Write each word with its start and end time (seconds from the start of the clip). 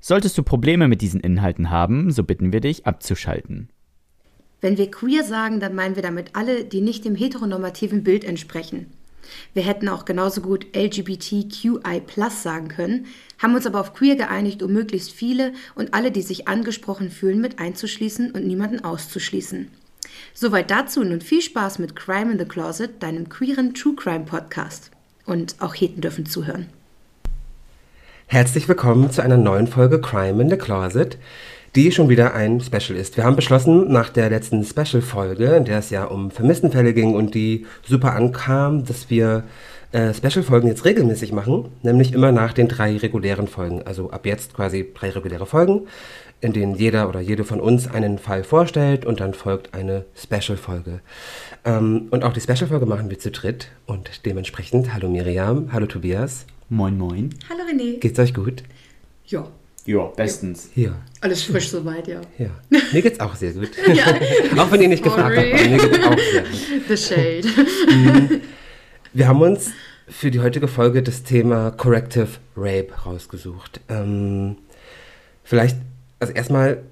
Solltest 0.00 0.38
du 0.38 0.42
Probleme 0.42 0.88
mit 0.88 1.00
diesen 1.02 1.20
Inhalten 1.20 1.70
haben, 1.70 2.10
so 2.10 2.22
bitten 2.22 2.52
wir 2.52 2.60
dich 2.60 2.86
abzuschalten. 2.86 3.68
Wenn 4.60 4.78
wir 4.78 4.90
queer 4.90 5.24
sagen, 5.24 5.60
dann 5.60 5.74
meinen 5.74 5.96
wir 5.96 6.02
damit 6.02 6.30
alle, 6.34 6.64
die 6.64 6.80
nicht 6.80 7.04
dem 7.04 7.14
heteronormativen 7.14 8.02
Bild 8.02 8.24
entsprechen. 8.24 8.86
Wir 9.54 9.64
hätten 9.64 9.88
auch 9.88 10.04
genauso 10.04 10.40
gut 10.40 10.66
LGBTQI 10.74 12.02
sagen 12.30 12.68
können, 12.68 13.06
haben 13.38 13.54
uns 13.54 13.66
aber 13.66 13.80
auf 13.80 13.92
queer 13.92 14.16
geeinigt, 14.16 14.62
um 14.62 14.72
möglichst 14.72 15.12
viele 15.12 15.52
und 15.74 15.94
alle, 15.94 16.10
die 16.10 16.22
sich 16.22 16.48
angesprochen 16.48 17.10
fühlen, 17.10 17.40
mit 17.40 17.58
einzuschließen 17.58 18.30
und 18.30 18.46
niemanden 18.46 18.84
auszuschließen. 18.84 19.68
Soweit 20.32 20.70
dazu 20.70 21.02
nun 21.02 21.20
viel 21.20 21.42
Spaß 21.42 21.78
mit 21.78 21.96
Crime 21.96 22.32
in 22.32 22.38
the 22.38 22.44
Closet, 22.44 23.02
deinem 23.02 23.28
queeren 23.28 23.74
True 23.74 23.96
Crime 23.96 24.24
Podcast. 24.24 24.90
Und 25.24 25.56
auch 25.60 25.74
Heten 25.74 26.00
dürfen 26.00 26.26
zuhören. 26.26 26.66
Herzlich 28.28 28.68
willkommen 28.68 29.12
zu 29.12 29.22
einer 29.22 29.36
neuen 29.36 29.68
Folge 29.68 30.00
Crime 30.00 30.42
in 30.42 30.50
the 30.50 30.56
Closet, 30.56 31.16
die 31.76 31.92
schon 31.92 32.08
wieder 32.08 32.34
ein 32.34 32.60
Special 32.60 32.98
ist. 32.98 33.16
Wir 33.16 33.22
haben 33.22 33.36
beschlossen, 33.36 33.92
nach 33.92 34.10
der 34.10 34.30
letzten 34.30 34.64
Special-Folge, 34.64 35.54
in 35.54 35.64
der 35.64 35.78
es 35.78 35.90
ja 35.90 36.04
um 36.04 36.32
Vermisstenfälle 36.32 36.92
ging 36.92 37.14
und 37.14 37.36
die 37.36 37.66
super 37.84 38.14
ankam, 38.14 38.84
dass 38.84 39.10
wir 39.10 39.44
äh, 39.92 40.12
Special-Folgen 40.12 40.66
jetzt 40.66 40.84
regelmäßig 40.84 41.30
machen, 41.30 41.66
nämlich 41.84 42.12
immer 42.12 42.32
nach 42.32 42.52
den 42.52 42.66
drei 42.66 42.96
regulären 42.96 43.46
Folgen. 43.46 43.82
Also 43.84 44.10
ab 44.10 44.26
jetzt 44.26 44.54
quasi 44.54 44.92
drei 44.92 45.10
reguläre 45.10 45.46
Folgen, 45.46 45.86
in 46.40 46.52
denen 46.52 46.74
jeder 46.74 47.08
oder 47.08 47.20
jede 47.20 47.44
von 47.44 47.60
uns 47.60 47.88
einen 47.88 48.18
Fall 48.18 48.42
vorstellt 48.42 49.06
und 49.06 49.20
dann 49.20 49.34
folgt 49.34 49.72
eine 49.72 50.04
Special-Folge. 50.16 50.98
Ähm, 51.64 52.08
und 52.10 52.24
auch 52.24 52.32
die 52.32 52.40
Special-Folge 52.40 52.86
machen 52.86 53.08
wir 53.08 53.20
zu 53.20 53.30
dritt 53.30 53.68
und 53.86 54.26
dementsprechend, 54.26 54.92
hallo 54.92 55.08
Miriam, 55.08 55.72
hallo 55.72 55.86
Tobias. 55.86 56.44
Moin, 56.68 56.98
moin. 56.98 57.30
Hallo 57.48 57.60
René. 57.62 58.00
Geht's 58.00 58.18
euch 58.18 58.34
gut? 58.34 58.64
Ja. 59.26 59.46
Ja, 59.84 60.06
bestens. 60.16 60.68
Ja. 60.74 60.96
Alles 61.20 61.44
frisch 61.44 61.68
soweit, 61.68 62.08
ja. 62.08 62.20
Ja. 62.38 62.50
Mir 62.92 63.02
geht's 63.02 63.20
auch 63.20 63.36
sehr 63.36 63.52
gut. 63.52 63.70
auch 64.58 64.72
wenn 64.72 64.82
ihr 64.82 64.88
nicht 64.88 65.04
gefragt 65.04 65.36
habt, 65.36 65.46
aber 65.46 65.68
mir 65.68 65.78
geht's 65.78 66.04
auch 66.04 66.18
sehr 66.18 66.42
gut. 66.42 66.88
The 66.88 66.96
Shade. 66.96 67.48
Mhm. 67.88 68.40
Wir 69.12 69.28
haben 69.28 69.40
uns 69.42 69.70
für 70.08 70.32
die 70.32 70.40
heutige 70.40 70.66
Folge 70.66 71.04
das 71.04 71.22
Thema 71.22 71.70
Corrective 71.70 72.30
Rape 72.56 72.92
rausgesucht. 73.06 73.80
Ähm, 73.88 74.56
vielleicht, 75.44 75.76
also 76.18 76.32
erstmal, 76.32 76.82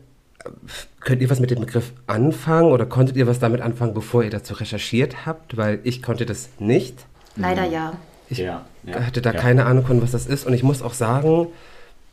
könnt 1.00 1.20
ihr 1.20 1.30
was 1.30 1.41
mit 1.41 1.50
dem 1.50 1.61
Begriff 1.61 1.92
anfangen 2.06 2.70
oder 2.70 2.86
konntet 2.86 3.17
ihr 3.17 3.27
was 3.27 3.41
damit 3.41 3.61
anfangen, 3.61 3.92
bevor 3.92 4.22
ihr 4.22 4.30
dazu 4.30 4.55
recherchiert 4.55 5.27
habt? 5.27 5.56
Weil 5.56 5.80
ich 5.83 6.00
konnte 6.00 6.27
das 6.27 6.48
nicht. 6.61 7.06
Leider 7.36 7.67
ja. 7.67 7.98
Ich 8.39 8.45
Ja, 8.45 8.65
ja, 8.85 9.01
hatte 9.01 9.23
da 9.23 9.33
ja. 9.33 9.41
keine 9.41 9.67
Ahnung 9.67 9.87
von, 9.87 10.03
was 10.03 10.13
das 10.13 10.27
ist. 10.27 10.47
Und 10.47 10.53
ich 10.53 10.63
muss 10.63 10.83
auch 10.83 10.95
sagen, 10.95 11.49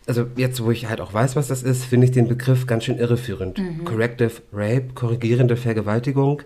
also 0.07 0.25
jetzt, 0.35 0.63
wo 0.63 0.71
ich 0.71 0.89
halt 0.89 1.01
auch 1.01 1.13
weiß, 1.13 1.35
was 1.35 1.47
das 1.47 1.63
ist, 1.63 1.85
finde 1.85 2.05
ich 2.05 2.11
den 2.11 2.27
Begriff 2.27 2.65
ganz 2.65 2.85
schön 2.85 2.97
irreführend. 2.97 3.61
Corrective 3.85 4.41
Rape, 4.51 4.89
korrigierende 4.95 5.57
Vergewaltigung. 5.57 6.41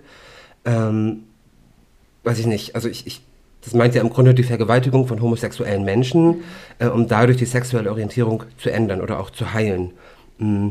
Ähm, 0.66 1.23
weiß 2.23 2.40
ich 2.40 2.48
nicht. 2.48 2.76
Also 2.76 2.90
ich, 2.90 3.08
ich, 3.08 3.22
das 3.64 3.73
meint 3.73 3.95
ja 3.95 4.02
im 4.02 4.10
Grunde 4.10 4.33
die 4.33 4.44
Vergewaltigung 4.44 5.08
von 5.08 5.22
homosexuellen 5.22 5.83
Menschen, 5.83 6.44
äh, 6.80 6.88
um 6.88 7.08
dadurch 7.08 7.38
die 7.38 7.45
sexuelle 7.45 7.89
Orientierung 7.89 8.44
zu 8.58 8.72
ändern 8.72 9.02
oder 9.02 9.20
auch 9.20 9.30
zu 9.30 9.54
heilen. 9.54 9.94
Mm. 10.38 10.70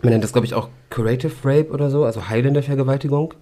Man 0.00 0.12
nennt 0.12 0.22
das, 0.22 0.32
glaube 0.32 0.46
ich, 0.46 0.54
auch 0.54 0.68
Curative 0.90 1.32
Rape 1.42 1.70
oder 1.70 1.90
so, 1.90 2.04
also 2.04 2.28
heilende 2.28 2.62
Vergewaltigung. 2.62 3.34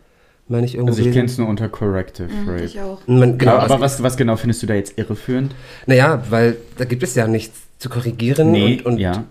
Meine 0.48 0.66
ich 0.66 0.74
irgendwie. 0.76 0.92
Also 0.92 1.04
ich 1.04 1.12
kenne 1.12 1.26
es 1.26 1.38
nur 1.38 1.48
unter 1.48 1.68
Corrective 1.68 2.28
Rape. 2.46 2.64
Ich 2.64 2.80
auch. 2.80 3.00
Man, 3.06 3.36
genau, 3.38 3.52
aber 3.52 3.62
also- 3.62 3.74
aber 3.74 3.84
was, 3.84 4.02
was 4.02 4.16
genau 4.16 4.36
findest 4.36 4.62
du 4.62 4.66
da 4.66 4.74
jetzt 4.74 4.96
irreführend? 4.98 5.54
Naja, 5.86 6.22
weil 6.30 6.56
da 6.78 6.84
gibt 6.84 7.02
es 7.02 7.14
ja 7.16 7.26
nichts 7.26 7.62
zu 7.78 7.88
korrigieren 7.88 8.52
Nee, 8.52 8.76
und, 8.78 8.86
und 8.86 8.98
ja. 8.98 9.24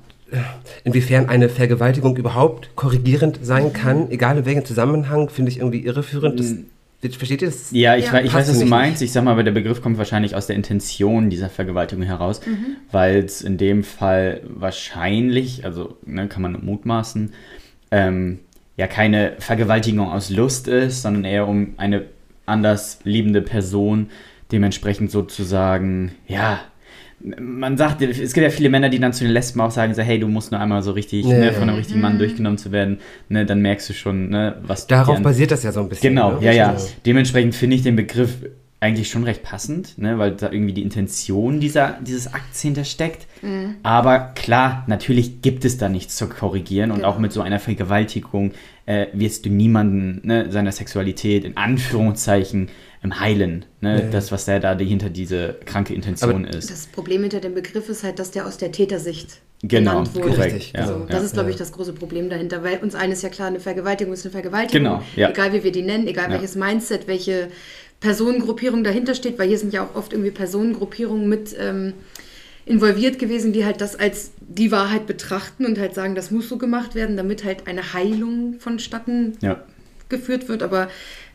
inwiefern 0.84 1.30
eine 1.30 1.50
Vergewaltigung 1.50 2.18
überhaupt 2.18 2.76
korrigierend 2.76 3.40
sein 3.42 3.72
kann, 3.74 4.12
egal 4.12 4.38
in 4.40 4.46
welchem 4.46 4.66
Zusammenhang, 4.66 5.30
finde 5.30 5.52
ich 5.52 5.58
irgendwie 5.60 5.80
irreführend. 5.80 6.40
Das, 6.40 7.16
versteht 7.16 7.42
ihr 7.44 7.48
das? 7.50 7.70
Ja, 7.72 7.96
ich, 7.96 8.06
Ja. 8.08 8.14
wei- 8.14 8.24
ich 8.26 8.34
weiß, 8.34 8.48
was 8.50 8.56
du 8.58 8.62
nicht. 8.64 8.70
meinst. 8.70 9.02
Ich 9.02 9.12
sag 9.12 9.24
mal, 9.24 9.32
aber 9.32 9.44
der 9.44 9.52
Begriff 9.52 9.82
kommt 9.82 9.98
wahrscheinlich 9.98 10.36
aus 10.36 10.48
der 10.48 10.56
Intention 10.56 11.30
dieser 11.30 11.50
Vergewaltigung 11.50 12.04
heraus, 12.04 12.42
weil 12.92 13.18
es 13.24 13.42
in 13.42 13.58
dem 13.58 13.84
Fall 13.84 14.42
wahrscheinlich, 14.48 15.64
also 15.66 15.98
ne, 16.06 16.28
kann 16.28 16.42
man 16.42 16.66
mutmaßen, 16.66 17.32
ähm, 17.92 18.40
ja 18.78 18.88
keine 18.88 19.34
Vergewaltigung 19.40 20.12
aus 20.12 20.30
Lust 20.30 20.68
ist, 20.68 21.02
sondern 21.02 21.24
eher 21.24 21.48
um 21.48 21.74
eine 21.78 22.04
anders 22.46 23.00
liebende 23.04 23.42
Person 23.42 24.10
dementsprechend 24.52 25.12
sozusagen, 25.12 26.12
ja, 26.28 26.60
man 27.40 27.78
sagt, 27.78 28.02
es 28.02 28.34
gibt 28.34 28.44
ja 28.44 28.50
viele 28.50 28.70
Männer, 28.70 28.90
die 28.90 29.00
dann 29.00 29.14
zu 29.14 29.24
den 29.24 29.34
Lesben 29.34 29.62
auch 29.62 29.72
sagen, 29.72 29.94
so, 29.94 30.02
hey, 30.02 30.20
du 30.20 30.28
musst 30.28 30.52
nur 30.52 30.60
einmal 30.60 30.84
so 30.84 30.92
richtig, 30.92 31.26
Ja, 31.26 31.38
ne, 31.38 31.46
ja. 31.48 31.52
von 31.54 31.64
einem 31.64 31.78
richtigen 31.78 32.02
Mann 32.02 32.20
durchgenommen 32.20 32.58
zu 32.58 32.72
werden, 32.72 33.00
ne, 33.30 33.46
dann 33.46 33.62
merkst 33.62 33.90
du 33.90 33.94
schon, 33.94 34.30
ne, 34.30 34.58
was 34.62 34.86
Darauf 34.88 35.22
basiert 35.22 35.52
das 35.52 35.64
ja 35.64 35.72
so 35.72 35.80
ein 35.80 35.90
bisschen. 35.90 36.10
Genau, 36.14 36.34
ne? 36.34 36.46
ja, 36.46 36.52
ja. 36.52 36.78
Dementsprechend 37.06 37.56
finde 37.56 37.78
ich 37.78 37.84
den 37.84 37.96
Begriff 37.96 38.36
eigentlich 38.82 39.10
schon 39.10 39.24
recht 39.24 39.42
passend, 39.42 39.98
ne, 39.98 40.20
weil 40.20 40.32
da 40.34 40.52
irgendwie 40.52 40.74
die 40.74 40.84
Intention 40.84 41.60
dieser, 41.60 41.98
dieses 42.02 42.34
Akts 42.34 42.62
hintersteckt. 42.62 43.26
Aber 43.84 44.32
klar, 44.36 44.84
natürlich 44.88 45.42
gibt 45.42 45.66
es 45.66 45.78
da 45.78 45.88
nichts 45.90 46.16
zu 46.18 46.28
korrigieren 46.28 46.92
und 46.92 46.98
Genau. 46.98 47.10
auch 47.10 47.18
mit 47.20 47.32
so 47.32 47.42
einer 47.42 47.60
Vergewaltigung 47.60 48.52
äh, 48.86 49.08
wirst 49.14 49.46
du 49.46 49.50
niemanden 49.50 50.22
ne, 50.28 50.52
seiner 50.52 50.72
Sexualität 50.72 51.44
in 51.46 51.58
Anführungszeichen 51.58 52.70
ähm, 53.04 53.20
heilen. 53.20 53.66
Ne? 53.82 54.04
Ja. 54.04 54.10
Das, 54.10 54.32
was 54.32 54.46
da, 54.46 54.60
da 54.60 54.78
hinter 54.78 55.10
diese 55.10 55.56
kranke 55.66 55.94
Intention 55.94 56.46
Aber 56.46 56.56
ist. 56.56 56.70
Das 56.70 56.88
Problem 56.88 57.22
hinter 57.22 57.40
dem 57.40 57.54
Begriff 57.56 57.90
ist 57.90 58.04
halt, 58.04 58.20
dass 58.20 58.32
der 58.32 58.46
aus 58.46 58.58
der 58.58 58.72
Tätersicht 58.72 59.40
Genau, 59.62 59.92
genannt 59.92 60.16
wurde. 60.16 60.28
korrekt. 60.30 60.54
Richtig, 60.56 60.74
ja, 60.74 60.82
Also, 60.82 60.94
genau. 60.96 61.06
das 61.08 61.20
ja. 61.20 61.26
ist, 61.26 61.34
glaube 61.34 61.50
ich, 61.50 61.56
Ja. 61.56 61.60
das 61.60 61.72
große 61.72 61.94
Problem 61.94 62.30
dahinter, 62.30 62.64
weil 62.64 62.78
uns 62.80 62.94
eines 62.94 63.22
ja 63.22 63.30
klar, 63.30 63.48
eine 63.48 63.60
Vergewaltigung 63.60 64.14
ist 64.14 64.26
eine 64.26 64.32
Vergewaltigung. 64.32 64.84
Genau, 64.84 65.04
ja. 65.16 65.30
Egal 65.30 65.54
wie 65.54 65.64
wir 65.64 65.72
die 65.72 65.82
nennen, 65.82 66.08
egal 66.08 66.26
Ja. 66.26 66.32
welches 66.34 66.56
Mindset, 66.56 67.08
welche 67.08 67.48
Personengruppierung 68.06 68.84
dahinter 68.84 69.16
steht, 69.16 69.40
weil 69.40 69.48
hier 69.48 69.58
sind 69.58 69.74
ja 69.74 69.84
auch 69.84 69.96
oft 69.96 70.14
irgendwie 70.14 70.30
Personengruppierungen 70.30 71.28
mit 71.28 71.56
ähm, 71.60 71.94
involviert 72.68 73.18
gewesen, 73.18 73.52
die 73.52 73.66
halt 73.66 73.82
das 73.82 73.96
als 73.96 74.32
die 74.42 74.72
Wahrheit 74.72 75.08
betrachten 75.08 75.66
und 75.66 75.80
halt 75.80 75.96
sagen, 75.96 76.14
das 76.14 76.30
muss 76.30 76.48
so 76.48 76.60
gemacht 76.60 76.94
werden, 76.94 77.18
damit 77.18 77.44
halt 77.44 77.66
eine 77.66 77.94
Heilung 77.94 78.58
vonstatten 78.60 79.38
Ja. 79.42 79.64
geführt 80.08 80.48
wird, 80.50 80.62
aber 80.62 80.88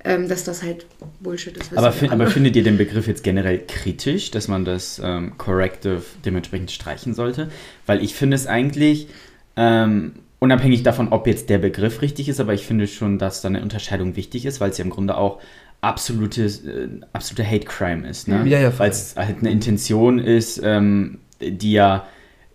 ähm, 0.04 0.28
dass 0.28 0.44
das 0.44 0.62
halt 0.62 0.86
Bullshit 1.18 1.56
ist. 1.56 1.76
Aber, 1.76 1.90
fin 1.90 2.10
aber 2.10 2.28
findet 2.28 2.54
ihr 2.54 2.62
den 2.62 2.78
Begriff 2.78 3.08
jetzt 3.08 3.24
generell 3.24 3.60
kritisch, 3.66 4.30
dass 4.30 4.46
man 4.46 4.64
das 4.64 5.00
ähm, 5.02 5.32
Corrective 5.38 6.02
dementsprechend 6.24 6.70
streichen 6.70 7.14
sollte? 7.14 7.50
Weil 7.86 8.00
ich 8.00 8.14
finde 8.14 8.36
es 8.36 8.46
eigentlich, 8.46 9.08
ähm, 9.56 10.12
unabhängig 10.38 10.84
davon, 10.84 11.08
ob 11.08 11.26
jetzt 11.26 11.50
der 11.50 11.58
Begriff 11.58 12.00
richtig 12.00 12.28
ist, 12.28 12.38
aber 12.38 12.54
ich 12.54 12.64
finde 12.64 12.86
schon, 12.86 13.18
dass 13.18 13.42
da 13.42 13.48
eine 13.48 13.60
Unterscheidung 13.60 14.14
wichtig 14.14 14.46
ist, 14.46 14.60
weil 14.60 14.70
es 14.70 14.78
ja 14.78 14.84
im 14.84 14.90
Grunde 14.90 15.16
auch 15.16 15.40
absolutes, 15.80 16.64
äh, 16.64 16.88
absoluter 17.12 17.48
Hate 17.48 17.64
Crime 17.66 18.08
ist. 18.08 18.28
Ne? 18.28 18.46
Ja, 18.46 18.58
ja. 18.58 18.78
Weil 18.78 18.90
es 18.90 19.16
halt 19.16 19.38
eine 19.40 19.50
Intention 19.50 20.18
ist, 20.18 20.60
ähm, 20.62 21.18
die 21.40 21.72
ja 21.72 22.06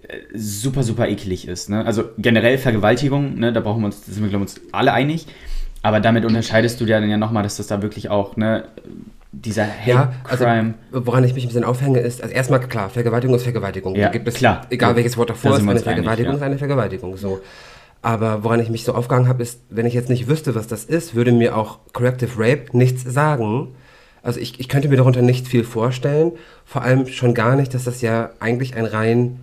äh, 0.07 0.17
super, 0.33 0.83
super 0.83 1.07
eklig 1.07 1.47
ist. 1.47 1.69
Ne? 1.69 1.85
Also 1.85 2.03
generell 2.17 2.57
Vergewaltigung, 2.57 3.35
ne, 3.39 3.51
da 3.51 3.61
brauchen 3.61 3.81
wir 3.81 3.87
uns, 3.87 4.05
da 4.05 4.11
sind 4.11 4.23
wir, 4.23 4.29
glaube 4.29 4.45
ich, 4.45 4.51
uns 4.51 4.61
alle 4.71 4.93
einig. 4.93 5.27
Aber 5.81 5.99
damit 5.99 6.25
unterscheidest 6.25 6.81
du 6.81 6.85
ja 6.85 6.99
dann 6.99 7.09
ja 7.09 7.17
nochmal, 7.17 7.43
dass 7.43 7.57
das 7.57 7.67
da 7.67 7.81
wirklich 7.81 8.09
auch, 8.09 8.37
ne, 8.37 8.67
dieser 9.31 9.65
Hate 9.67 9.89
Ja, 9.89 10.13
also 10.23 10.45
Crime. 10.45 10.73
woran 10.91 11.23
ich 11.23 11.33
mich 11.33 11.43
ein 11.43 11.47
bisschen 11.47 11.63
aufhänge, 11.63 11.99
ist, 11.99 12.23
also 12.23 12.33
erstmal 12.33 12.59
klar, 12.61 12.89
Vergewaltigung 12.89 13.35
ist 13.35 13.43
Vergewaltigung. 13.43 13.95
Ja, 13.95 14.05
da 14.05 14.11
gibt 14.11 14.27
es, 14.27 14.35
klar. 14.35 14.65
egal 14.69 14.95
welches 14.95 15.17
Wort 15.17 15.29
Da 15.29 15.33
davor 15.33 15.51
ist, 15.51 15.57
sind 15.57 15.65
wir 15.65 15.71
eine 15.71 15.79
uns 15.79 15.87
einig, 15.87 15.95
Vergewaltigung 15.95 16.31
ja. 16.31 16.37
ist 16.37 16.43
eine 16.43 16.57
Vergewaltigung. 16.57 17.17
So. 17.17 17.41
Aber 18.05 18.43
woran 18.43 18.59
ich 18.59 18.69
mich 18.69 18.83
so 18.83 18.93
aufgehangen 18.93 19.27
habe, 19.27 19.41
ist, 19.41 19.61
wenn 19.71 19.87
ich 19.87 19.95
jetzt 19.95 20.09
nicht 20.09 20.27
wüsste, 20.27 20.53
was 20.53 20.67
das 20.67 20.83
ist, 20.85 21.15
würde 21.15 21.31
mir 21.31 21.57
auch 21.57 21.79
Corrective 21.91 22.33
Rape 22.37 22.65
nichts 22.77 23.01
sagen. 23.03 23.69
Also 24.21 24.39
ich, 24.39 24.59
ich 24.59 24.69
könnte 24.69 24.89
mir 24.89 24.97
darunter 24.97 25.23
nicht 25.23 25.47
viel 25.47 25.63
vorstellen. 25.63 26.33
Vor 26.65 26.83
allem 26.83 27.07
schon 27.07 27.33
gar 27.33 27.55
nicht, 27.55 27.73
dass 27.73 27.85
das 27.85 28.01
ja 28.01 28.29
eigentlich 28.39 28.75
ein 28.75 28.85
rein 28.85 29.39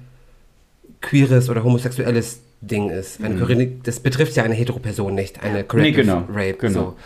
queeres 1.01 1.51
oder 1.51 1.65
homosexuelles 1.65 2.41
Ding 2.61 2.91
ist. 2.91 3.21
Eine 3.21 3.35
Corre- 3.41 3.69
das 3.83 3.99
betrifft 3.99 4.37
ja 4.37 4.45
eine 4.45 4.55
Heteroperson 4.55 5.13
nicht, 5.13 5.43
eine 5.43 5.65
Corrective 5.65 6.03
Mhm. 6.05 6.07
genau, 6.07 6.25
Rape. 6.33 6.55
genau. 6.59 6.81
So. 6.81 6.97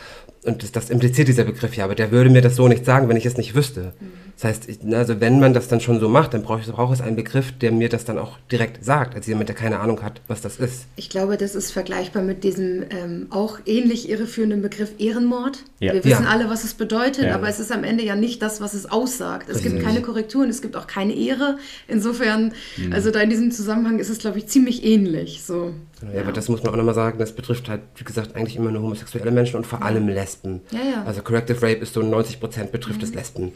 Und 0.46 0.62
das, 0.62 0.72
das, 0.72 0.90
impliziert 0.90 1.28
dieser 1.28 1.44
Begriff 1.44 1.75
ja, 1.76 1.84
aber 1.84 1.94
der 1.94 2.10
würde 2.10 2.31
mir 2.31 2.40
das 2.40 2.56
so 2.56 2.69
nicht 2.69 2.84
sagen, 2.84 3.08
wenn 3.08 3.16
ich 3.16 3.26
es 3.26 3.37
nicht 3.37 3.54
wüsste. 3.54 3.93
Mhm. 4.00 4.26
Das 4.37 4.44
heißt, 4.44 4.69
ich, 4.69 4.94
also 4.94 5.19
wenn 5.20 5.40
man 5.40 5.54
das 5.54 5.69
dann 5.69 5.81
schon 5.81 5.98
so 5.98 6.10
macht, 6.10 6.34
dann 6.34 6.43
braucht 6.43 6.70
brauch 6.70 6.93
es 6.93 7.00
einen 7.00 7.16
Begriff, 7.16 7.52
der 7.52 7.72
mir 7.72 7.88
das 7.88 8.04
dann 8.04 8.19
auch 8.19 8.38
direkt 8.52 8.84
sagt, 8.84 9.14
als 9.14 9.26
jemand, 9.26 9.48
der 9.48 9.56
keine 9.56 9.81
Ahnung 9.81 10.02
hat, 10.02 10.20
was 10.28 10.43
das 10.43 10.58
ist. 10.58 10.84
Ich 10.96 11.08
glaube, 11.08 11.38
das 11.38 11.54
ist 11.54 11.72
vergleichbar 11.72 12.22
mit 12.22 12.44
diesem 12.44 12.84
ähm, 12.90 13.26
auch 13.31 13.58
ähnlich 13.64 14.10
irreführenden 14.10 14.60
Begriff 14.60 14.90
Ehrenmord. 14.98 15.60
Ja. 15.81 15.94
Wir 15.94 16.04
wissen 16.04 16.25
ja. 16.25 16.28
alle, 16.28 16.50
was 16.50 16.64
es 16.64 16.75
bedeutet, 16.75 17.25
ja. 17.25 17.34
aber 17.34 17.48
es 17.48 17.58
ist 17.60 17.72
am 17.72 17.82
Ende 17.82 18.04
ja 18.04 18.14
nicht 18.14 18.43
das, 18.43 18.60
was 18.60 18.75
es 18.75 18.84
aussagt. 18.90 19.48
Es 19.48 19.62
gibt 19.62 19.82
keine 19.82 20.02
Korrekturen, 20.02 20.50
es 20.50 20.60
gibt 20.60 20.76
auch 20.76 20.87
keine 20.87 21.14
Ehre. 21.14 21.56
Insofern, 21.88 22.52
mhm. 22.76 22.93
also 22.93 23.10
da 23.10 23.20
in 23.20 23.31
diesem 23.31 23.50
Zusammenhang 23.50 23.98
ist 23.98 24.10
es, 24.10 24.19
glaube 24.19 24.38
ich, 24.38 24.48
ziemlich 24.48 24.84
ähnlich. 24.84 25.43
So. 25.44 25.72
Ja, 26.14 26.20
aber 26.20 26.32
das 26.32 26.48
muss 26.48 26.62
man 26.62 26.72
auch 26.72 26.76
nochmal 26.76 26.94
sagen, 26.94 27.19
das 27.19 27.32
betrifft 27.32 27.69
halt, 27.69 27.81
wie 27.96 28.04
gesagt, 28.04 28.37
eigentlich 28.37 28.56
immer 28.56 28.70
nur 28.70 28.82
homosexuelle 28.82 29.31
Menschen 29.31 29.56
und 29.56 29.66
vor 29.66 29.82
allem 29.82 30.08
Lesben. 30.08 30.60
Ja, 30.70 30.81
ja. 30.81 31.04
Also 31.04 31.22
Corrective 31.22 31.62
Rape 31.62 31.81
ist 31.81 31.94
so 31.94 32.02
90 32.02 32.38
Prozent 32.38 32.72
betrifft 32.72 32.98
mhm. 32.98 33.04
es 33.04 33.14
Lesben. 33.14 33.52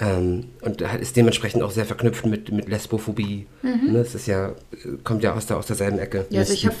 Ähm, 0.00 0.46
und 0.60 0.80
ist 0.80 1.16
dementsprechend 1.16 1.62
auch 1.62 1.70
sehr 1.70 1.84
verknüpft 1.84 2.26
mit, 2.26 2.50
mit 2.50 2.68
Lesbophobie. 2.68 3.46
Mhm. 3.62 3.92
Ne, 3.92 3.98
das 3.98 4.16
ist 4.16 4.26
ja, 4.26 4.52
kommt 5.04 5.22
ja 5.22 5.34
aus, 5.34 5.46
der, 5.46 5.56
aus 5.56 5.66
derselben 5.66 6.00
Ecke. 6.00 6.26
Ja, 6.30 6.40
also 6.40 6.52
ich 6.52 6.66
habe 6.66 6.76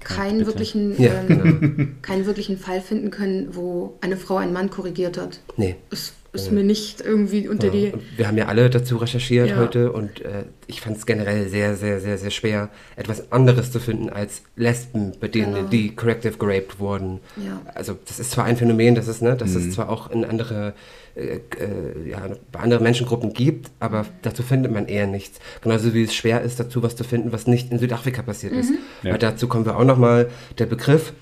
keinen 0.00 0.44
wirklichen, 0.44 1.00
ja, 1.00 1.12
ähm, 1.14 1.28
genau. 1.28 1.90
keinen 2.02 2.26
wirklichen 2.26 2.58
Fall 2.58 2.82
finden 2.82 3.10
können, 3.10 3.54
wo 3.54 3.96
eine 4.02 4.18
Frau 4.18 4.36
einen 4.36 4.52
Mann 4.52 4.68
korrigiert 4.68 5.16
hat. 5.16 5.40
Nee. 5.56 5.76
Es 5.90 6.12
ist 6.42 6.52
mir 6.52 6.64
nicht 6.64 7.00
irgendwie 7.00 7.48
unter 7.48 7.66
ja. 7.66 7.72
die. 7.72 7.92
Und 7.92 8.02
wir 8.16 8.28
haben 8.28 8.36
ja 8.36 8.46
alle 8.46 8.70
dazu 8.70 8.96
recherchiert 8.96 9.50
ja. 9.50 9.56
heute 9.56 9.92
und 9.92 10.20
äh, 10.20 10.44
ich 10.66 10.80
fand 10.80 10.96
es 10.96 11.06
generell 11.06 11.48
sehr, 11.48 11.76
sehr, 11.76 12.00
sehr, 12.00 12.18
sehr 12.18 12.30
schwer, 12.30 12.68
etwas 12.96 13.32
anderes 13.32 13.72
zu 13.72 13.80
finden 13.80 14.10
als 14.10 14.42
Lesben, 14.56 15.12
bei 15.20 15.28
denen 15.28 15.54
genau. 15.54 15.68
die 15.68 15.94
corrective 15.94 16.36
geraped 16.38 16.78
wurden. 16.78 17.20
Ja. 17.36 17.60
Also 17.74 17.96
das 18.06 18.18
ist 18.18 18.30
zwar 18.30 18.44
ein 18.44 18.56
Phänomen, 18.56 18.94
das 18.94 19.08
ist, 19.08 19.22
ne, 19.22 19.36
dass 19.36 19.50
mhm. 19.50 19.68
es 19.68 19.74
zwar 19.74 19.88
auch 19.88 20.10
in 20.10 20.24
andere, 20.24 20.74
äh, 21.16 21.36
äh, 21.36 22.10
ja, 22.10 22.28
bei 22.52 22.60
anderen 22.60 22.82
Menschengruppen 22.82 23.32
gibt, 23.32 23.70
aber 23.80 24.06
dazu 24.22 24.42
findet 24.42 24.72
man 24.72 24.86
eher 24.86 25.06
nichts. 25.06 25.38
Genauso 25.62 25.94
wie 25.94 26.04
es 26.04 26.14
schwer 26.14 26.42
ist, 26.42 26.60
dazu 26.60 26.82
was 26.82 26.96
zu 26.96 27.04
finden, 27.04 27.32
was 27.32 27.46
nicht 27.46 27.72
in 27.72 27.78
Südafrika 27.78 28.22
passiert 28.22 28.52
mhm. 28.52 28.60
ist. 28.60 28.72
Weil 29.02 29.18
dazu 29.18 29.48
kommen 29.48 29.64
wir 29.64 29.76
auch 29.76 29.84
nochmal, 29.84 30.28
der 30.58 30.66
Begriff 30.66 31.12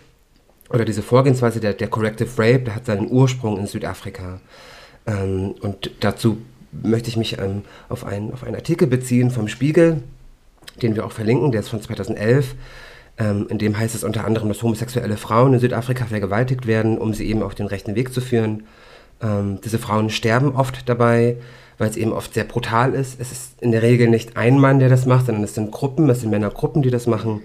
oder 0.70 0.84
diese 0.84 1.02
Vorgehensweise 1.02 1.60
der, 1.60 1.74
der 1.74 1.88
Corrective 1.88 2.30
Rape, 2.36 2.64
der 2.64 2.74
hat 2.74 2.86
seinen 2.86 3.10
Ursprung 3.10 3.58
in 3.58 3.66
Südafrika. 3.66 4.40
Ähm, 5.06 5.55
und 5.61 5.91
dazu 6.00 6.38
möchte 6.73 7.08
ich 7.08 7.17
mich 7.17 7.38
ähm, 7.38 7.62
auf, 7.88 8.05
einen, 8.05 8.32
auf 8.32 8.44
einen 8.44 8.56
Artikel 8.56 8.87
beziehen 8.87 9.31
vom 9.31 9.49
Spiegel, 9.49 10.03
den 10.82 10.94
wir 10.94 11.06
auch 11.06 11.12
verlinken, 11.12 11.53
der 11.53 11.61
ist 11.61 11.69
von 11.69 11.81
2011. 11.81 12.55
Ähm, 13.19 13.47
in 13.49 13.58
dem 13.58 13.79
heißt 13.79 13.94
es 13.94 14.05
unter 14.05 14.25
anderem, 14.25 14.49
dass 14.49 14.62
homosexuelle 14.62 15.17
Frauen 15.17 15.55
in 15.55 15.61
Südafrika 15.61 16.05
vergewaltigt 16.05 16.67
werden, 16.67 16.99
um 16.99 17.14
sie 17.14 17.26
eben 17.26 17.43
auf 17.43 17.55
den 17.55 17.67
rechten 17.67 17.94
Weg 17.94 18.12
zu 18.12 18.20
führen. 18.20 18.64
Ähm, 19.23 19.58
diese 19.64 19.79
Frauen 19.79 20.11
sterben 20.11 20.55
oft 20.55 20.88
dabei, 20.88 21.37
weil 21.79 21.88
es 21.88 21.97
eben 21.97 22.12
oft 22.12 22.35
sehr 22.35 22.44
brutal 22.44 22.94
ist. 22.94 23.19
Es 23.20 23.32
ist 23.32 23.62
in 23.62 23.73
der 23.73 23.82
Regel 23.82 24.08
nicht 24.08 24.37
ein 24.37 24.58
Mann, 24.58 24.81
der 24.81 24.88
das 24.88 25.06
macht, 25.06 25.26
sondern 25.26 25.44
es 25.44 25.55
sind 25.55 25.70
Gruppen, 25.70 26.11
es 26.11 26.20
sind 26.20 26.31
Männergruppen, 26.31 26.82
die 26.82 26.91
das 26.91 27.06
machen. 27.06 27.43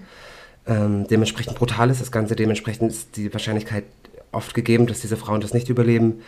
Ähm, 0.66 1.06
dementsprechend 1.08 1.56
brutal 1.56 1.90
ist 1.90 2.00
das 2.00 2.12
Ganze, 2.12 2.36
dementsprechend 2.36 2.92
ist 2.92 3.16
die 3.16 3.32
Wahrscheinlichkeit 3.32 3.84
oft 4.30 4.54
gegeben, 4.54 4.86
dass 4.86 5.00
diese 5.00 5.16
Frauen 5.16 5.40
das 5.40 5.54
nicht 5.54 5.68
überleben. 5.68 6.22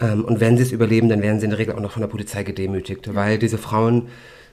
Ähm, 0.00 0.24
und 0.24 0.40
wenn 0.40 0.56
sie 0.56 0.62
es 0.62 0.72
überleben, 0.72 1.08
dann 1.08 1.22
werden 1.22 1.40
sie 1.40 1.44
in 1.44 1.50
der 1.50 1.58
Regel 1.58 1.74
auch 1.74 1.80
noch 1.80 1.92
von 1.92 2.02
der 2.02 2.08
Polizei 2.08 2.42
gedemütigt, 2.42 3.14
weil 3.14 3.38
diese 3.38 3.58
Frauen 3.58 4.08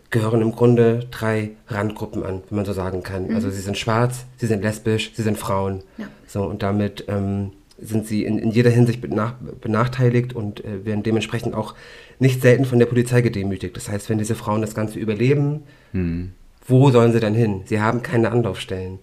gehören 0.10 0.42
im 0.42 0.52
Grunde 0.52 1.08
drei 1.12 1.52
Randgruppen 1.68 2.24
an, 2.24 2.44
wenn 2.50 2.58
man 2.58 2.66
so 2.66 2.74
sagen 2.74 3.04
kann. 3.04 3.30
Mhm. 3.30 3.36
Also 3.36 3.50
sie 3.50 3.62
sind 3.62 3.78
schwarz, 3.78 4.26
sie 4.38 4.46
sind 4.46 4.62
lesbisch, 4.62 5.12
sie 5.16 5.24
sind 5.24 5.38
Frauen. 5.38 5.82
Ja. 5.98 6.08
So, 6.28 6.44
und 6.44 6.62
damit 6.62 7.06
ähm, 7.08 7.52
sind 7.80 8.08
sie 8.08 8.24
in, 8.24 8.38
in, 8.38 8.52
jeder 8.52 8.70
Hinsicht 8.70 9.02
benach, 9.02 9.34
benachteiligt 9.60 10.34
und 10.34 10.64
äh, 10.64 10.86
werden 10.86 11.04
dementsprechend 11.04 11.56
auch 11.56 11.74
nicht 12.20 12.42
selten 12.42 12.66
von 12.66 12.80
der 12.80 12.86
Polizei 12.86 13.22
gedemütigt. 13.22 13.76
Das 13.76 13.90
heißt, 13.90 14.10
wenn 14.10 14.20
diese 14.20 14.36
Frauen 14.36 14.62
das 14.62 14.76
Ganze 14.76 15.00
überleben, 15.00 15.64
mhm. 15.92 16.34
wo 16.68 16.92
sollen 16.92 17.12
sie 17.12 17.20
dann 17.20 17.34
hin? 17.34 17.62
Sie 17.66 17.82
haben 17.82 18.04
keine 18.04 18.32
Anlaufstellen. 18.32 19.00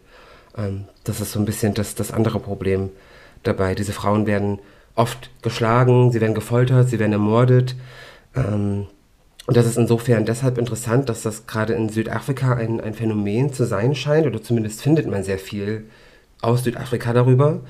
Ähm, 0.56 0.84
das 1.04 1.20
ist 1.20 1.32
so 1.32 1.40
ein 1.40 1.44
bisschen 1.44 1.74
das, 1.74 1.96
das 1.96 2.12
andere 2.12 2.38
Problem 2.38 2.90
dabei. 3.42 3.74
Diese 3.74 3.92
Frauen 3.92 4.26
werden 4.26 4.60
oft 4.94 5.30
geschlagen, 5.42 6.12
sie 6.12 6.20
werden 6.20 6.34
gefoltert, 6.34 6.88
sie 6.88 6.98
werden 6.98 7.12
ermordet. 7.12 7.76
Ähm, 8.34 8.86
und 9.46 9.56
das 9.56 9.66
ist 9.66 9.78
insofern 9.78 10.26
deshalb 10.26 10.58
interessant, 10.58 11.08
dass 11.08 11.22
das 11.22 11.46
gerade 11.46 11.72
in 11.72 11.88
Südafrika 11.88 12.54
ein, 12.54 12.80
ein 12.80 12.94
Phänomen 12.94 13.52
zu 13.52 13.64
sein 13.64 13.94
scheint, 13.94 14.26
oder 14.26 14.42
zumindest 14.42 14.82
findet 14.82 15.06
man 15.06 15.24
sehr 15.24 15.38
viel 15.38 15.84
aus 16.40 16.64
Südafrika 16.64 17.12
darüber, 17.12 17.60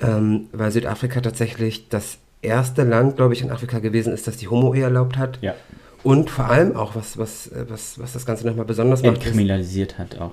ähm, 0.00 0.46
weil 0.52 0.70
Südafrika 0.70 1.20
tatsächlich 1.20 1.88
das 1.88 2.18
erste 2.42 2.84
Land, 2.84 3.16
glaube 3.16 3.32
ich, 3.34 3.42
in 3.42 3.50
Afrika 3.50 3.78
gewesen 3.78 4.12
ist, 4.12 4.26
das 4.26 4.36
die 4.36 4.48
Homo-Ehe 4.48 4.84
erlaubt 4.84 5.16
hat. 5.16 5.38
Ja. 5.40 5.54
Und 6.02 6.30
vor 6.30 6.46
allem 6.50 6.76
auch, 6.76 6.94
was, 6.94 7.16
was, 7.16 7.50
was, 7.68 7.98
was 7.98 8.12
das 8.12 8.26
Ganze 8.26 8.46
nochmal 8.46 8.66
besonders 8.66 9.02
macht. 9.02 9.14
Entkriminalisiert 9.14 9.98
hat 9.98 10.20
auch. 10.20 10.32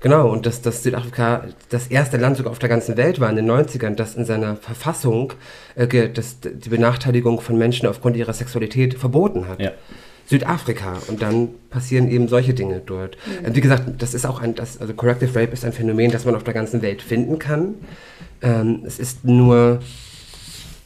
Genau, 0.00 0.28
und 0.28 0.46
dass, 0.46 0.62
dass 0.62 0.82
Südafrika 0.82 1.44
das 1.68 1.86
erste 1.86 2.16
Land 2.16 2.36
sogar 2.36 2.52
auf 2.52 2.58
der 2.58 2.68
ganzen 2.68 2.96
Welt 2.96 3.20
war 3.20 3.30
in 3.30 3.36
den 3.36 3.50
90ern, 3.50 3.94
das 3.94 4.14
in 4.14 4.24
seiner 4.24 4.56
Verfassung 4.56 5.32
äh, 5.74 6.08
das, 6.08 6.38
die 6.40 6.68
Benachteiligung 6.68 7.40
von 7.40 7.56
Menschen 7.56 7.88
aufgrund 7.88 8.16
ihrer 8.16 8.32
Sexualität 8.32 8.94
verboten 8.94 9.48
hat. 9.48 9.60
Ja. 9.60 9.72
Südafrika 10.26 10.98
und 11.08 11.20
dann 11.20 11.48
passieren 11.68 12.08
eben 12.08 12.28
solche 12.28 12.54
Dinge 12.54 12.80
dort. 12.84 13.16
Mhm. 13.44 13.54
Wie 13.54 13.60
gesagt, 13.60 13.84
das 13.98 14.14
ist 14.14 14.24
auch 14.24 14.40
ein, 14.40 14.54
das, 14.54 14.80
also 14.80 14.94
Corrective 14.94 15.38
Rape 15.38 15.52
ist 15.52 15.64
ein 15.64 15.72
Phänomen, 15.72 16.10
das 16.10 16.24
man 16.24 16.34
auf 16.34 16.44
der 16.44 16.54
ganzen 16.54 16.80
Welt 16.82 17.02
finden 17.02 17.38
kann. 17.38 17.74
Ähm, 18.40 18.82
es 18.86 18.98
ist 18.98 19.24
nur 19.24 19.80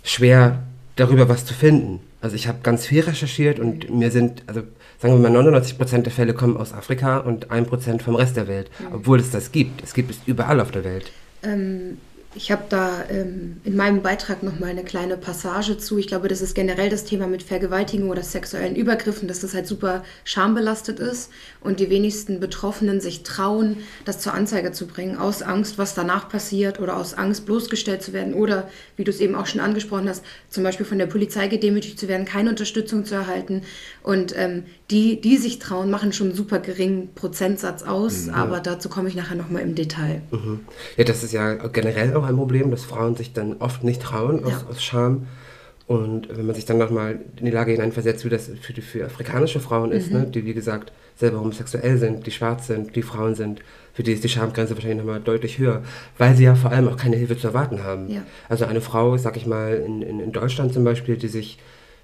schwer, 0.02 0.62
darüber 0.96 1.28
was 1.28 1.44
zu 1.44 1.54
finden. 1.54 2.00
Also 2.20 2.34
ich 2.34 2.48
habe 2.48 2.58
ganz 2.62 2.86
viel 2.86 3.02
recherchiert 3.02 3.60
und 3.60 3.90
mir 3.90 4.10
sind, 4.10 4.42
also 4.46 4.62
sagen 4.98 5.22
wir 5.22 5.30
mal, 5.30 5.40
99% 5.40 6.02
der 6.02 6.12
Fälle 6.12 6.34
kommen 6.34 6.56
aus 6.56 6.72
Afrika 6.72 7.18
und 7.18 7.50
1% 7.50 8.02
vom 8.02 8.14
Rest 8.16 8.36
der 8.36 8.48
Welt. 8.48 8.70
Mhm. 8.78 8.94
Obwohl 8.96 9.20
es 9.20 9.30
das 9.30 9.52
gibt. 9.52 9.82
Es 9.82 9.94
gibt 9.94 10.10
es 10.10 10.20
überall 10.26 10.60
auf 10.60 10.70
der 10.70 10.84
Welt. 10.84 11.12
Ähm, 11.42 11.98
ich 12.36 12.52
habe 12.52 12.64
da 12.68 13.04
ähm, 13.08 13.60
in 13.64 13.74
meinem 13.76 14.02
Beitrag 14.02 14.42
nochmal 14.42 14.70
eine 14.70 14.84
kleine 14.84 15.16
Passage 15.16 15.78
zu. 15.78 15.96
Ich 15.98 16.06
glaube, 16.06 16.28
das 16.28 16.42
ist 16.42 16.54
generell 16.54 16.90
das 16.90 17.04
Thema 17.04 17.26
mit 17.26 17.42
Vergewaltigung 17.42 18.10
oder 18.10 18.22
sexuellen 18.22 18.76
Übergriffen, 18.76 19.26
dass 19.26 19.40
das 19.40 19.54
halt 19.54 19.66
super 19.66 20.04
schambelastet 20.24 21.00
ist 21.00 21.30
und 21.60 21.80
die 21.80 21.88
wenigsten 21.88 22.38
Betroffenen 22.38 23.00
sich 23.00 23.22
trauen, 23.22 23.78
das 24.04 24.20
zur 24.20 24.34
Anzeige 24.34 24.72
zu 24.72 24.86
bringen, 24.86 25.16
aus 25.16 25.42
Angst, 25.42 25.78
was 25.78 25.94
danach 25.94 26.28
passiert 26.28 26.78
oder 26.78 26.96
aus 26.96 27.14
Angst, 27.14 27.46
bloßgestellt 27.46 28.02
zu 28.02 28.12
werden 28.12 28.34
oder, 28.34 28.68
wie 28.96 29.04
du 29.04 29.10
es 29.10 29.20
eben 29.20 29.34
auch 29.34 29.46
schon 29.46 29.60
angesprochen 29.60 30.08
hast, 30.08 30.22
zum 30.50 30.62
Beispiel 30.62 30.86
von 30.86 30.98
der 30.98 31.06
Polizei 31.06 31.48
gedemütigt 31.48 31.98
zu 31.98 32.06
werden, 32.06 32.26
keine 32.26 32.50
Unterstützung 32.50 33.04
zu 33.04 33.14
erhalten. 33.14 33.62
Und 34.02 34.36
ähm, 34.36 34.64
die, 34.90 35.20
die 35.20 35.36
sich 35.38 35.58
trauen, 35.58 35.90
machen 35.90 36.12
schon 36.12 36.28
einen 36.28 36.36
super 36.36 36.58
geringen 36.58 37.14
Prozentsatz 37.14 37.82
aus, 37.82 38.26
mhm. 38.26 38.34
aber 38.34 38.60
dazu 38.60 38.88
komme 38.88 39.08
ich 39.08 39.16
nachher 39.16 39.36
nochmal 39.36 39.62
im 39.62 39.74
Detail. 39.74 40.22
Mhm. 40.30 40.60
Ja, 40.96 41.04
das 41.04 41.24
ist 41.24 41.32
ja 41.32 41.54
generell 41.54 42.14
auch 42.14 42.25
ein 42.26 42.36
Problem, 42.36 42.70
dass 42.70 42.84
Frauen 42.84 43.16
sich 43.16 43.32
dann 43.32 43.56
oft 43.58 43.84
nicht 43.84 44.02
trauen 44.02 44.44
aus, 44.44 44.52
ja. 44.52 44.66
aus 44.68 44.82
Scham. 44.82 45.26
Und 45.86 46.28
wenn 46.36 46.46
man 46.46 46.54
sich 46.54 46.64
dann 46.64 46.78
nochmal 46.78 47.20
in 47.36 47.44
die 47.44 47.52
Lage 47.52 47.70
hineinversetzt, 47.72 48.24
wie 48.24 48.28
das 48.28 48.50
für, 48.60 48.72
die, 48.72 48.80
für 48.80 49.04
afrikanische 49.04 49.60
Frauen 49.60 49.92
ist, 49.92 50.10
mhm. 50.10 50.18
ne, 50.18 50.26
die 50.26 50.44
wie 50.44 50.54
gesagt 50.54 50.92
selber 51.16 51.40
homosexuell 51.40 51.96
sind, 51.96 52.26
die 52.26 52.32
schwarz 52.32 52.66
sind, 52.66 52.96
die 52.96 53.02
Frauen 53.02 53.34
sind, 53.34 53.60
für 53.94 54.02
die 54.02 54.12
ist 54.12 54.24
die 54.24 54.28
Schamgrenze 54.28 54.74
wahrscheinlich 54.74 54.98
nochmal 54.98 55.20
deutlich 55.20 55.58
höher, 55.58 55.82
weil 56.18 56.34
sie 56.34 56.44
ja 56.44 56.54
vor 56.56 56.72
allem 56.72 56.88
auch 56.88 56.96
keine 56.96 57.16
Hilfe 57.16 57.38
zu 57.38 57.46
erwarten 57.46 57.84
haben. 57.84 58.10
Ja. 58.10 58.22
Also 58.48 58.64
eine 58.66 58.80
Frau, 58.80 59.16
sag 59.16 59.36
ich 59.36 59.46
mal, 59.46 59.74
in, 59.74 60.02
in, 60.02 60.20
in 60.20 60.32
Deutschland 60.32 60.74
zum 60.74 60.84
Beispiel, 60.84 61.16
die 61.16 61.28
sich 61.28 61.58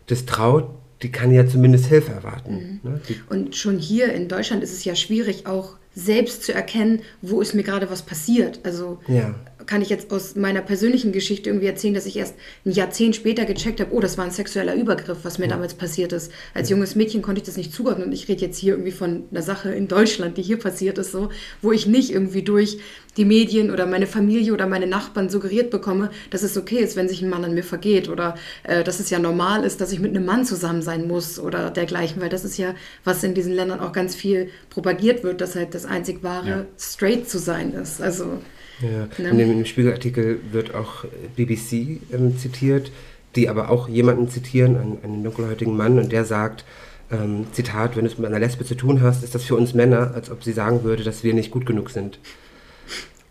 das 0.07 0.27
traut, 0.27 0.71
die 1.03 1.11
kann 1.11 1.33
ja 1.33 1.47
zumindest 1.47 1.87
Hilfe 1.87 2.13
erwarten. 2.13 2.81
Mhm. 2.85 2.91
Ne? 2.91 3.01
Und 3.29 3.57
schon 3.57 3.79
hier 3.79 4.13
in 4.13 4.29
Deutschland 4.29 4.63
ist 4.63 4.73
es 4.73 4.85
ja 4.85 4.95
schwierig, 4.95 5.47
auch 5.47 5.77
selbst 5.95 6.45
zu 6.45 6.55
erkennen, 6.55 7.03
wo 7.21 7.41
ist 7.41 7.55
mir 7.55 7.65
gerade 7.65 7.91
was 7.91 8.03
passiert. 8.03 8.61
Also 8.63 9.01
ja 9.09 9.35
kann 9.67 9.83
ich 9.83 9.89
jetzt 9.89 10.13
aus 10.13 10.37
meiner 10.37 10.63
persönlichen 10.63 11.13
Geschichte 11.13 11.51
irgendwie 11.51 11.67
erzählen, 11.67 11.95
dass 11.95 12.07
ich 12.07 12.17
erst 12.17 12.35
ein 12.65 12.73
Jahrzehnt 12.73 13.17
später 13.17 13.45
gecheckt 13.45 13.81
habe, 13.81 13.93
oh, 13.93 14.01
das 14.01 14.19
war 14.19 14.25
ein 14.25 14.31
sexueller 14.31 14.75
Übergriff, 14.75 15.19
was 15.23 15.39
mir 15.39 15.49
damals 15.49 15.75
passiert 15.75 16.13
ist. 16.13 16.33
Als 16.55 16.71
junges 16.71 16.95
Mädchen 16.95 17.23
konnte 17.23 17.41
ich 17.41 17.47
das 17.47 17.57
nicht 17.57 17.73
zuordnen 17.73 18.09
und 18.09 18.13
ich 18.13 18.29
rede 18.29 18.43
jetzt 18.43 18.59
hier 18.59 18.75
irgendwie 18.75 18.93
von 18.93 19.25
einer 19.31 19.43
Sache 19.43 19.73
in 19.73 19.89
Deutschland, 19.89 20.37
die 20.37 20.43
hier 20.43 20.59
passiert 20.59 20.99
ist, 20.99 21.13
so, 21.13 21.31
wo 21.61 21.73
ich 21.73 21.87
nicht 21.87 22.11
irgendwie 22.11 22.43
durch 22.43 22.79
die 23.17 23.25
Medien 23.25 23.71
oder 23.71 23.87
meine 23.87 24.07
Familie 24.07 24.53
oder 24.53 24.67
meine 24.67 24.87
Nachbarn 24.87 25.29
suggeriert 25.29 25.71
bekomme, 25.71 26.11
dass 26.31 26.43
es 26.43 26.57
okay 26.57 26.79
ist, 26.79 26.97
wenn 26.97 27.09
sich 27.09 27.23
ein 27.23 27.29
Mann 27.29 27.45
an 27.45 27.55
mir 27.55 27.65
vergeht 27.65 28.09
oder 28.09 28.37
äh, 28.63 28.83
dass 28.85 29.01
es 29.01 29.11
ja 29.11 29.19
normal 29.19 29.65
ist, 29.65 29.81
dass 29.81 29.93
ich 29.93 30.01
mit 30.01 30.17
einem 30.17 30.25
Mann 30.25 30.45
zusammen 30.45 30.83
sein 30.83 31.07
muss 31.07 31.39
oder 31.39 31.71
dergleichen, 31.71 32.23
weil 32.23 32.31
das 32.31 32.45
ist 32.45 32.57
ja, 32.57 32.75
was 33.05 33.23
in 33.23 33.35
diesen 33.35 33.53
Ländern 33.53 33.81
auch 33.81 33.93
ganz 33.93 34.15
viel 34.15 34.51
propagiert 34.71 35.23
wird, 35.25 35.41
dass 35.41 35.55
halt 35.55 35.75
das 35.75 35.85
einzig 35.85 36.23
wahre 36.23 36.49
ja. 36.49 36.67
straight 36.79 37.29
zu 37.29 37.39
sein 37.39 37.75
ist. 37.75 38.01
Also 38.01 38.41
ja. 38.83 39.33
Ne? 39.33 39.43
In 39.43 39.49
dem 39.49 39.65
Spiegelartikel 39.65 40.41
wird 40.51 40.75
auch 40.75 41.05
BBC 41.37 42.01
ähm, 42.13 42.37
zitiert, 42.39 42.91
die 43.37 43.49
aber 43.49 43.71
auch 43.71 43.89
jemanden 43.89 44.29
zitieren, 44.29 44.77
einen, 44.77 44.99
einen 45.03 45.25
dunkelhäutigen 45.25 45.77
Mann, 45.77 45.99
und 45.99 46.13
der 46.13 46.25
sagt, 46.25 46.65
ähm, 47.11 47.47
Zitat, 47.53 47.97
wenn 47.97 48.05
du 48.05 48.11
es 48.11 48.19
mit 48.19 48.27
einer 48.27 48.39
Lesbe 48.39 48.65
zu 48.65 48.75
tun 48.75 49.01
hast, 49.03 49.23
ist 49.25 49.35
das 49.35 49.45
für 49.45 49.55
uns 49.57 49.75
Männer, 49.75 50.13
als 50.15 50.31
ob 50.31 50.43
sie 50.45 50.53
sagen 50.53 50.83
würde, 50.85 51.03
dass 51.05 51.25
wir 51.25 51.35
nicht 51.35 51.51
gut 51.51 51.67
genug 51.67 51.91
sind. 51.91 52.19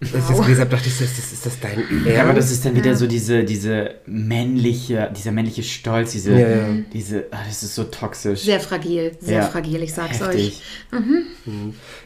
Als 0.04 0.10
ich 0.16 0.20
das 0.36 0.42
gelesen 0.42 0.62
habe, 0.62 0.72
dachte 0.72 0.88
ich, 0.88 1.00
ist 1.00 1.16
das, 1.20 1.32
ist 1.32 1.46
das 1.46 1.60
dein 1.60 1.78
Ernst? 1.78 2.08
Ja, 2.08 2.24
aber 2.24 2.34
das 2.34 2.50
ist 2.52 2.66
dann 2.66 2.76
wieder 2.76 2.88
Ja. 2.92 2.96
so 2.96 3.06
diese, 3.06 3.44
diese 3.44 3.92
männliche, 4.08 5.12
dieser 5.16 5.32
männliche 5.32 5.62
Stolz, 5.62 6.12
diese, 6.14 6.32
Ja, 6.32 6.50
ja. 6.50 6.68
diese, 6.92 7.26
ah, 7.30 7.38
das 7.48 7.62
ist 7.62 7.76
so 7.76 7.84
toxisch. 7.84 8.42
Sehr 8.42 8.60
fragil, 8.60 9.12
sehr 9.20 9.42
Ja. 9.42 9.48
fragil, 9.48 9.84
ich 9.84 9.94
sag's 9.94 10.20
Heftig. 10.20 10.60
euch. 10.94 11.00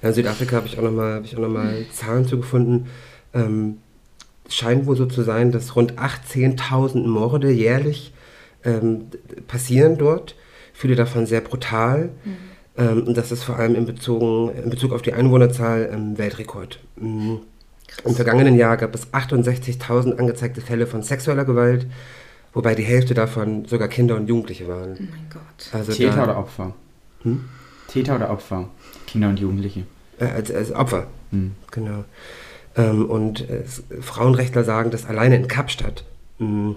Ja, 0.02 0.10
in 0.10 0.14
Südafrika 0.14 0.58
habe 0.58 0.68
ich 0.68 0.78
auch 0.78 0.84
nochmal 0.84 1.22
noch 1.22 1.48
mal 1.48 1.86
Zahlen 1.94 2.28
zugefunden. 2.28 2.88
Ähm, 3.36 3.77
es 4.48 4.56
scheint 4.56 4.86
wohl 4.86 4.96
so 4.96 5.06
zu 5.06 5.22
sein, 5.24 5.51
dass 5.51 5.75
rund 5.75 5.94
18.000 6.00 7.06
Morde 7.06 7.51
jährlich 7.51 8.13
ähm, 8.63 9.06
passieren 9.48 9.98
dort. 9.98 10.36
Viele 10.74 10.96
davon 10.96 11.25
sehr 11.25 11.42
brutal. 11.42 12.10
Ähm, 12.77 13.04
und 13.08 13.18
das 13.18 13.32
ist 13.32 13.44
vor 13.44 13.58
allem 13.58 13.75
in, 13.75 13.86
Bezogen, 13.86 14.51
in 14.56 14.70
Bezug 14.70 14.92
auf 14.94 15.01
die 15.01 15.13
Einwohnerzahl 15.13 15.89
ähm, 15.92 16.18
Weltrekord. 16.18 16.80
Mhm. 16.98 17.39
Im 18.04 18.15
vergangenen 18.15 18.56
Jahr 18.56 18.77
gab 18.77 18.94
es 18.94 19.08
68.000 19.13 20.18
angezeigte 20.18 20.60
Fälle 20.62 20.86
von 20.86 21.01
sexueller 21.01 21.46
Gewalt, 21.46 21.88
wobei 22.54 22.75
die 22.75 22.84
Hälfte 22.84 23.13
davon 23.13 23.65
sogar 23.65 23.88
Kinder 23.88 24.15
und 24.15 24.27
Jugendliche 24.27 24.68
waren. 24.68 24.98
Oh 25.00 25.04
mein 25.12 25.30
Gott. 25.32 25.70
Also 25.72 25.94
Täter 25.94 26.15
da- 26.18 26.24
oder 26.24 26.38
Opfer? 26.38 26.74
Hm? 27.22 27.46
Täter 27.88 28.15
oder 28.15 28.32
Opfer? 28.32 28.70
Kinder 29.08 29.30
und 29.30 29.39
Jugendliche. 29.39 29.84
Äh, 30.20 30.25
als, 30.25 30.51
als 30.51 30.72
Opfer. 30.74 31.08
Hm. 31.32 31.51
Genau. 31.72 32.04
Ähm, 32.77 33.05
und 33.10 33.50
äh, 33.50 33.63
Frauenrechtler 34.01 34.63
sagen, 34.63 34.91
dass 34.91 35.05
alleine 35.05 35.36
in 35.36 35.48
Kapstadt 35.48 36.03
mh, 36.39 36.75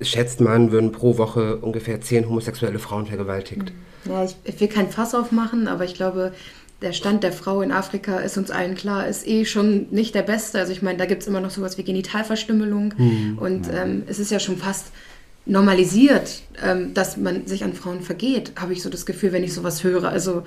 schätzt 0.00 0.40
man, 0.40 0.72
würden 0.72 0.92
pro 0.92 1.18
Woche 1.18 1.56
ungefähr 1.56 2.00
zehn 2.00 2.28
homosexuelle 2.28 2.78
Frauen 2.78 3.06
vergewaltigt. 3.06 3.72
Ja, 4.04 4.24
ich, 4.24 4.36
ich 4.44 4.60
will 4.60 4.68
kein 4.68 4.90
Fass 4.90 5.14
aufmachen, 5.14 5.68
aber 5.68 5.84
ich 5.84 5.94
glaube, 5.94 6.32
der 6.80 6.92
Stand 6.92 7.22
der 7.22 7.32
Frau 7.32 7.62
in 7.62 7.70
Afrika 7.70 8.18
ist 8.18 8.36
uns 8.36 8.50
allen 8.50 8.74
klar, 8.74 9.06
ist 9.06 9.26
eh 9.26 9.44
schon 9.44 9.86
nicht 9.90 10.14
der 10.14 10.22
beste. 10.22 10.58
Also 10.58 10.72
ich 10.72 10.82
meine, 10.82 10.98
da 10.98 11.06
gibt 11.06 11.22
es 11.22 11.28
immer 11.28 11.40
noch 11.40 11.50
sowas 11.50 11.78
wie 11.78 11.84
Genitalverstümmelung 11.84 12.94
und 13.36 13.68
ähm, 13.72 14.02
es 14.08 14.18
ist 14.18 14.32
ja 14.32 14.40
schon 14.40 14.56
fast 14.56 14.86
normalisiert, 15.44 16.42
ähm, 16.64 16.94
dass 16.94 17.16
man 17.16 17.46
sich 17.46 17.64
an 17.64 17.72
Frauen 17.72 18.00
vergeht, 18.00 18.52
habe 18.60 18.72
ich 18.72 18.82
so 18.82 18.90
das 18.90 19.06
Gefühl, 19.06 19.32
wenn 19.32 19.44
ich 19.44 19.54
sowas 19.54 19.82
höre. 19.82 20.08
Also 20.08 20.44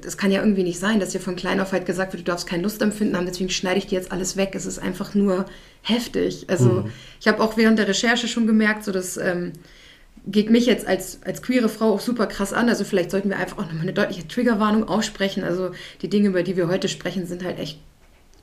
das 0.00 0.16
kann 0.16 0.30
ja 0.30 0.40
irgendwie 0.40 0.62
nicht 0.62 0.78
sein, 0.78 1.00
dass 1.00 1.10
dir 1.10 1.20
von 1.20 1.36
klein 1.36 1.60
auf 1.60 1.72
halt 1.72 1.86
gesagt 1.86 2.12
wird, 2.12 2.20
du 2.20 2.30
darfst 2.30 2.46
keine 2.46 2.62
Lust 2.62 2.80
empfinden 2.82 3.16
haben, 3.16 3.26
deswegen 3.26 3.50
schneide 3.50 3.78
ich 3.78 3.86
dir 3.86 3.96
jetzt 3.96 4.12
alles 4.12 4.36
weg. 4.36 4.52
Es 4.54 4.66
ist 4.66 4.78
einfach 4.78 5.14
nur 5.14 5.46
heftig. 5.82 6.46
Also 6.48 6.88
ich 7.20 7.28
habe 7.28 7.42
auch 7.42 7.56
während 7.56 7.78
der 7.78 7.88
Recherche 7.88 8.28
schon 8.28 8.46
gemerkt, 8.46 8.84
so 8.84 8.92
dass 8.92 9.16
ähm, 9.16 9.52
geht 10.26 10.50
mich 10.50 10.66
jetzt 10.66 10.86
als, 10.86 11.20
als 11.24 11.42
queere 11.42 11.68
Frau 11.68 11.92
auch 11.94 12.00
super 12.00 12.26
krass 12.26 12.52
an. 12.52 12.68
Also 12.68 12.84
vielleicht 12.84 13.10
sollten 13.10 13.30
wir 13.30 13.38
einfach 13.38 13.58
auch 13.58 13.66
nochmal 13.66 13.82
eine 13.82 13.92
deutliche 13.92 14.28
Triggerwarnung 14.28 14.86
aussprechen. 14.86 15.42
Also 15.42 15.70
die 16.02 16.08
Dinge, 16.08 16.28
über 16.28 16.42
die 16.42 16.56
wir 16.56 16.68
heute 16.68 16.88
sprechen, 16.88 17.26
sind 17.26 17.44
halt 17.44 17.58
echt 17.58 17.78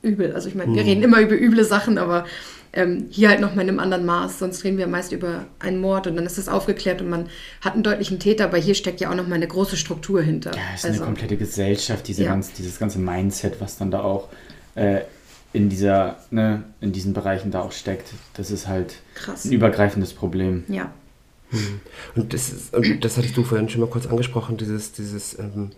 übel. 0.02 0.32
Also 0.34 0.48
ich 0.48 0.54
meine, 0.54 0.74
wir 0.74 0.84
reden 0.84 1.02
immer 1.02 1.20
über 1.20 1.38
üble 1.38 1.64
Sachen, 1.64 1.98
aber 1.98 2.26
ähm, 2.72 3.06
hier 3.10 3.28
halt 3.28 3.40
nochmal 3.40 3.64
in 3.64 3.70
einem 3.70 3.80
anderen 3.80 4.06
Maß. 4.06 4.38
Sonst 4.38 4.64
reden 4.64 4.78
wir 4.78 4.86
meist 4.86 5.12
über 5.12 5.46
einen 5.58 5.80
Mord 5.80 6.06
und 6.06 6.16
dann 6.16 6.26
ist 6.26 6.38
es 6.38 6.48
aufgeklärt 6.48 7.00
und 7.00 7.08
man 7.08 7.28
hat 7.60 7.74
einen 7.74 7.82
deutlichen 7.82 8.18
Täter, 8.18 8.44
aber 8.44 8.58
hier 8.58 8.74
steckt 8.74 9.00
ja 9.00 9.10
auch 9.10 9.14
nochmal 9.14 9.36
eine 9.36 9.48
große 9.48 9.76
Struktur 9.76 10.22
hinter. 10.22 10.52
Ja, 10.52 10.60
es 10.74 10.80
ist 10.80 10.86
also, 10.86 11.02
eine 11.02 11.06
komplette 11.06 11.36
Gesellschaft, 11.36 12.06
diese 12.08 12.24
Ja. 12.24 12.30
ganz, 12.30 12.52
dieses 12.52 12.78
ganze 12.78 12.98
Mindset, 12.98 13.60
was 13.60 13.76
dann 13.78 13.90
da 13.90 14.02
auch 14.02 14.28
äh, 14.74 15.00
in 15.52 15.68
dieser, 15.68 16.16
ne, 16.30 16.64
in 16.80 16.92
diesen 16.92 17.12
Bereichen 17.14 17.50
da 17.50 17.62
auch 17.62 17.72
steckt. 17.72 18.08
Das 18.34 18.50
ist 18.50 18.68
halt 18.68 18.96
Krass. 19.14 19.44
ein 19.44 19.52
übergreifendes 19.52 20.12
Problem. 20.12 20.64
Ja. 20.68 20.92
Und 22.14 22.34
das, 22.34 22.50
ist, 22.50 22.74
und 22.74 23.04
das 23.04 23.16
hattest 23.16 23.36
du 23.36 23.44
vorhin 23.44 23.68
schon 23.68 23.80
mal 23.80 23.88
kurz 23.88 24.06
angesprochen, 24.06 24.56
dieses, 24.56 24.92
dieses 24.92 25.38
ähm, 25.38 25.70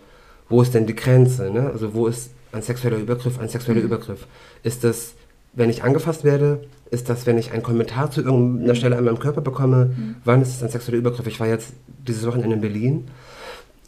wo 0.49 0.61
ist 0.61 0.73
denn 0.73 0.87
die 0.87 0.95
Grenze? 0.95 1.51
Ne? 1.51 1.69
Also 1.71 1.93
wo 1.93 2.07
ist 2.07 2.31
ein 2.51 2.61
sexueller 2.63 2.97
Übergriff 2.97 3.39
ein 3.39 3.49
sexueller 3.49 3.81
Übergriff? 3.81 4.25
Ist 4.63 4.83
das, 4.83 5.13
wenn 5.53 5.69
ich 5.69 5.83
angefasst 5.83 6.23
werde? 6.23 6.67
Ist 6.91 7.09
das, 7.09 7.25
wenn 7.27 7.37
ich 7.37 7.51
einen 7.51 7.61
Kommentar 7.63 8.09
zu 8.09 8.21
irgendeiner 8.21 8.73
Stelle 8.75 8.97
an 8.97 9.03
meinem 9.05 9.19
Körper 9.19 9.41
bekomme? 9.41 9.91
Wann 10.25 10.41
ist 10.41 10.49
es 10.55 10.63
ein 10.63 10.69
sexueller 10.69 10.97
Übergriff? 10.97 11.27
Ich 11.27 11.39
war 11.39 11.47
jetzt 11.47 11.73
dieses 12.07 12.25
Wochenende 12.25 12.55
in 12.55 12.61
Berlin 12.61 13.07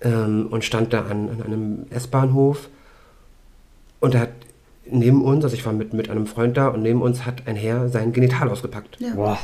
ähm, 0.02 0.48
und 0.52 0.64
stand 0.64 0.94
da 0.94 1.02
an, 1.06 1.30
an 1.30 1.42
einem 1.44 1.86
S-Bahnhof 1.90 2.70
und 4.00 4.14
da 4.14 4.20
hat 4.20 4.30
neben 4.90 5.24
uns, 5.24 5.44
also 5.44 5.56
ich 5.56 5.66
war 5.66 5.74
mit, 5.74 5.94
mit 5.94 6.10
einem 6.10 6.28
Freund 6.28 6.58
da 6.58 6.68
und 6.68 6.82
neben 6.84 7.02
uns 7.02 7.26
hat 7.26 7.48
ein 7.48 7.56
Herr 7.56 7.90
sein 7.90 8.14
Genital 8.14 8.50
ausgepackt. 8.50 8.98
Ja. 9.00 9.14
Boah, 9.16 9.38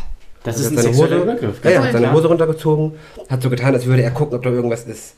das 0.43 0.57
Also 0.57 0.67
ist 0.67 0.71
ein 0.71 0.77
hat 0.77 0.83
seine 0.83 0.95
sexueller 0.95 1.15
Hose, 1.21 1.31
Übergriff. 1.31 1.63
Ja, 1.63 1.71
ja, 1.71 1.83
hat 1.83 1.91
seine. 1.93 2.13
Hose 2.13 2.27
runtergezogen, 2.27 2.91
hat 3.29 3.41
so 3.41 3.49
getan, 3.49 3.73
als 3.73 3.85
würde 3.85 4.03
er 4.03 4.11
gucken, 4.11 4.35
ob 4.35 4.43
da 4.43 4.49
irgendwas 4.49 4.83
ist. 4.85 5.15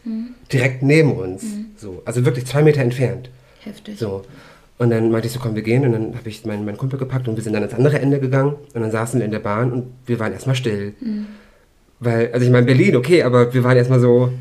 Direkt 0.52 0.82
neben 0.84 1.14
uns. 1.14 1.44
So, 1.78 2.02
also 2.06 2.26
wirklich 2.26 2.46
zwei 2.46 2.62
Meter 2.64 2.82
entfernt. 2.82 3.30
Heftig. 3.62 3.98
So. 4.00 4.24
Und 4.80 4.90
dann 4.90 5.12
meinte 5.12 5.28
ich 5.28 5.34
so, 5.34 5.40
komm, 5.40 5.56
wir 5.56 5.62
gehen. 5.62 5.86
Und 5.86 5.92
dann 5.92 6.16
habe 6.18 6.28
ich 6.28 6.44
meinen, 6.46 6.66
meinen 6.66 6.78
Kumpel 6.78 6.98
gepackt 6.98 7.28
und 7.28 7.36
wir 7.36 7.44
sind 7.44 7.54
dann 7.54 7.62
ans 7.62 7.76
andere 7.76 8.00
Ende 8.00 8.20
gegangen. 8.20 8.56
Und 8.74 8.82
dann 8.82 8.92
saßen 8.92 9.20
wir 9.20 9.26
in 9.26 9.32
der 9.32 9.40
Bahn 9.40 9.72
und 9.72 9.92
wir 10.08 10.20
waren 10.20 10.34
erstmal 10.34 10.56
still. 10.56 10.94
Weil, 12.00 12.32
also 12.32 12.46
ich 12.46 12.52
meine, 12.52 12.66
Berlin, 12.66 12.96
okay, 12.96 13.24
aber 13.24 13.54
wir 13.54 13.64
waren 13.64 13.78
erstmal 13.78 14.00
so, 14.00 14.32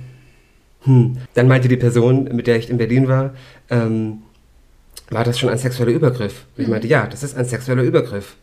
hm. 0.84 1.18
Dann 1.34 1.48
meinte 1.48 1.68
die 1.68 1.76
Person, 1.76 2.24
mit 2.32 2.46
der 2.46 2.56
ich 2.56 2.70
in 2.70 2.78
Berlin 2.78 3.08
war, 3.08 3.34
ähm, 3.70 4.22
war 5.10 5.24
das 5.24 5.38
schon 5.38 5.48
ein 5.48 5.58
sexueller 5.58 5.92
Übergriff? 5.92 6.46
Und 6.56 6.62
ich 6.62 6.68
meinte, 6.68 6.86
ja, 6.86 7.06
das 7.06 7.22
ist 7.22 7.36
ein 7.36 7.44
sexueller 7.44 7.82
Übergriff. 7.82 8.36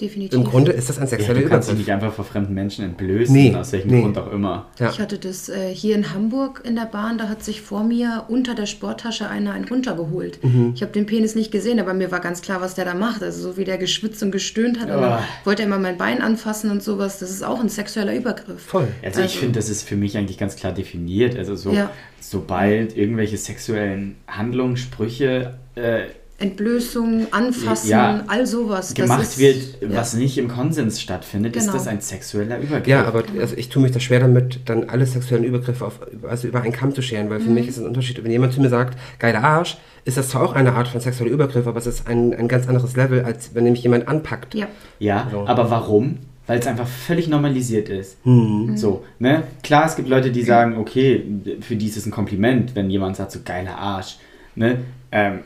Definitiv. 0.00 0.38
Im 0.38 0.44
Grunde 0.44 0.72
ist 0.72 0.88
das 0.88 0.96
ein 0.98 1.02
Ja, 1.04 1.08
sexueller 1.08 1.40
du 1.42 1.48
kannst 1.48 1.70
dich 1.70 1.76
nicht 1.78 1.90
einfach 1.90 2.12
vor 2.12 2.24
fremden 2.24 2.54
Menschen 2.54 2.84
entblößen, 2.84 3.34
Nee, 3.34 3.54
aus 3.54 3.72
welchem 3.72 3.90
nee. 3.90 4.00
Grund 4.00 4.16
auch 4.16 4.32
immer. 4.32 4.68
Ja. 4.78 4.88
Ich 4.90 4.98
hatte 4.98 5.18
das 5.18 5.48
äh, 5.48 5.74
hier 5.74 5.94
in 5.94 6.14
Hamburg 6.14 6.62
in 6.64 6.74
der 6.76 6.86
Bahn, 6.86 7.18
da 7.18 7.28
hat 7.28 7.44
sich 7.44 7.60
vor 7.60 7.84
mir 7.84 8.24
unter 8.28 8.54
der 8.54 8.66
Sporttasche 8.66 9.28
einer 9.28 9.52
einen 9.52 9.66
runtergeholt. 9.66 10.42
Mhm. 10.42 10.72
Ich 10.74 10.82
habe 10.82 10.92
den 10.92 11.06
Penis 11.06 11.34
nicht 11.34 11.50
gesehen, 11.52 11.78
aber 11.80 11.92
mir 11.94 12.10
war 12.10 12.20
ganz 12.20 12.40
klar, 12.40 12.60
was 12.60 12.74
der 12.74 12.84
da 12.86 12.94
macht. 12.94 13.22
Also 13.22 13.42
so 13.50 13.56
wie 13.56 13.64
der 13.64 13.76
geschwitzt 13.78 14.22
und 14.22 14.30
gestöhnt 14.30 14.80
hat, 14.80 14.88
dann 14.88 15.02
Ah. 15.04 15.22
wollte 15.44 15.62
er 15.62 15.66
immer 15.66 15.78
mein 15.78 15.98
Bein 15.98 16.22
anfassen 16.22 16.70
und 16.70 16.82
sowas. 16.82 17.18
Das 17.18 17.30
ist 17.30 17.42
auch 17.44 17.60
ein 17.60 17.68
sexueller 17.68 18.14
Übergriff. 18.14 18.62
Voll. 18.62 18.88
Also, 19.04 19.20
ich 19.20 19.26
Also- 19.26 19.38
finde, 19.38 19.58
das 19.58 19.68
ist 19.68 19.86
für 19.86 19.96
mich 19.96 20.16
eigentlich 20.16 20.38
ganz 20.38 20.56
klar 20.56 20.72
definiert. 20.72 21.36
Also 21.36 21.54
so, 21.56 21.72
Ja. 21.72 21.90
sobald 22.20 22.96
irgendwelche 22.96 23.36
sexuellen 23.36 24.16
Handlungen, 24.26 24.76
Sprüche 24.76 25.54
äh, 25.74 26.02
Entblößung, 26.40 27.26
Anfassen, 27.32 27.90
Ja. 27.90 28.24
all 28.26 28.46
sowas. 28.46 28.88
Das 28.88 28.94
gemacht 28.94 29.22
ist- 29.22 29.38
wird, 29.38 29.56
ja. 29.82 29.88
was 29.96 30.14
nicht 30.14 30.38
im 30.38 30.48
Konsens 30.48 31.00
stattfindet, 31.00 31.54
ist 31.54 31.64
Genau. 31.66 31.74
das 31.74 31.86
ein 31.86 32.00
sexueller 32.00 32.58
Übergriff. 32.58 32.86
Ja, 32.86 33.04
aber 33.04 33.22
also 33.38 33.54
ich 33.56 33.68
tue 33.68 33.82
mich 33.82 33.92
da 33.92 34.00
schwer 34.00 34.20
damit, 34.20 34.60
dann 34.64 34.88
alle 34.88 35.06
sexuellen 35.06 35.44
Übergriffe 35.44 35.84
auf, 35.86 36.00
also 36.28 36.48
über 36.48 36.62
einen 36.62 36.72
Kamm 36.72 36.94
zu 36.94 37.02
scheren, 37.02 37.30
weil 37.30 37.40
für 37.40 37.50
mich 37.50 37.68
ist 37.68 37.76
es 37.76 37.82
ein 37.82 37.86
Unterschied, 37.88 38.22
wenn 38.24 38.30
jemand 38.30 38.52
zu 38.54 38.60
mir 38.60 38.68
sagt, 38.70 38.98
geiler 39.18 39.44
Arsch, 39.44 39.76
ist 40.04 40.16
das 40.16 40.30
zwar 40.30 40.42
auch 40.42 40.54
eine 40.54 40.72
Art 40.72 40.88
von 40.88 41.00
sexueller 41.00 41.30
Übergriff, 41.32 41.66
aber 41.66 41.78
es 41.78 41.86
ist 41.86 42.06
ein, 42.08 42.32
ein 42.34 42.48
ganz 42.48 42.66
anderes 42.66 42.96
Level, 42.96 43.22
als 43.22 43.54
wenn 43.54 43.64
nämlich 43.64 43.82
jemand 43.82 44.08
anpackt. 44.08 44.54
Ja. 44.54 44.66
Ja, 44.98 45.28
So. 45.30 45.46
aber 45.46 45.70
warum? 45.70 46.18
Weil 46.46 46.58
es 46.58 46.66
einfach 46.66 46.88
völlig 46.88 47.28
normalisiert 47.28 47.88
ist. 47.90 48.16
Mhm. 48.26 48.76
So, 48.76 49.04
ne? 49.20 49.44
Klar, 49.62 49.84
es 49.86 49.94
gibt 49.94 50.08
Leute, 50.08 50.30
die 50.32 50.42
sagen, 50.42 50.78
okay, 50.78 51.22
für 51.60 51.76
die 51.76 51.86
ist 51.86 51.96
es 51.96 52.06
ein 52.06 52.10
Kompliment, 52.10 52.74
wenn 52.74 52.90
jemand 52.90 53.16
sagt, 53.16 53.30
so 53.30 53.40
geiler 53.44 53.76
Arsch. 53.76 54.16
Ne? 54.56 54.78
Ähm, 55.12 55.40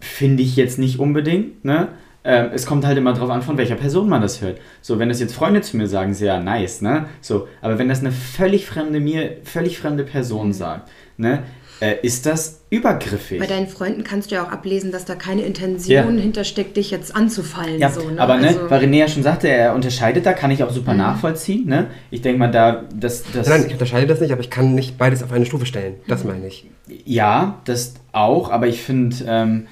Finde 0.00 0.42
ich 0.42 0.56
jetzt 0.56 0.78
nicht 0.78 0.98
unbedingt, 0.98 1.64
ne? 1.64 1.88
Ähm, 2.24 2.50
es 2.52 2.66
kommt 2.66 2.84
halt 2.84 2.98
immer 2.98 3.14
drauf 3.14 3.30
an, 3.30 3.42
von 3.42 3.56
welcher 3.56 3.76
Person 3.76 4.08
man 4.08 4.20
das 4.20 4.42
hört. 4.42 4.58
So, 4.82 4.98
wenn 4.98 5.08
das 5.08 5.18
jetzt 5.20 5.34
Freunde 5.34 5.60
zu 5.60 5.76
mir 5.76 5.86
sagen, 5.86 6.14
sehr 6.14 6.34
ja, 6.34 6.40
nice, 6.40 6.82
ne? 6.82 7.06
So, 7.20 7.48
aber 7.62 7.78
wenn 7.78 7.88
das 7.88 8.00
eine 8.00 8.12
völlig 8.12 8.66
fremde 8.66 9.00
mir, 9.00 9.38
völlig 9.44 9.78
fremde 9.78 10.04
Person 10.04 10.52
sagt, 10.52 10.90
ne? 11.16 11.42
Äh, 11.80 11.94
ist 12.02 12.26
das 12.26 12.62
übergriffig. 12.70 13.38
Bei 13.38 13.46
deinen 13.46 13.68
Freunden 13.68 14.02
kannst 14.02 14.30
du 14.30 14.34
ja 14.34 14.44
auch 14.44 14.50
ablesen, 14.50 14.90
dass 14.90 15.04
da 15.04 15.14
keine 15.14 15.42
Intention 15.42 16.16
Ja. 16.16 16.20
hintersteckt, 16.22 16.76
dich 16.76 16.90
jetzt 16.90 17.14
anzufallen. 17.14 17.78
Ja, 17.78 17.88
so, 17.88 18.10
ne? 18.10 18.20
aber 18.20 18.36
ne, 18.36 18.48
Also- 18.48 18.68
weil 18.68 18.82
René 18.84 18.96
ja 18.96 19.06
schon 19.08 19.22
sagte, 19.22 19.46
er 19.48 19.76
unterscheidet 19.76 20.26
da, 20.26 20.32
kann 20.32 20.50
ich 20.50 20.64
auch 20.64 20.70
super 20.72 20.94
nachvollziehen. 20.94 21.66
Ne? 21.66 21.86
Ich 22.10 22.20
denke 22.20 22.40
mal, 22.40 22.50
da, 22.50 22.82
das, 22.92 23.22
das, 23.32 23.48
Nein, 23.48 23.64
ich 23.68 23.72
unterscheide 23.74 24.08
das 24.08 24.20
nicht, 24.20 24.32
aber 24.32 24.40
ich 24.40 24.50
kann 24.50 24.74
nicht 24.74 24.98
beides 24.98 25.22
auf 25.22 25.30
eine 25.30 25.46
Stufe 25.46 25.66
stellen. 25.66 25.94
Das 26.08 26.24
meine 26.24 26.48
ich. 26.48 26.66
ja, 27.04 27.60
das 27.64 27.94
auch, 28.10 28.50
aber 28.50 28.66
ich 28.66 28.82
finde, 28.82 29.14
ähm, 29.28 29.68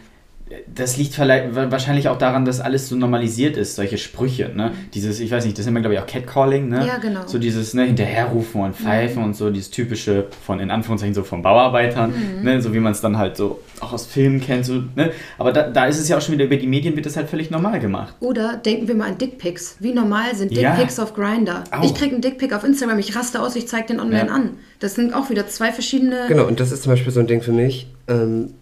das 0.73 0.97
liegt 0.97 1.19
wahrscheinlich 1.19 2.09
auch 2.09 2.19
daran, 2.19 2.45
dass 2.45 2.61
alles 2.61 2.89
so 2.89 2.95
normalisiert 2.95 3.57
ist, 3.57 3.75
solche 3.75 3.99
Sprüche. 3.99 4.53
Ne? 4.55 4.71
Dieses, 4.95 5.19
ich 5.19 5.31
weiß 5.33 5.45
nicht, 5.45 5.59
das 5.59 5.65
nennt 5.67 5.75
man 5.75 5.83
glaube 5.83 5.95
ich 5.95 6.01
auch 6.01 6.07
Catcalling. 6.07 6.69
Ne? 6.69 6.87
Ja, 6.87 6.99
genau. 6.99 7.23
So 7.27 7.39
dieses 7.39 7.75
ne, 7.75 7.83
Hinterherrufen 7.85 8.61
und 8.61 8.77
Pfeifen 8.77 9.25
und 9.25 9.35
so, 9.35 9.51
dieses 9.51 9.73
typische 9.73 10.27
von, 10.45 10.61
in 10.61 10.71
Anführungszeichen, 10.71 11.15
so 11.15 11.25
von 11.25 11.43
Bauarbeitern, 11.43 12.13
ne? 12.43 12.63
so 12.63 12.73
wie 12.73 12.79
man 12.79 12.93
es 12.93 13.01
dann 13.01 13.19
halt 13.19 13.37
so 13.37 13.61
auch 13.81 13.93
aus 13.93 14.07
Filmen 14.07 14.41
kennt. 14.41 14.67
So, 14.67 14.85
ne? 14.95 15.11
Aber 15.37 15.53
da, 15.53 15.69
da 15.69 15.87
ist 15.87 15.99
es 15.99 16.09
ja 16.09 16.17
auch 16.17 16.21
schon 16.23 16.35
wieder, 16.35 16.45
über 16.45 16.57
die 16.57 16.69
Medien 16.69 16.95
wird 16.95 17.07
das 17.07 17.17
halt 17.17 17.29
völlig 17.29 17.51
normal 17.51 17.81
gemacht. 17.81 18.15
Oder 18.21 18.57
denken 18.57 18.87
wir 18.87 18.95
mal 18.95 19.09
an 19.09 19.19
Dickpics. 19.19 19.79
Wie 19.81 19.93
normal 19.93 20.37
sind 20.37 20.53
Ja. 20.53 20.71
Dickpics 20.77 21.01
auf 21.01 21.13
Grinder? 21.15 21.65
Ich 21.83 21.93
kriege 21.95 22.13
einen 22.15 22.23
Dickpic 22.23 22.55
auf 22.55 22.63
Instagram, 22.63 23.01
ich 23.01 23.17
raste 23.17 23.41
aus, 23.43 23.57
ich 23.57 23.67
zeige 23.67 23.89
den 23.89 23.99
online 24.01 24.29
Ja. 24.29 24.33
an. 24.35 24.51
Das 24.79 24.95
sind 24.95 25.13
auch 25.13 25.29
wieder 25.29 25.49
zwei 25.49 25.73
verschiedene. 25.73 26.27
Genau, 26.29 26.45
und 26.47 26.61
das 26.61 26.71
ist 26.71 26.85
zum 26.85 26.93
Beispiel 26.93 27.13
so 27.13 27.19
ein 27.19 27.27
Ding 27.27 27.43
für 27.43 27.53
mich. 27.53 27.89
Ähm, 28.07 28.55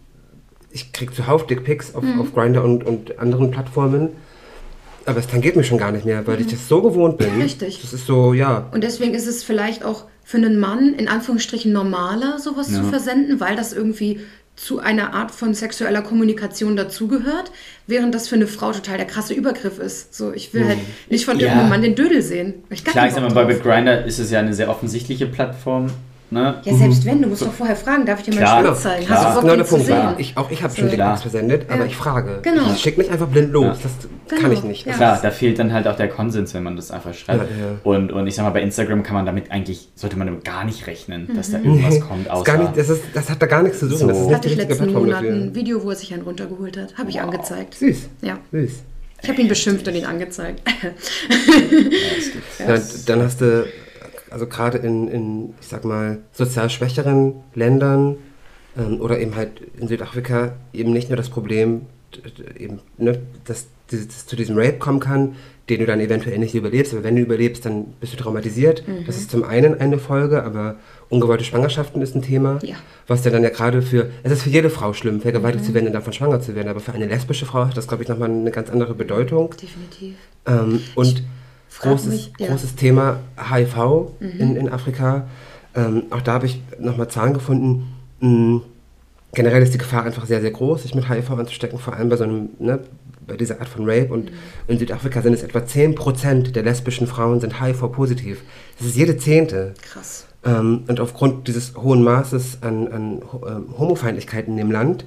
ich 0.74 0.92
kriege 0.92 1.12
zuhauf 1.12 1.46
Dickpics 1.46 1.94
auf, 1.94 2.04
auf 2.18 2.34
Grindr 2.34 2.62
und, 2.62 2.84
und 2.84 3.18
anderen 3.18 3.50
Plattformen, 3.52 4.10
aber 5.06 5.18
es 5.20 5.26
tangiert 5.28 5.54
mich 5.56 5.66
schon 5.68 5.78
gar 5.78 5.92
nicht 5.92 6.04
mehr, 6.04 6.26
weil 6.26 6.40
ich 6.40 6.48
das 6.48 6.68
so 6.68 6.82
gewohnt 6.82 7.16
bin. 7.18 7.40
Richtig. 7.40 7.80
Das 7.80 7.92
ist 7.92 8.06
so, 8.06 8.34
ja. 8.34 8.68
Und 8.72 8.82
deswegen 8.82 9.14
ist 9.14 9.26
es 9.26 9.44
vielleicht 9.44 9.84
auch 9.84 10.04
für 10.24 10.38
einen 10.38 10.58
Mann 10.58 10.94
in 10.94 11.08
Anführungsstrichen 11.08 11.72
normaler, 11.72 12.38
sowas 12.38 12.70
Ja. 12.72 12.78
zu 12.82 12.84
versenden, 12.88 13.38
weil 13.38 13.54
das 13.54 13.72
irgendwie 13.72 14.20
zu 14.56 14.78
einer 14.78 15.14
Art 15.14 15.30
von 15.30 15.52
sexueller 15.52 16.00
Kommunikation 16.02 16.76
dazugehört, 16.76 17.50
während 17.86 18.14
das 18.14 18.28
für 18.28 18.36
eine 18.36 18.46
Frau 18.46 18.72
total 18.72 18.96
der 18.96 19.06
krasse 19.06 19.34
Übergriff 19.34 19.78
ist. 19.78 20.14
So, 20.14 20.32
ich 20.32 20.54
will 20.54 20.66
halt 20.66 20.78
nicht 21.10 21.24
von 21.24 21.38
Ja. 21.38 21.46
irgendeinem 21.46 21.70
Mann 21.70 21.82
den 21.82 21.94
Dödel 21.94 22.22
sehen. 22.22 22.54
Ich 22.70 22.84
Klar, 22.84 23.06
ich 23.08 23.14
sag 23.14 23.22
mal, 23.22 23.32
bei 23.44 23.52
Grindr 23.54 24.04
ist 24.06 24.18
es 24.18 24.30
ja 24.30 24.38
eine 24.40 24.54
sehr 24.54 24.70
offensichtliche 24.70 25.26
Plattform. 25.26 25.90
Ne? 26.34 26.56
Ja, 26.64 26.74
selbst 26.74 27.04
wenn, 27.04 27.22
du 27.22 27.28
musst 27.28 27.42
doch 27.42 27.52
vorher 27.52 27.76
fragen, 27.76 28.04
darf 28.06 28.18
ich 28.18 28.24
dir 28.24 28.32
Klar, 28.32 28.56
meinen 28.56 28.64
Schwanz 28.66 28.82
zeigen? 28.82 29.06
klar. 29.06 29.18
Hast 29.18 29.24
Das 29.26 29.34
du 29.36 29.40
genau 29.42 29.52
den 29.52 29.58
der 29.58 29.66
zu 29.66 29.70
Punkt. 29.74 29.86
sehen? 29.86 29.96
Ja. 29.96 30.14
Ich, 30.18 30.36
auch 30.36 30.50
ich 30.50 30.62
habe 30.64 30.74
schon 30.74 30.90
So. 30.90 30.96
Dickpics 30.96 31.22
versendet, 31.22 31.66
aber 31.70 31.80
Ja. 31.82 31.86
ich 31.86 31.96
frage. 31.96 32.38
Genau. 32.42 32.62
Ich 32.74 32.80
schicke 32.80 33.00
nicht 33.00 33.10
einfach 33.12 33.28
blind 33.28 33.52
los. 33.52 33.64
Ja. 33.64 33.82
Das 33.84 33.92
Genau. 34.28 34.40
kann 34.42 34.52
ich 34.52 34.64
nicht. 34.64 34.84
Ja. 34.86 34.94
Klar, 34.94 35.18
da 35.22 35.30
fehlt 35.30 35.58
dann 35.60 35.72
halt 35.72 35.86
auch 35.86 35.94
der 35.96 36.08
Konsens, 36.08 36.52
wenn 36.54 36.62
man 36.64 36.74
das 36.76 36.90
einfach 36.90 37.14
schreibt. 37.14 37.48
Ja, 37.50 37.56
ja. 37.66 37.72
Und, 37.84 38.10
und 38.10 38.26
ich 38.26 38.34
sag 38.34 38.42
mal, 38.42 38.50
bei 38.50 38.62
Instagram 38.62 39.02
kann 39.04 39.14
man 39.14 39.26
damit 39.26 39.52
eigentlich, 39.52 39.88
sollte 39.94 40.16
man 40.16 40.26
damit 40.26 40.44
gar 40.44 40.64
nicht 40.64 40.86
rechnen, 40.88 41.28
dass 41.36 41.52
da 41.52 41.58
irgendwas 41.58 42.00
kommt, 42.00 42.26
Das, 42.26 42.32
außer... 42.32 42.44
gar 42.44 42.58
nicht, 42.58 42.76
das, 42.76 42.88
ist, 42.88 43.02
das 43.14 43.30
hat 43.30 43.40
da 43.40 43.46
gar 43.46 43.62
nichts 43.62 43.78
zu 43.78 43.86
suchen. 43.86 43.98
So. 44.00 44.06
Das 44.08 44.16
ist 44.16 44.22
Das 44.22 44.26
nicht 44.28 44.36
hatte 44.36 44.48
die 44.48 44.54
ich 44.54 44.68
letzten 44.68 44.92
Monat 44.92 45.22
ein 45.24 45.54
Video, 45.54 45.82
wo 45.84 45.90
er 45.90 45.96
sich 45.96 46.12
einen 46.12 46.22
runtergeholt 46.22 46.76
hat. 46.76 46.96
Habe 46.98 47.10
ich 47.10 47.20
angezeigt. 47.20 47.74
Süß. 47.74 48.08
Ja. 48.22 48.38
Süß. 48.50 48.82
Ich 49.22 49.28
habe 49.30 49.40
ihn 49.40 49.48
beschimpft 49.48 49.86
und 49.88 49.94
ihn 49.94 50.04
angezeigt. 50.04 50.60
Ja, 52.58 52.66
dann 53.06 53.22
hast 53.22 53.40
du, 53.40 53.66
also 54.34 54.46
gerade 54.48 54.78
in, 54.78 55.06
in, 55.08 55.54
ich 55.60 55.68
sag 55.68 55.84
mal, 55.84 56.18
sozial 56.32 56.68
schwächeren 56.68 57.34
Ländern 57.54 58.16
ähm, 58.76 59.00
oder 59.00 59.20
eben 59.20 59.36
halt 59.36 59.62
in 59.78 59.86
Südafrika 59.86 60.56
eben 60.72 60.92
nicht 60.92 61.08
nur 61.08 61.16
das 61.16 61.30
Problem, 61.30 61.82
eben, 62.58 62.80
ne, 62.98 63.20
dass 63.44 63.66
es 63.92 64.26
zu 64.26 64.34
diesem 64.34 64.56
Rape 64.58 64.78
kommen 64.78 64.98
kann, 64.98 65.36
den 65.68 65.78
du 65.80 65.86
dann 65.86 66.00
eventuell 66.00 66.38
nicht 66.38 66.54
überlebst, 66.54 66.92
aber 66.92 67.04
wenn 67.04 67.14
du 67.16 67.22
überlebst, 67.22 67.64
dann 67.64 67.94
bist 68.00 68.12
du 68.12 68.16
traumatisiert. 68.16 68.82
Das 69.06 69.16
ist 69.16 69.30
zum 69.30 69.44
einen 69.44 69.80
eine 69.80 69.98
Folge, 69.98 70.42
aber 70.42 70.76
ungewollte 71.10 71.44
Schwangerschaften 71.44 72.02
ist 72.02 72.16
ein 72.16 72.22
Thema, 72.22 72.58
Ja. 72.62 72.74
was 73.06 73.24
ja 73.24 73.30
dann 73.30 73.44
ja 73.44 73.50
gerade 73.50 73.82
für, 73.82 74.10
es 74.24 74.32
ist 74.32 74.42
für 74.42 74.50
jede 74.50 74.68
Frau 74.68 74.92
schlimm, 74.94 75.20
vergewaltigt 75.20 75.64
zu 75.64 75.74
werden 75.74 75.86
und 75.86 75.92
davon 75.92 76.12
schwanger 76.12 76.40
zu 76.40 76.56
werden, 76.56 76.68
aber 76.68 76.80
für 76.80 76.92
eine 76.92 77.06
lesbische 77.06 77.46
Frau 77.46 77.66
hat 77.66 77.76
das, 77.76 77.86
glaube 77.86 78.02
ich, 78.02 78.08
nochmal 78.08 78.30
eine 78.30 78.50
ganz 78.50 78.68
andere 78.68 78.94
Bedeutung. 78.94 79.50
Definitiv. 79.50 80.16
Ähm, 80.46 80.80
und 80.96 81.18
frag 81.18 81.22
großes, 81.80 82.06
mich, 82.06 82.32
ja. 82.38 82.48
großes 82.48 82.76
Thema 82.76 83.20
HIV 83.36 84.12
in, 84.20 84.56
in 84.56 84.68
Afrika. 84.68 85.26
Ähm, 85.74 86.04
auch 86.10 86.20
da 86.20 86.34
habe 86.34 86.46
ich 86.46 86.62
nochmal 86.78 87.08
Zahlen 87.08 87.34
gefunden. 87.34 87.94
Mm, 88.20 88.58
generell 89.34 89.62
ist 89.62 89.74
die 89.74 89.78
Gefahr 89.78 90.04
einfach 90.04 90.26
sehr, 90.26 90.40
sehr 90.40 90.50
groß, 90.50 90.82
sich 90.82 90.94
mit 90.94 91.08
HIV 91.08 91.30
anzustecken, 91.30 91.78
vor 91.78 91.94
allem 91.94 92.08
bei 92.08 92.16
so 92.16 92.24
einem, 92.24 92.50
ne, 92.58 92.80
bei 93.26 93.36
dieser 93.36 93.60
Art 93.60 93.68
von 93.68 93.88
Rape. 93.88 94.12
Und 94.12 94.30
in 94.68 94.78
Südafrika 94.78 95.22
sind 95.22 95.32
es 95.32 95.42
etwa 95.42 95.60
10% 95.60 96.52
der 96.52 96.62
lesbischen 96.62 97.06
Frauen 97.06 97.40
sind 97.40 97.60
HIV-positiv. 97.60 98.42
Das 98.78 98.86
ist 98.86 98.96
jede 98.96 99.16
Zehnte. 99.16 99.74
Krass. 99.82 100.26
Ähm, 100.44 100.84
und 100.86 101.00
aufgrund 101.00 101.48
dieses 101.48 101.74
hohen 101.76 102.02
Maßes 102.02 102.58
an, 102.62 102.88
an 102.88 103.22
ähm, 103.46 103.78
Homofeindlichkeit 103.78 104.46
in 104.46 104.56
dem 104.56 104.70
Land, 104.70 105.04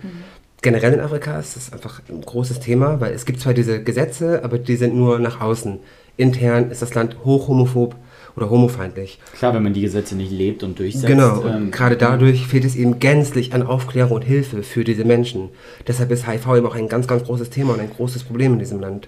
generell 0.61 0.93
in 0.93 0.99
Afrika 0.99 1.39
ist 1.39 1.55
das 1.55 1.71
einfach 1.71 2.01
ein 2.09 2.21
großes 2.21 2.59
Thema, 2.59 2.99
weil 2.99 3.13
es 3.13 3.25
gibt 3.25 3.39
zwar 3.39 3.53
diese 3.53 3.83
Gesetze, 3.83 4.43
aber 4.43 4.57
die 4.57 4.75
sind 4.75 4.95
nur 4.95 5.19
nach 5.19 5.39
außen. 5.39 5.79
Intern 6.17 6.71
ist 6.71 6.81
das 6.81 6.93
Land 6.93 7.17
hochhomophob 7.23 7.95
oder 8.35 8.49
homofeindlich. 8.49 9.19
Klar, 9.33 9.53
wenn 9.53 9.63
man 9.63 9.73
die 9.73 9.81
Gesetze 9.81 10.15
nicht 10.15 10.31
lebt 10.31 10.63
und 10.63 10.77
durchsetzt. 10.77 11.07
Genau, 11.07 11.41
und 11.41 11.55
ähm, 11.55 11.71
gerade 11.71 11.97
dadurch 11.97 12.45
fehlt 12.45 12.65
es 12.65 12.75
eben 12.75 12.99
gänzlich 12.99 13.53
an 13.53 13.63
Aufklärung 13.63 14.13
und 14.17 14.21
Hilfe 14.23 14.61
für 14.63 14.83
diese 14.83 15.05
Menschen. 15.05 15.49
Deshalb 15.87 16.11
ist 16.11 16.27
HIV 16.27 16.47
eben 16.57 16.67
auch 16.67 16.75
ein 16.75 16.87
ganz, 16.87 17.07
ganz 17.07 17.23
großes 17.23 17.49
Thema 17.49 17.73
und 17.73 17.79
ein 17.79 17.89
großes 17.89 18.23
Problem 18.23 18.53
in 18.53 18.59
diesem 18.59 18.79
Land. 18.79 19.07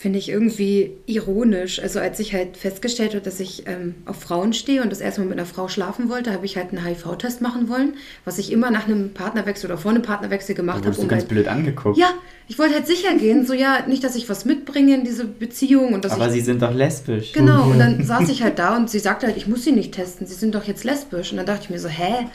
Finde 0.00 0.18
ich 0.18 0.30
irgendwie 0.30 0.92
ironisch. 1.04 1.78
Also 1.78 2.00
als 2.00 2.18
ich 2.20 2.32
halt 2.32 2.56
festgestellt 2.56 3.10
habe, 3.10 3.20
dass 3.20 3.38
ich 3.38 3.64
ähm, 3.66 3.96
auf 4.06 4.18
Frauen 4.18 4.54
stehe 4.54 4.82
und 4.82 4.90
das 4.90 5.02
erste 5.02 5.20
Mal 5.20 5.26
mit 5.26 5.36
einer 5.38 5.46
Frau 5.46 5.68
schlafen 5.68 6.08
wollte, 6.08 6.32
habe 6.32 6.46
ich 6.46 6.56
halt 6.56 6.70
einen 6.70 6.82
HIV-Test 6.82 7.42
machen 7.42 7.68
wollen, 7.68 7.92
was 8.24 8.38
ich 8.38 8.50
immer 8.50 8.70
nach 8.70 8.86
einem 8.86 9.12
Partnerwechsel 9.12 9.70
oder 9.70 9.76
vor 9.76 9.90
einem 9.90 10.00
Partnerwechsel 10.00 10.54
gemacht 10.54 10.78
habe. 10.78 10.86
wurdest 10.86 11.02
du 11.02 11.06
ganz 11.06 11.22
halt, 11.24 11.28
blöd 11.28 11.48
angeguckt. 11.48 11.98
ja, 11.98 12.14
ich 12.48 12.58
wollte 12.58 12.76
halt 12.76 12.86
sicher 12.86 13.14
gehen, 13.14 13.44
so 13.44 13.52
ja, 13.52 13.86
nicht, 13.86 14.02
dass 14.02 14.16
ich 14.16 14.26
was 14.30 14.46
mitbringe 14.46 14.94
in 14.94 15.04
diese 15.04 15.26
Beziehung 15.26 15.92
und 15.92 16.02
dass 16.02 16.12
Aber 16.12 16.28
ich 16.28 16.32
sie 16.32 16.40
sind 16.40 16.62
doch 16.62 16.72
lesbisch. 16.72 17.32
Genau, 17.34 17.64
und 17.64 17.78
dann 17.78 18.02
saß 18.02 18.30
ich 18.30 18.42
halt 18.42 18.58
da 18.58 18.78
und 18.78 18.88
sie 18.88 19.00
sagte 19.00 19.26
halt, 19.26 19.36
ich 19.36 19.48
muss 19.48 19.64
sie 19.64 19.72
nicht 19.72 19.92
testen, 19.92 20.26
sie 20.26 20.34
sind 20.34 20.54
doch 20.54 20.64
jetzt 20.64 20.82
lesbisch. 20.82 21.30
Und 21.30 21.36
dann 21.36 21.44
dachte 21.44 21.64
ich 21.64 21.68
mir 21.70 21.78
so, 21.78 21.90
hä? 21.90 22.26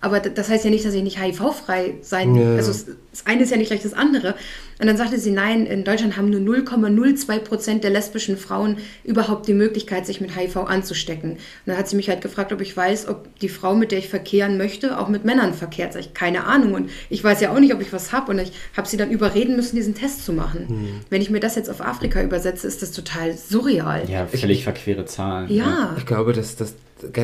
Aber 0.00 0.20
das 0.20 0.48
heißt 0.48 0.64
ja 0.64 0.70
nicht, 0.70 0.84
dass 0.84 0.94
ich 0.94 1.02
nicht 1.02 1.20
HIV-frei 1.20 1.94
sein. 2.02 2.34
Ja. 2.34 2.54
Also 2.54 2.70
das 2.70 3.26
eine 3.26 3.42
ist 3.42 3.50
ja 3.50 3.56
nicht 3.56 3.68
gleich 3.68 3.82
das 3.82 3.94
andere. 3.94 4.34
Und 4.80 4.86
dann 4.86 4.96
sagte 4.96 5.18
sie, 5.18 5.32
nein, 5.32 5.66
in 5.66 5.82
Deutschland 5.82 6.16
haben 6.16 6.30
nur 6.30 6.40
0,02 6.40 7.38
Prozent 7.40 7.84
der 7.84 7.90
lesbischen 7.90 8.36
Frauen 8.36 8.76
überhaupt 9.02 9.48
die 9.48 9.54
Möglichkeit, 9.54 10.06
sich 10.06 10.20
mit 10.20 10.36
HIV 10.36 10.56
anzustecken. 10.58 11.32
Und 11.32 11.38
dann 11.66 11.76
hat 11.76 11.88
sie 11.88 11.96
mich 11.96 12.08
halt 12.08 12.20
gefragt, 12.20 12.52
ob 12.52 12.60
ich 12.60 12.76
weiß, 12.76 13.08
ob 13.08 13.36
die 13.40 13.48
Frau, 13.48 13.74
mit 13.74 13.90
der 13.90 13.98
ich 13.98 14.08
verkehren 14.08 14.56
möchte, 14.56 14.98
auch 14.98 15.08
mit 15.08 15.24
Männern 15.24 15.52
verkehrt. 15.52 15.94
Sag 15.94 16.00
ich, 16.00 16.14
keine 16.14 16.44
Ahnung. 16.44 16.74
Und 16.74 16.90
ich 17.10 17.24
weiß 17.24 17.40
ja 17.40 17.52
auch 17.52 17.58
nicht, 17.58 17.74
ob 17.74 17.80
ich 17.80 17.92
was 17.92 18.12
habe. 18.12 18.30
Und 18.30 18.38
ich 18.38 18.52
habe 18.76 18.86
sie 18.86 18.96
dann 18.96 19.10
überreden 19.10 19.56
müssen, 19.56 19.74
diesen 19.74 19.94
Test 19.96 20.24
zu 20.24 20.32
machen. 20.32 20.68
Hm. 20.68 20.88
Wenn 21.10 21.22
ich 21.22 21.30
mir 21.30 21.40
das 21.40 21.56
jetzt 21.56 21.68
auf 21.68 21.80
Afrika 21.80 22.22
übersetze, 22.22 22.68
ist 22.68 22.82
das 22.82 22.92
total 22.92 23.36
surreal. 23.36 24.08
Ja, 24.08 24.26
völlig 24.26 24.62
verquere 24.62 25.06
Zahlen. 25.06 25.50
Ja. 25.50 25.96
Ich 25.98 26.06
glaube, 26.06 26.32
dass 26.32 26.54
das, 26.54 26.74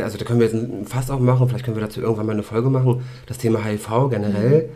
also 0.02 0.18
da 0.18 0.24
können 0.24 0.40
wir 0.40 0.46
jetzt 0.46 0.54
ein 0.54 0.86
Fass 0.86 1.10
aufmachen, 1.10 1.48
vielleicht 1.48 1.64
können 1.64 1.76
wir 1.76 1.82
dazu 1.82 2.00
irgendwann 2.00 2.26
mal 2.26 2.32
eine 2.32 2.42
Folge 2.42 2.70
machen. 2.70 3.02
Das 3.26 3.38
Thema 3.38 3.64
HIV 3.64 4.10
generell, 4.10 4.70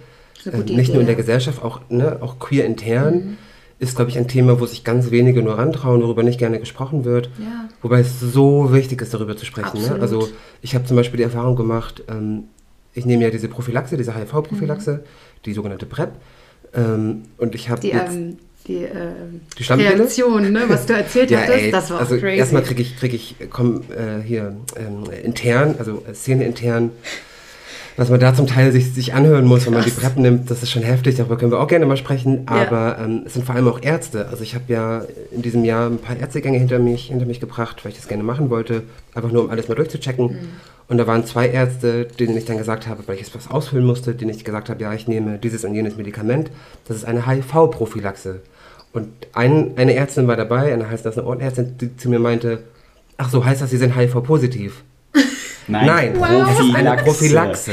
eine 0.44 0.64
äh, 0.64 0.72
nicht 0.72 0.92
nur 0.92 1.00
in 1.00 1.06
der. 1.06 1.16
Gesellschaft, 1.16 1.62
auch, 1.62 1.80
ne, 1.88 2.18
auch 2.20 2.38
queer 2.38 2.64
intern, 2.64 3.38
ist, 3.78 3.96
glaube 3.96 4.11
ich, 4.11 4.18
ein 4.18 4.26
Thema, 4.26 4.61
wo 4.61 4.66
sich 4.66 4.82
ganz 4.82 5.11
wenige 5.11 5.42
nur 5.42 5.56
rantrauen, 5.56 6.02
worüber 6.02 6.22
nicht 6.22 6.38
gerne 6.38 6.58
gesprochen 6.58 7.04
wird. 7.04 7.30
Ja. 7.38 7.68
Wobei 7.80 8.00
es 8.00 8.18
so 8.18 8.72
wichtig 8.72 9.00
ist, 9.02 9.14
darüber 9.14 9.37
zu 9.37 9.44
sprechen. 9.44 9.80
Ne? 9.80 9.98
Also 10.00 10.28
ich 10.62 10.74
habe 10.74 10.84
zum 10.84 10.96
Beispiel 10.96 11.18
die 11.18 11.22
Erfahrung 11.22 11.54
gemacht, 11.54 12.02
ähm, 12.08 12.44
ich 12.94 13.06
nehme 13.06 13.22
ja 13.22 13.30
diese 13.30 13.48
Prophylaxe, 13.48 13.96
diese 13.96 14.16
HIV-Prophylaxe, 14.16 15.04
die 15.44 15.52
sogenannte 15.52 15.87
PrEP. 15.87 16.11
Ähm, 16.74 17.22
und 17.37 17.54
ich 17.54 17.70
habe 17.70 17.80
Die, 17.80 17.88
jetzt... 17.88 18.14
ähm, 18.16 18.38
die, 18.68 18.85
ähm, 18.85 19.40
Die? 19.59 19.64
Reaktion, 19.64 20.52
ne, 20.52 20.64
was 20.68 20.87
du 20.87 20.92
erzählt 20.94 21.31
Ja, 21.33 21.38
hattest, 21.40 21.59
ey, 21.59 21.70
das 21.70 21.90
war 21.90 22.00
also 22.00 22.16
crazy. 22.18 22.37
erstmal 22.38 22.62
kriege 22.62 22.83
ich, 22.83 22.96
krieg 22.96 23.14
ich 23.14 23.35
komm, 23.50 23.81
äh, 23.90 24.22
hier 24.22 24.54
ähm, 24.76 25.04
intern, 25.24 25.74
also 25.78 26.02
äh, 26.09 26.14
Szene 26.14 26.44
intern, 26.44 26.90
was 27.96 28.11
man 28.11 28.20
da 28.20 28.33
zum 28.33 28.46
Teil 28.46 28.70
sich, 28.70 28.92
sich 28.94 29.12
anhören 29.14 29.44
muss, 29.44 29.66
wenn 29.66 29.72
man 29.74 29.83
die. 29.85 29.90
PrEP 29.90 30.18
nimmt, 30.18 30.50
das 30.50 30.62
ist 30.62 30.70
schon 30.70 30.83
heftig, 30.85 31.16
darüber 31.16 31.37
können 31.37 31.50
wir 31.50 31.59
auch 31.59 31.66
gerne 31.66 31.85
mal 31.87 31.96
sprechen, 31.96 32.46
Ja. 32.48 32.66
aber 32.68 32.98
ähm, 33.02 33.22
es 33.26 33.35
sind 33.35 33.44
vor 33.44 33.57
allem 33.57 33.66
auch 33.66 33.83
Ärzte. 33.83 34.28
Also 34.28 34.44
ich 34.44 34.54
habe 34.54 34.64
ja 34.68 35.02
in 35.33 35.42
diesem 35.42 35.64
Jahr 35.64 35.88
ein 35.90 35.98
paar 35.98 36.16
Ärztegänge 36.16 36.59
hinter 36.59 36.78
mich, 36.78 37.07
hinter 37.07 37.26
mich 37.26 37.40
gebracht, 37.40 37.85
weil 37.85 37.90
ich 37.90 37.98
das 37.98 38.07
gerne 38.07 38.22
machen 38.22 38.50
wollte, 38.50 38.85
einfach 39.14 39.33
nur 39.33 39.44
um 39.44 39.50
alles 39.50 39.66
mal 39.68 39.74
durchzuchecken. 39.74 40.26
Mhm. 40.26 40.38
Und 40.87 40.96
da 40.96 41.07
waren 41.07 41.26
zwei 41.26 41.48
Ärzte, 41.50 42.07
denen 42.07 42.37
ich 42.37 42.46
dann 42.46 42.57
gesagt 42.57 42.87
habe, 42.87 43.02
weil 43.07 43.16
ich 43.16 43.20
jetzt 43.22 43.35
was 43.35 43.50
ausfüllen 43.50 43.85
musste, 43.85 44.14
denen 44.14 44.31
ich 44.31 44.42
gesagt 44.44 44.70
habe, 44.70 44.81
ja, 44.81 44.94
ich 44.94 45.07
nehme 45.07 45.37
dieses 45.38 45.64
und 45.64 45.74
jenes 45.74 45.96
Medikament, 45.96 46.50
das 46.87 46.96
ist 46.98 47.04
eine 47.04 47.26
HIV-Prophylaxe. 47.26 48.40
Und 48.92 49.09
ein, 49.35 49.72
eine 49.77 49.94
Ärztin 49.94 50.27
war 50.27 50.37
dabei, 50.37 50.72
eine 50.72 50.88
heißt 50.88 51.05
das 51.05 51.18
eine 51.18 51.27
Ohrenärztin, 51.27 51.77
die 51.79 51.96
zu 51.96 52.09
mir 52.09 52.18
meinte, 52.18 52.61
ach 53.16 53.31
so, 53.31 53.44
heißt 53.44 53.61
das, 53.62 53.70
Sie 53.70 53.77
sind 53.77 53.96
HIV-positiv? 53.96 54.83
Nein, 55.68 56.14
es 56.16 56.61
ist 56.61 56.74
eine 56.74 56.96
Prophylaxe. 56.96 57.72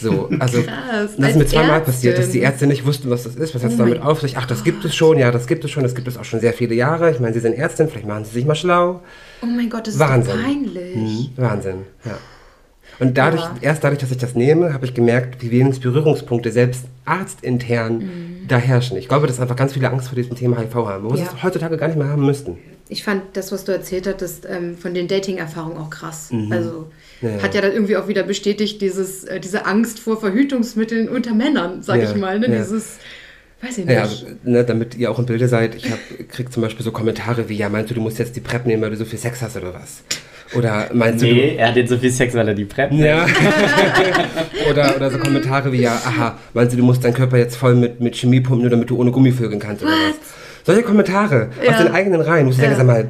So, 0.00 0.30
also 0.38 0.62
Krass, 0.62 1.10
das 1.18 1.30
ist 1.30 1.36
mir 1.36 1.44
zweimal 1.46 1.70
Ärztin. 1.80 1.92
passiert, 1.92 2.18
dass 2.18 2.30
die 2.30 2.38
Ärzte 2.40 2.66
nicht 2.66 2.86
wussten, 2.86 3.10
was 3.10 3.24
das 3.24 3.34
ist. 3.36 3.54
Was 3.54 3.62
hat 3.62 3.70
es 3.72 3.76
Oh 3.78 3.80
damit 3.82 4.00
auf 4.00 4.22
sich? 4.22 4.38
Ach, 4.38 4.46
das 4.46 4.64
gibt 4.64 4.82
es 4.86 4.94
schon, 4.94 5.18
ja, 5.18 5.30
das 5.30 5.46
gibt 5.46 5.62
es 5.62 5.70
schon, 5.70 5.82
das 5.82 5.94
gibt 5.94 6.08
es 6.08 6.16
auch 6.16 6.24
schon 6.24 6.40
sehr 6.40 6.54
viele 6.54 6.74
Jahre. 6.74 7.10
Ich 7.10 7.20
meine, 7.20 7.34
Sie 7.34 7.40
sind 7.40 7.52
Ärztin, 7.52 7.88
vielleicht 7.88 8.06
machen 8.06 8.24
Sie 8.24 8.30
sich 8.30 8.46
mal 8.46 8.54
schlau. 8.54 9.02
oh 9.42 9.46
mein 9.46 9.68
Gott, 9.68 9.86
das 9.86 9.94
ist 9.94 10.00
Wahnsinn. 10.00 10.34
doch 10.36 10.42
peinlich. 10.42 10.96
Mhm, 10.96 11.28
Wahnsinn, 11.36 11.74
ja. 12.06 12.16
Und 13.00 13.16
dadurch, 13.18 13.42
Aber- 13.42 13.62
erst 13.62 13.82
dadurch, 13.82 13.98
dass 14.00 14.10
ich 14.10 14.18
das 14.18 14.34
nehme, 14.34 14.72
habe 14.74 14.84
ich 14.86 14.94
gemerkt, 14.94 15.42
wie 15.42 15.50
wenig 15.50 15.80
Berührungspunkte 15.80 16.52
selbst 16.52 16.84
arztintern 17.06 17.98
Mhm. 17.98 18.48
da 18.48 18.56
herrschen. 18.58 18.96
Ich 18.96 19.08
glaube, 19.08 19.26
dass 19.26 19.40
einfach 19.40 19.56
ganz 19.56 19.72
viele 19.72 19.90
Angst 19.90 20.08
vor 20.08 20.16
diesem 20.16 20.36
Thema 20.36 20.58
HIV 20.58 20.74
haben, 20.86 21.04
wo 21.04 21.16
sie 21.16 21.22
Ja. 21.22 21.28
es 21.34 21.42
heutzutage 21.42 21.76
gar 21.76 21.88
nicht 21.88 21.96
mehr 21.98 22.08
haben 22.08 22.24
müssten. 22.26 22.58
Ich 22.88 23.04
fand 23.04 23.22
das, 23.34 23.52
was 23.52 23.64
du 23.64 23.72
erzählt 23.72 24.06
hattest, 24.06 24.46
ähm, 24.50 24.76
von 24.76 24.94
den 24.94 25.06
Dating-Erfahrungen 25.08 25.76
auch 25.78 25.90
krass. 25.90 26.30
Also 26.50 26.86
Mhm. 27.22 27.28
Ja, 27.28 27.36
ja. 27.36 27.42
hat 27.42 27.54
ja 27.54 27.60
dann 27.60 27.72
irgendwie 27.72 27.96
auch 27.96 28.08
wieder 28.08 28.22
bestätigt, 28.24 28.80
dieses, 28.82 29.24
äh, 29.24 29.38
diese 29.40 29.64
Angst 29.66 29.98
vor 30.00 30.18
Verhütungsmitteln 30.20 31.08
unter 31.08 31.32
Männern, 31.34 31.82
sag 31.82 32.02
Ja, 32.02 32.10
ich 32.10 32.16
mal. 32.16 32.38
Ne? 32.40 32.48
ja. 32.50 32.58
Dieses, 32.58 32.96
weiß 33.62 33.78
ich 33.78 33.84
nicht. 33.84 33.94
Ja, 33.94 34.02
also, 34.02 34.26
ne, 34.42 34.64
damit 34.64 34.96
ihr 34.96 35.10
auch 35.10 35.18
im 35.18 35.26
Bilde 35.26 35.46
seid, 35.46 35.74
ich 35.76 35.90
hab, 35.90 35.98
krieg 36.28 36.52
zum 36.52 36.62
Beispiel 36.62 36.84
so 36.84 36.90
Kommentare 36.92 37.48
wie, 37.48 37.56
ja, 37.56 37.68
meinst 37.68 37.90
du, 37.90 37.94
du 37.94 38.00
musst 38.00 38.18
jetzt 38.18 38.34
die 38.36 38.40
PrEP 38.40 38.66
nehmen, 38.66 38.82
weil 38.82 38.90
du 38.90 38.96
so 38.96 39.04
viel 39.04 39.18
Sex 39.18 39.40
hast 39.42 39.56
oder 39.56 39.72
was? 39.74 40.02
Oder 40.54 40.88
meinst 40.94 41.22
Nee, 41.22 41.56
er 41.56 41.68
hat 41.68 41.76
jetzt 41.76 41.90
so 41.90 41.96
viel 41.98 42.10
Sex, 42.10 42.34
weil 42.34 42.48
er 42.48 42.54
die 42.54 42.64
Prep 42.64 42.90
du... 42.90 42.96
Ja. 42.96 43.26
oder, 44.70 44.96
oder 44.96 45.10
so 45.10 45.18
Kommentare 45.18 45.72
wie, 45.72 45.82
ja, 45.82 45.92
aha, 45.94 46.38
meinst 46.54 46.72
du, 46.72 46.76
du 46.78 46.84
musst 46.84 47.04
deinen 47.04 47.14
Körper 47.14 47.38
jetzt 47.38 47.56
voll 47.56 47.74
mit, 47.74 48.00
mit 48.00 48.16
Chemie 48.16 48.40
pumpen, 48.40 48.62
nur 48.62 48.70
damit 48.70 48.90
du 48.90 48.96
ohne 48.98 49.10
Gummivögeln 49.10 49.60
kannst 49.60 49.82
oder 49.82 49.92
was? 49.92 50.16
Solche 50.64 50.82
Kommentare 50.82 51.50
Ja. 51.64 51.72
aus 51.72 51.78
den 51.78 51.92
eigenen 51.92 52.20
Reihen, 52.20 52.46
wo 52.46 52.50
ich 52.50 52.56
Ja. 52.56 52.62
denke, 52.62 52.76
sag 52.76 52.86
mal, 52.86 53.08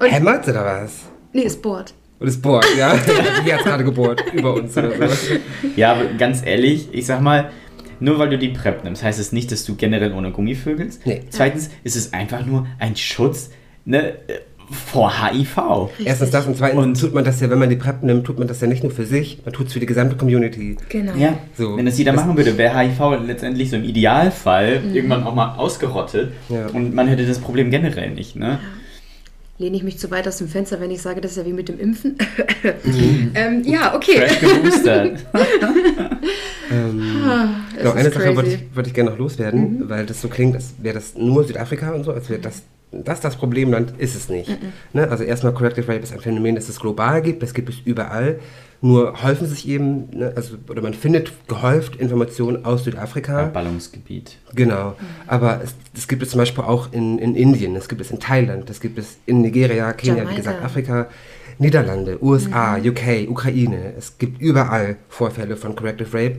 Und- 0.00 0.10
hämmert 0.12 0.48
oder 0.48 0.64
was? 0.64 1.00
nee, 1.32 1.48
Sport. 1.48 1.94
Und 2.20 2.28
es 2.28 2.40
bohrt, 2.40 2.66
ja? 2.78 2.94
Die 3.46 3.52
hat 3.52 3.64
gerade 3.64 3.84
gebohrt, 3.84 4.22
über 4.32 4.54
uns 4.54 4.76
oder 4.76 4.92
so. 5.08 5.34
Ja, 5.76 5.92
aber 5.92 6.04
ganz 6.16 6.42
ehrlich, 6.46 6.88
ich 6.92 7.06
sag 7.06 7.20
mal, 7.20 7.50
nur 8.00 8.18
weil 8.18 8.30
du 8.30 8.38
die 8.38 8.48
PrEP 8.48 8.84
nimmst, 8.84 9.02
heißt 9.02 9.18
es 9.20 9.32
nicht, 9.32 9.50
dass 9.52 9.64
du 9.64 9.74
generell 9.74 10.12
ohne 10.12 10.30
Gummi 10.30 10.54
vögelst. 10.54 11.04
Nee. 11.06 11.22
Zweitens 11.30 11.70
ist 11.82 11.96
es 11.96 12.12
einfach 12.12 12.46
nur 12.46 12.66
ein 12.78 12.96
Schutz 12.96 13.50
ne, 13.84 14.14
vor 14.70 15.12
HIV. 15.22 15.90
Erstens 16.04 16.30
das 16.30 16.46
und 16.46 16.56
zweitens 16.56 16.82
Und- 16.82 17.00
tut 17.00 17.14
man 17.14 17.24
das 17.24 17.40
ja, 17.40 17.50
wenn 17.50 17.58
man 17.58 17.68
die 17.70 17.76
PrEP 17.76 18.02
nimmt, 18.02 18.24
tut 18.26 18.38
man 18.38 18.48
das 18.48 18.60
ja 18.60 18.66
nicht 18.66 18.82
nur 18.82 18.92
für 18.92 19.06
sich, 19.06 19.40
man 19.44 19.52
tut 19.52 19.66
es 19.68 19.72
für 19.72 19.80
die 19.80 19.86
gesamte 19.86 20.16
Community. 20.16 20.76
Genau. 20.88 21.12
Ja, 21.16 21.38
So. 21.56 21.76
wenn 21.76 21.86
das 21.86 21.98
jeder 21.98 22.12
machen 22.12 22.36
würde, 22.36 22.56
wäre 22.58 22.78
HIV 22.78 23.26
letztendlich 23.26 23.70
so 23.70 23.76
im 23.76 23.84
Idealfall 23.84 24.80
Mhm. 24.80 24.94
irgendwann 24.94 25.24
auch 25.24 25.34
mal 25.34 25.56
ausgerottet 25.56 26.32
Ja. 26.48 26.66
und 26.72 26.94
man 26.94 27.08
hätte 27.08 27.26
das 27.26 27.38
Problem 27.38 27.70
generell 27.70 28.10
nicht, 28.10 28.36
ne? 28.36 28.58
Lehne 29.56 29.76
ich 29.76 29.84
mich 29.84 29.98
zu 29.98 30.10
weit 30.10 30.26
aus 30.26 30.38
dem 30.38 30.48
Fenster, 30.48 30.80
wenn 30.80 30.90
ich 30.90 31.00
sage, 31.00 31.20
das 31.20 31.30
ist 31.32 31.36
ja 31.36 31.46
wie 31.46 31.52
mit 31.52 31.68
dem 31.68 31.78
Impfen? 31.78 32.16
Mhm. 32.84 33.30
ähm, 33.34 33.62
ja, 33.64 33.94
okay. 33.94 34.22
Ähm, 36.70 37.02
Das 37.74 37.78
genau, 37.78 37.92
eine 37.92 38.10
Sache 38.10 38.22
crazy. 38.24 38.36
wollte 38.36 38.50
ich, 38.50 38.58
wollte 38.76 38.88
ich 38.88 38.94
gerne 38.94 39.10
noch 39.10 39.18
loswerden, 39.18 39.88
weil 39.88 40.06
das 40.06 40.20
so 40.22 40.28
klingt, 40.28 40.54
als 40.54 40.74
wäre 40.78 40.94
das 40.94 41.14
nur 41.16 41.44
Südafrika 41.44 41.90
und 41.92 42.04
so, 42.04 42.12
als 42.12 42.28
wäre 42.30 42.40
das 42.40 42.62
das 43.02 43.20
das 43.20 43.36
Problemland, 43.36 43.94
ist 43.98 44.14
es 44.14 44.28
nicht. 44.28 44.50
Ne? 44.92 45.08
Also 45.10 45.24
erstmal, 45.24 45.52
Corrective 45.54 45.88
Rape 45.88 46.02
ist 46.02 46.12
ein 46.12 46.20
Phänomen, 46.20 46.54
das 46.54 46.68
es 46.68 46.78
global 46.78 47.22
gibt, 47.22 47.42
das 47.42 47.54
gibt 47.54 47.68
es 47.68 47.76
überall. 47.84 48.38
Nur 48.80 49.22
häufen 49.22 49.46
sich 49.46 49.66
eben, 49.66 50.10
ne, 50.10 50.32
also, 50.36 50.56
oder 50.68 50.82
man 50.82 50.92
findet 50.92 51.32
gehäuft 51.48 51.96
Informationen 51.96 52.66
aus 52.66 52.84
Südafrika. 52.84 53.46
Ballungsgebiet. 53.46 54.36
Genau, 54.54 54.94
aber 55.26 55.62
es, 55.64 55.74
das 55.94 56.06
gibt 56.06 56.22
es 56.22 56.30
zum 56.30 56.38
Beispiel 56.38 56.64
auch 56.64 56.92
in, 56.92 57.18
in 57.18 57.34
Indien, 57.34 57.74
das 57.74 57.88
gibt 57.88 58.02
es 58.02 58.10
in 58.10 58.20
Thailand, 58.20 58.68
das 58.68 58.80
gibt 58.80 58.98
es 58.98 59.16
in 59.24 59.40
Nigeria, 59.40 59.90
Kenia, 59.94 60.16
Jamaika. 60.16 60.32
wie 60.32 60.36
gesagt, 60.36 60.62
Afrika, 60.62 61.06
Niederlande, 61.58 62.22
USA, 62.22 62.76
UK, 62.76 63.28
Ukraine. 63.28 63.94
Es 63.96 64.18
gibt 64.18 64.40
überall 64.40 64.96
Vorfälle 65.08 65.56
von 65.56 65.74
Corrective 65.76 66.12
Rape. 66.12 66.36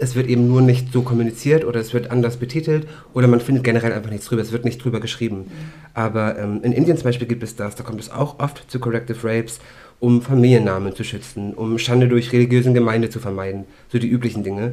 Es 0.00 0.14
wird 0.14 0.28
eben 0.28 0.48
nur 0.48 0.62
nicht 0.62 0.92
so 0.92 1.02
kommuniziert 1.02 1.64
oder 1.64 1.78
es 1.78 1.92
wird 1.92 2.10
anders 2.10 2.38
betitelt 2.38 2.88
oder 3.12 3.28
man 3.28 3.40
findet 3.40 3.64
generell 3.64 3.92
einfach 3.92 4.10
nichts 4.10 4.26
drüber, 4.26 4.40
es 4.40 4.50
wird 4.50 4.64
nicht 4.64 4.82
drüber 4.82 4.98
geschrieben. 4.98 5.50
Aber 5.92 6.38
ähm, 6.38 6.60
in 6.62 6.72
Indien 6.72 6.96
zum 6.96 7.04
Beispiel 7.04 7.28
gibt 7.28 7.42
es 7.42 7.54
das, 7.54 7.74
da 7.74 7.82
kommt 7.84 8.00
es 8.00 8.10
auch 8.10 8.38
oft 8.38 8.70
zu 8.70 8.80
Corrective 8.80 9.18
Rapes, 9.22 9.60
um 10.00 10.22
Familiennamen 10.22 10.94
zu 10.94 11.04
schützen, 11.04 11.52
um 11.52 11.78
Schande 11.78 12.08
durch 12.08 12.32
religiösen 12.32 12.72
Gemeinde 12.72 13.10
zu 13.10 13.20
vermeiden, 13.20 13.64
so 13.88 13.98
die 13.98 14.08
üblichen 14.08 14.42
Dinge. 14.42 14.72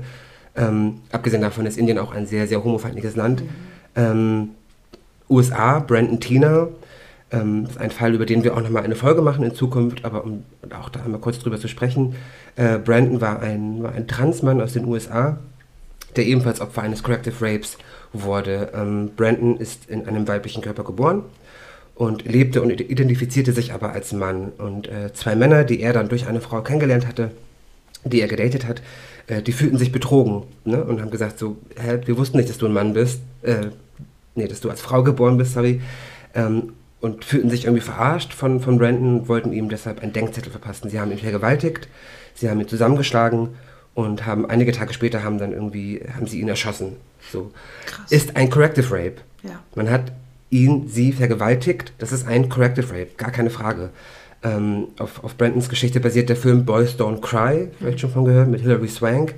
Ähm, 0.56 1.02
abgesehen 1.12 1.42
davon 1.42 1.66
ist 1.66 1.78
Indien 1.78 2.00
auch 2.00 2.13
ein 2.13 2.26
sehr, 2.26 2.48
sehr 2.48 2.63
homofeindliches 2.63 3.16
Land. 3.16 3.44
Ähm, 3.96 4.52
USA, 5.30 5.80
Brandon 5.80 6.20
Tina, 6.22 6.70
ähm, 7.32 7.63
das 7.63 7.74
ist 7.74 7.82
ein 7.82 7.92
Fall, 7.92 8.13
über 8.13 8.26
den 8.26 8.44
wir 8.44 8.56
auch 8.56 8.62
nochmal 8.62 8.84
eine 8.84 8.96
Folge 8.96 9.22
machen 9.22 9.44
in 9.44 9.54
Zukunft, 9.54 10.06
aber 10.06 10.24
um 10.24 10.44
auch 10.78 10.90
da 10.90 11.04
einmal 11.04 11.20
kurz 11.20 11.40
drüber 11.40 11.60
zu 11.60 11.68
sprechen. 11.68 12.16
Äh, 12.56 12.78
Brandon 12.80 13.20
war 13.22 13.42
ein, 13.42 13.84
war 13.84 13.92
ein 13.92 14.08
Transmann 14.08 14.62
aus 14.62 14.74
den 14.74 14.86
USA, 14.86 15.38
der 16.16 16.26
ebenfalls 16.26 16.62
Opfer 16.62 16.84
eines 16.84 17.04
Corrective 17.04 17.36
Rapes 17.42 17.78
wurde. 18.13 18.72
Ähm, 18.74 19.12
Brandon 19.16 19.58
ist 19.58 19.90
in 19.90 20.08
einem 20.08 20.28
weiblichen 20.28 20.62
Körper 20.62 20.84
geboren 20.84 21.24
und 21.96 22.26
lebte 22.26 22.62
und 22.62 22.70
identifizierte 22.70 23.52
sich 23.52 23.74
aber 23.74 23.92
als 23.92 24.13
Mann. 24.13 24.54
Und 24.58 24.88
äh, 24.88 25.12
zwei 25.13 25.36
Männer, 25.36 25.63
die 25.63 25.82
er 25.82 25.94
dann 25.94 26.10
durch 26.10 26.28
eine 26.28 26.42
Frau 26.42 26.62
kennengelernt 26.62 27.08
hatte, 27.08 27.32
die 28.06 28.22
er 28.22 28.28
gedatet 28.28 28.66
hat, 28.66 28.82
äh, 29.28 29.42
die 29.42 29.52
fühlten 29.52 29.78
sich 29.78 29.92
betrogen 29.92 30.44
ne? 30.63 30.84
und 30.84 31.02
haben 31.02 31.12
gesagt 31.12 31.40
so, 31.40 31.58
hä, 31.76 32.00
wir 32.06 32.18
wussten 32.18 32.38
nicht, 32.38 32.50
dass 32.50 32.58
du 32.58 32.68
ein 32.68 32.74
Mann 32.74 32.94
bist, 32.94 33.20
äh, 33.42 33.68
nee, 34.36 34.48
dass 34.48 34.62
du 34.62 34.70
als 34.70 34.80
Frau 34.80 35.04
geboren 35.04 35.38
bist, 35.38 35.54
sorry, 35.54 35.82
ähm, 36.34 36.74
und 36.99 37.25
fühlten 37.25 37.49
sich 37.49 37.65
irgendwie 37.65 37.83
verarscht 37.83 38.33
von, 38.33 38.60
von 38.60 38.77
Brandon 38.77 39.19
und 39.19 39.27
wollten 39.27 39.53
ihm 39.53 39.69
deshalb 39.69 40.01
einen 40.01 40.13
Denkzettel 40.13 40.51
verpassen. 40.51 40.89
Sie 40.89 40.99
haben 40.99 41.12
ihn 41.12 41.19
vergewaltigt, 41.19 41.88
sie 42.33 42.49
haben 42.49 42.60
ihn 42.60 42.67
zusammengeschlagen 42.67 43.49
und 43.93 44.25
haben 44.25 44.49
einige 44.49 44.71
Tage 44.71 44.93
später 44.93 45.23
haben 45.23 45.38
dann 45.38 45.51
irgendwie, 45.51 46.01
haben 46.15 46.27
sie 46.27 46.39
ihn 46.39 46.47
erschossen. 46.47 46.97
So. 47.31 47.51
Krass. 47.86 48.12
Ist 48.12 48.36
ein 48.36 48.49
Corrective 48.49 48.91
Rape. 48.91 49.15
Ja. 49.43 49.60
Man 49.75 49.89
hat 49.89 50.12
ihn, 50.49 50.88
sie 50.88 51.12
vergewaltigt. 51.12 51.93
Das 51.97 52.12
ist 52.12 52.27
ein 52.27 52.49
Corrective 52.49 52.89
Rape, 52.89 53.10
gar 53.17 53.31
keine 53.31 53.49
Frage. 53.49 53.89
Ähm, 54.43 54.89
auf, 54.99 55.23
auf 55.23 55.36
Brandons 55.36 55.69
Geschichte 55.69 55.99
basiert 55.99 56.29
der 56.29 56.36
Film 56.36 56.65
Boys 56.65 56.95
Don't 56.95 57.21
Cry, 57.21 57.69
vielleicht 57.79 57.99
schon 57.99 58.12
von 58.12 58.25
gehört, 58.25 58.49
mit 58.49 58.62
Hilary 58.62 58.88
Swank, 58.88 59.36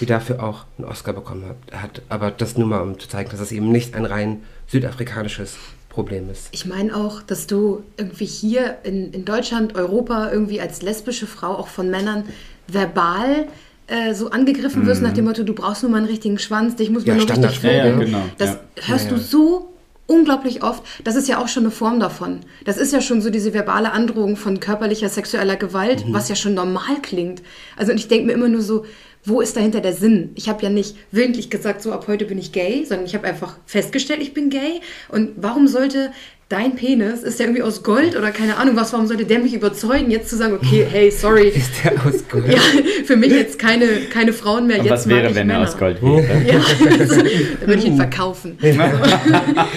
die 0.00 0.06
dafür 0.06 0.42
auch 0.42 0.66
einen 0.78 0.86
Oscar 0.86 1.12
bekommen 1.12 1.44
hat. 1.48 1.82
hat. 1.82 2.02
Aber 2.08 2.30
das 2.30 2.56
nur 2.56 2.68
mal, 2.68 2.80
um 2.80 2.98
zu 2.98 3.08
zeigen, 3.08 3.30
dass 3.30 3.40
es 3.40 3.52
eben 3.52 3.70
nicht 3.72 3.94
ein 3.94 4.04
rein 4.04 4.42
südafrikanisches 4.68 5.56
Problem 5.96 6.30
ist. 6.30 6.48
Ich 6.52 6.66
meine 6.66 6.94
auch, 6.94 7.22
dass 7.22 7.46
du 7.46 7.82
irgendwie 7.96 8.26
hier 8.26 8.76
in, 8.84 9.12
in 9.12 9.24
Deutschland, 9.24 9.74
Europa 9.74 10.30
irgendwie 10.30 10.60
als 10.60 10.82
lesbische 10.82 11.26
Frau 11.26 11.52
auch 11.56 11.68
von 11.68 11.90
Männern 11.90 12.24
verbal 12.68 13.46
äh, 13.86 14.14
so 14.14 14.30
angegriffen 14.30 14.86
wirst 14.86 15.00
nach 15.02 15.12
dem 15.14 15.24
Motto, 15.24 15.42
du 15.42 15.54
brauchst 15.54 15.82
nur 15.82 15.90
mal 15.92 15.98
einen 15.98 16.06
richtigen 16.06 16.38
Schwanz, 16.38 16.76
dich 16.76 16.90
muss 16.90 17.06
man 17.06 17.16
Ja, 17.18 17.24
nur 17.24 17.30
richtig 17.36 17.56
Standard. 17.56 17.86
Ja, 17.86 17.96
genau, 18.04 18.22
Das 18.38 18.50
ja. 18.50 18.60
hörst 18.88 19.04
Ja, 19.06 19.10
du 19.12 19.18
so 19.18 19.72
unglaublich 20.08 20.62
oft. 20.62 20.82
Das 21.04 21.16
ist 21.16 21.28
ja 21.28 21.38
auch 21.42 21.48
schon 21.48 21.64
eine 21.64 21.70
Form 21.72 21.98
davon. 21.98 22.40
Das 22.64 22.76
ist 22.76 22.92
ja 22.92 23.00
schon 23.00 23.20
so 23.22 23.30
diese 23.30 23.54
verbale 23.54 23.92
Androhung 23.92 24.36
von 24.36 24.60
körperlicher, 24.60 25.08
sexueller 25.08 25.56
Gewalt, 25.56 26.06
Mhm. 26.06 26.12
was 26.14 26.28
ja 26.28 26.36
schon 26.36 26.54
normal 26.54 26.96
klingt. 27.02 27.42
Also 27.76 27.90
und 27.92 27.98
ich 27.98 28.08
denke 28.08 28.26
mir 28.26 28.32
immer 28.34 28.48
nur 28.48 28.60
so, 28.62 28.84
wo 29.26 29.40
ist 29.40 29.56
dahinter 29.56 29.80
der 29.80 29.92
Sinn? 29.92 30.30
Ich 30.36 30.48
habe 30.48 30.62
ja 30.62 30.70
nicht 30.70 30.96
willentlich 31.10 31.50
gesagt, 31.50 31.82
so 31.82 31.92
ab 31.92 32.06
heute 32.08 32.24
bin 32.24 32.38
ich 32.38 32.52
gay, 32.52 32.84
sondern 32.84 33.06
ich 33.06 33.14
habe 33.14 33.26
einfach 33.26 33.56
festgestellt, 33.66 34.20
ich 34.22 34.32
bin 34.32 34.50
gay. 34.50 34.80
Und 35.08 35.32
warum 35.36 35.66
sollte 35.68 36.12
dein 36.48 36.76
Penis, 36.76 37.24
ist 37.24 37.40
der 37.40 37.46
irgendwie 37.46 37.62
aus 37.64 37.82
Gold 37.82 38.16
oder 38.16 38.30
keine 38.30 38.56
Ahnung 38.56 38.76
was, 38.76 38.92
warum 38.92 39.08
sollte 39.08 39.24
der 39.24 39.40
mich 39.40 39.52
überzeugen, 39.52 40.12
jetzt 40.12 40.30
zu 40.30 40.36
sagen, 40.36 40.54
okay, 40.54 40.86
hey, 40.90 41.10
sorry, 41.10 41.48
Ist 41.48 41.72
der 41.82 41.92
aus 42.06 42.22
Gold? 42.30 42.46
ja, 42.52 42.60
für 43.04 43.16
mich 43.16 43.32
jetzt 43.32 43.58
keine, 43.58 43.86
keine 44.12 44.32
Frauen 44.32 44.68
mehr, 44.68 44.78
Und 44.78 44.84
jetzt 44.84 44.92
was 44.92 45.08
wäre, 45.08 45.28
ich 45.30 45.34
wenn 45.34 45.50
er 45.50 45.58
Männer. 45.58 45.68
aus 45.68 45.76
Gold 45.76 46.00
wäre? 46.00 46.42
Ja, 46.46 46.60
also, 47.00 47.16
dann 47.16 47.66
würde 47.66 47.78
ich 47.80 47.86
ihn 47.86 47.96
verkaufen. 47.96 48.56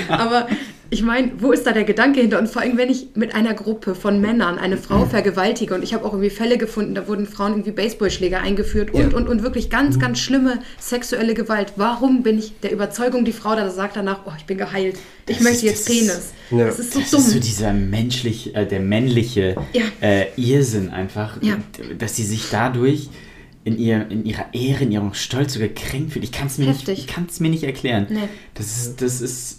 Aber 0.07 0.47
ich 0.91 1.04
meine, 1.04 1.32
wo 1.39 1.52
ist 1.52 1.65
da 1.67 1.71
der 1.71 1.84
Gedanke 1.84 2.19
hinter? 2.21 2.39
Und 2.39 2.49
vor 2.49 2.62
allem, 2.62 2.78
wenn 2.78 2.89
ich 2.89 3.10
mit 3.15 3.36
einer 3.36 3.54
Gruppe 3.54 3.93
von 3.95 4.19
Männern 4.21 4.58
eine 4.58 4.78
Frau 4.78 5.06
vergewaltige 5.06 5.75
und 5.75 5.84
ich 5.84 5.93
habe 5.93 6.04
auch 6.06 6.13
irgendwie 6.13 6.30
Fälle 6.32 6.58
gefunden, 6.58 6.95
da 6.95 7.08
wurden 7.08 7.28
Frauen 7.28 7.52
irgendwie 7.52 7.71
Baseballschläger 7.71 8.41
eingeführt 8.41 8.91
und, 8.91 9.12
Ja. 9.12 9.17
und, 9.17 9.28
und 9.30 9.43
wirklich 9.43 9.69
ganz, 9.69 9.99
ganz 9.99 10.19
schlimme 10.19 10.60
sexuelle 10.80 11.34
Gewalt. 11.36 11.73
Warum 11.75 12.23
bin 12.23 12.39
ich 12.39 12.54
der 12.62 12.71
Überzeugung, 12.71 13.23
die 13.25 13.32
Frau 13.34 13.56
da 13.56 13.69
sagt 13.69 13.95
danach, 13.97 14.21
oh, 14.25 14.32
ich 14.38 14.45
bin 14.45 14.58
geheilt, 14.58 14.97
ich 15.28 15.36
Das 15.38 15.43
möchte 15.43 15.65
jetzt 15.67 15.88
das 15.88 15.95
Penis. 15.95 16.34
Ja. 16.52 16.65
Das 16.65 16.80
ist 16.80 16.93
so 16.93 16.99
Das 17.02 17.12
dumm. 17.12 17.19
ist 17.21 17.30
so 17.34 17.39
dieser 17.39 17.73
menschlich, 17.73 18.56
äh, 18.56 18.65
der 18.65 18.80
männliche 18.80 19.56
Ja. 19.73 19.84
äh, 20.02 20.25
Irrsinn 20.38 20.89
einfach, 20.89 21.38
Ja. 21.41 21.58
dass 21.99 22.15
sie 22.15 22.23
sich 22.23 22.45
dadurch 22.49 23.10
in, 23.63 23.78
ihr, 23.78 24.08
in 24.10 24.25
ihrer 24.25 24.45
Ehre, 24.54 24.86
in 24.86 24.91
ihrem 24.91 25.13
Stolz 25.13 25.54
so 25.54 25.60
gekränkt 25.60 26.13
fühlt. 26.13 26.23
Ich 26.25 26.32
kann 26.32 26.47
es 26.47 26.58
mir, 26.58 26.65
nicht- 26.67 26.88
ich 26.88 27.39
mir 27.39 27.49
nicht 27.49 27.63
erklären. 27.63 28.08
Nee. 28.10 28.19
Das 28.56 28.65
ist, 28.78 29.02
das 29.02 29.21
ist 29.21 29.58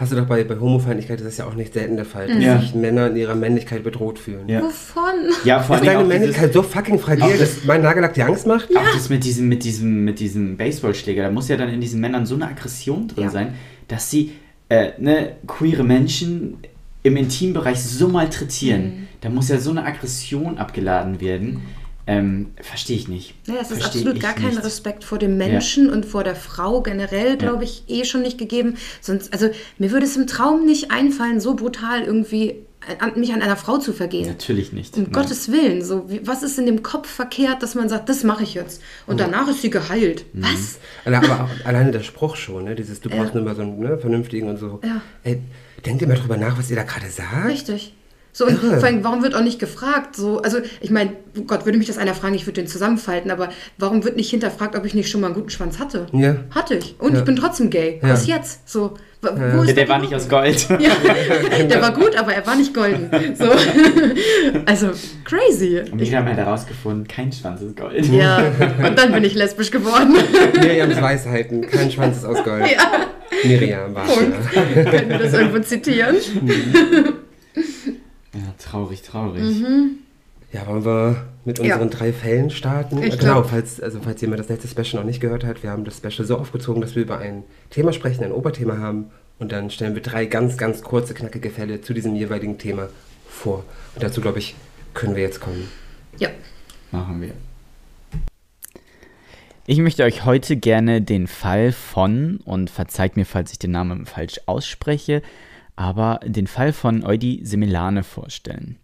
Hast 0.00 0.12
du 0.12 0.16
doch 0.16 0.24
bei, 0.24 0.42
bei 0.44 0.58
Homofeindlichkeit 0.58 1.20
ist 1.20 1.26
das 1.26 1.36
ja 1.36 1.44
auch 1.46 1.52
nicht 1.54 1.74
selten 1.74 1.96
der 1.96 2.06
Fall, 2.06 2.26
dass 2.26 2.42
Ja. 2.42 2.58
sich 2.58 2.74
Männer 2.74 3.08
in 3.08 3.16
ihrer 3.16 3.34
Männlichkeit 3.34 3.84
bedroht 3.84 4.18
fühlen. 4.18 4.48
Ja. 4.48 4.62
Wovon? 4.62 5.02
ja 5.44 5.60
vor 5.60 5.76
Ist 5.76 5.82
allem 5.82 5.92
deine 5.98 6.08
Männlichkeit 6.08 6.54
so 6.54 6.62
fucking 6.62 6.98
fragil, 6.98 7.36
dass 7.38 7.64
mein 7.66 7.82
Nagellack 7.82 8.14
dir 8.14 8.24
Angst 8.26 8.46
macht? 8.46 8.74
auch 8.74 8.92
das 8.94 9.10
mit 9.10 9.24
diesem, 9.24 9.48
mit 9.48 9.62
diesem, 9.62 10.04
mit 10.04 10.18
diesem 10.18 10.56
Baseballschläger, 10.56 11.24
da 11.24 11.30
muss 11.30 11.48
ja 11.48 11.56
dann 11.58 11.68
in 11.68 11.82
diesen 11.82 12.00
Männern 12.00 12.24
so 12.24 12.34
eine 12.34 12.46
Aggression 12.46 13.08
drin 13.08 13.24
Ja. 13.24 13.30
sein, 13.30 13.54
dass 13.88 14.10
sie 14.10 14.32
äh, 14.70 14.92
ne, 14.98 15.32
queere 15.46 15.84
Menschen 15.84 16.56
im 17.02 17.16
Intimbereich 17.16 17.82
so 17.82 18.08
malträtieren. 18.08 18.82
Mhm. 18.82 19.06
Da 19.20 19.28
muss 19.28 19.48
ja 19.50 19.58
so 19.58 19.70
eine 19.70 19.84
Aggression 19.84 20.56
abgeladen 20.58 21.20
werden. 21.20 21.60
Ähm, 22.06 22.52
Verstehe 22.60 22.96
ich 22.96 23.08
nicht. 23.08 23.34
Naja, 23.46 23.60
es 23.60 23.70
ist 23.70 23.80
Versteh 23.80 23.98
absolut 23.98 24.20
gar 24.20 24.32
kein 24.32 24.50
nicht. 24.50 24.64
Respekt 24.64 25.04
vor 25.04 25.18
dem 25.18 25.36
Menschen 25.36 25.90
und 25.90 26.06
vor 26.06 26.24
der 26.24 26.36
Frau 26.36 26.80
generell, 26.80 27.36
glaube 27.36 27.64
ich, 27.64 27.84
eh 27.88 28.04
schon 28.04 28.22
nicht 28.22 28.38
gegeben. 28.38 28.76
Sonst, 29.00 29.32
also 29.32 29.50
mir 29.78 29.90
würde 29.90 30.06
es 30.06 30.16
im 30.16 30.26
Traum 30.26 30.64
nicht 30.64 30.90
einfallen, 30.90 31.40
so 31.40 31.54
brutal 31.54 32.02
irgendwie 32.02 32.66
an, 32.98 33.12
mich 33.16 33.32
an 33.32 33.42
einer 33.42 33.56
Frau 33.56 33.78
zu 33.78 33.92
vergehen. 33.92 34.26
Natürlich 34.26 34.72
nicht. 34.72 34.96
Um 34.96 35.04
Nein. 35.04 35.12
Gottes 35.12 35.52
Willen, 35.52 35.84
so 35.84 36.08
wie, 36.10 36.26
was 36.26 36.42
ist 36.42 36.58
in 36.58 36.66
dem 36.66 36.82
Kopf 36.82 37.08
verkehrt, 37.08 37.62
dass 37.62 37.74
man 37.74 37.88
sagt, 37.88 38.08
das 38.08 38.24
mache 38.24 38.42
ich 38.42 38.54
jetzt 38.54 38.82
und 39.06 39.20
danach 39.20 39.48
ist 39.48 39.62
sie 39.62 39.70
geheilt. 39.70 40.24
Mhm. 40.32 40.44
Was? 40.44 40.78
Aber 41.04 41.44
auch 41.44 41.66
alleine 41.66 41.90
der 41.90 42.02
Spruch 42.02 42.36
schon, 42.36 42.64
ne? 42.64 42.74
Dieses, 42.74 43.00
du 43.00 43.10
brauchst 43.10 43.34
nur 43.34 43.44
mal 43.44 43.54
so 43.54 43.62
einen 43.62 43.78
ne, 43.78 43.98
vernünftigen 43.98 44.48
und 44.48 44.58
so. 44.58 44.80
Ja. 44.82 45.02
Ey, 45.24 45.40
denkt 45.84 46.02
ihr 46.02 46.08
mal 46.08 46.16
drüber 46.16 46.36
nach, 46.36 46.58
was 46.58 46.70
ihr 46.70 46.76
da 46.76 46.84
gerade 46.84 47.10
sagt? 47.10 47.48
Richtig. 47.48 47.94
So, 48.32 48.46
und 48.46 48.62
Irre. 48.62 48.78
vor 48.78 48.86
allem, 48.88 49.02
warum 49.02 49.22
wird 49.22 49.34
auch 49.34 49.42
nicht 49.42 49.58
gefragt? 49.58 50.14
So, 50.16 50.40
also, 50.40 50.58
ich 50.80 50.90
meine, 50.90 51.12
Gott, 51.46 51.64
würde 51.64 51.78
mich 51.78 51.88
das 51.88 51.98
einer 51.98 52.14
fragen, 52.14 52.34
ich 52.34 52.46
würde 52.46 52.60
den 52.60 52.68
zusammenfalten, 52.68 53.30
aber 53.30 53.48
warum 53.76 54.04
wird 54.04 54.16
nicht 54.16 54.30
hinterfragt, 54.30 54.76
ob 54.76 54.84
ich 54.84 54.94
nicht 54.94 55.10
schon 55.10 55.20
mal 55.20 55.28
einen 55.28 55.34
guten 55.34 55.50
Schwanz 55.50 55.78
hatte? 55.80 56.06
Ja. 56.12 56.36
Hatte 56.54 56.76
ich. 56.76 56.94
Und 57.00 57.12
Ja. 57.14 57.18
ich 57.18 57.24
bin 57.24 57.34
trotzdem 57.36 57.70
gay. 57.70 57.98
Ja. 58.02 58.10
Was 58.10 58.26
jetzt? 58.28 58.68
So, 58.68 58.94
wo 59.22 59.28
Der, 59.28 59.36
ist 59.36 59.68
da 59.70 59.72
der 59.74 59.84
die 59.84 59.88
war 59.90 59.98
nicht 59.98 60.14
aus 60.14 60.28
Gold. 60.28 60.66
Ja, 60.80 60.92
der 61.68 61.82
war 61.82 61.92
gut, 61.92 62.16
aber 62.16 62.32
er 62.32 62.46
war 62.46 62.54
nicht 62.56 62.72
golden. 62.72 63.10
So. 63.36 63.50
Also, 64.66 64.90
crazy. 65.24 65.82
Und 65.90 66.00
wir 66.00 66.16
haben 66.16 66.26
ja 66.28 66.34
herausgefunden, 66.34 67.06
kein 67.08 67.32
Schwanz 67.32 67.60
ist 67.62 67.76
Gold. 67.76 68.06
Ja, 68.06 68.44
und 68.86 68.98
dann 68.98 69.12
bin 69.12 69.24
ich 69.24 69.34
lesbisch 69.34 69.70
geworden. 69.70 70.14
Miriams 70.60 71.00
Weisheiten, 71.00 71.62
kein 71.68 71.90
Schwanz 71.90 72.18
ist 72.18 72.24
aus 72.24 72.42
Gold. 72.44 72.64
Ja, 72.70 73.06
Miriam 73.44 73.94
war. 73.94 74.06
Können 74.06 75.08
wir 75.08 75.18
das 75.18 75.32
irgendwo 75.32 75.58
zitieren? 75.60 76.16
Ja, 76.46 77.12
traurig, 78.70 79.02
traurig. 79.02 79.42
Mhm. 79.42 79.90
Ja, 80.52 80.66
wollen 80.66 80.84
wir 80.84 81.28
mit 81.44 81.58
Ja. 81.58 81.74
unseren 81.74 81.90
drei 81.90 82.12
Fällen 82.12 82.50
starten? 82.50 83.02
Ich 83.02 83.18
genau, 83.18 83.34
glaub- 83.34 83.50
falls, 83.50 83.80
also 83.80 84.00
falls 84.02 84.20
jemand 84.20 84.40
das 84.40 84.48
letzte 84.48 84.66
Special 84.68 85.00
noch 85.00 85.06
nicht 85.06 85.20
gehört 85.20 85.44
hat, 85.44 85.62
wir 85.62 85.70
haben 85.70 85.84
das 85.84 85.98
Special 85.98 86.26
so 86.26 86.36
aufgezogen, 86.38 86.80
dass 86.80 86.94
wir 86.96 87.02
über 87.02 87.18
ein 87.18 87.44
Thema 87.70 87.92
sprechen, 87.92 88.24
ein 88.24 88.32
Oberthema 88.32 88.78
haben 88.78 89.06
Und 89.38 89.52
dann 89.52 89.70
stellen 89.70 89.94
wir 89.94 90.02
drei 90.02 90.26
ganz, 90.26 90.58
ganz 90.58 90.82
kurze, 90.82 91.14
knackige 91.14 91.48
Fälle 91.48 91.80
zu 91.80 91.94
diesem 91.94 92.14
jeweiligen 92.14 92.58
Thema 92.58 92.88
vor. 93.26 93.64
Und 93.94 94.02
dazu, 94.02 94.20
glaube 94.20 94.38
ich, 94.38 94.54
können 94.92 95.16
wir 95.16 95.22
jetzt 95.22 95.40
kommen. 95.40 95.66
Ja. 96.18 96.28
Machen 96.90 97.22
wir. 97.22 97.30
Ich 99.66 99.78
möchte 99.78 100.02
euch 100.04 100.26
heute 100.26 100.56
gerne 100.56 101.00
den 101.00 101.26
Fall 101.26 101.72
von, 101.72 102.40
und 102.44 102.68
verzeiht 102.68 103.16
mir, 103.16 103.24
falls 103.24 103.52
ich 103.52 103.58
den 103.58 103.70
Namen 103.70 104.04
falsch 104.04 104.40
ausspreche, 104.44 105.22
aber 105.80 106.20
den 106.26 106.46
Fall 106.46 106.74
von 106.74 107.06
Eudi 107.06 107.40
Semilane 107.42 108.02
vorstellen. 108.02 108.76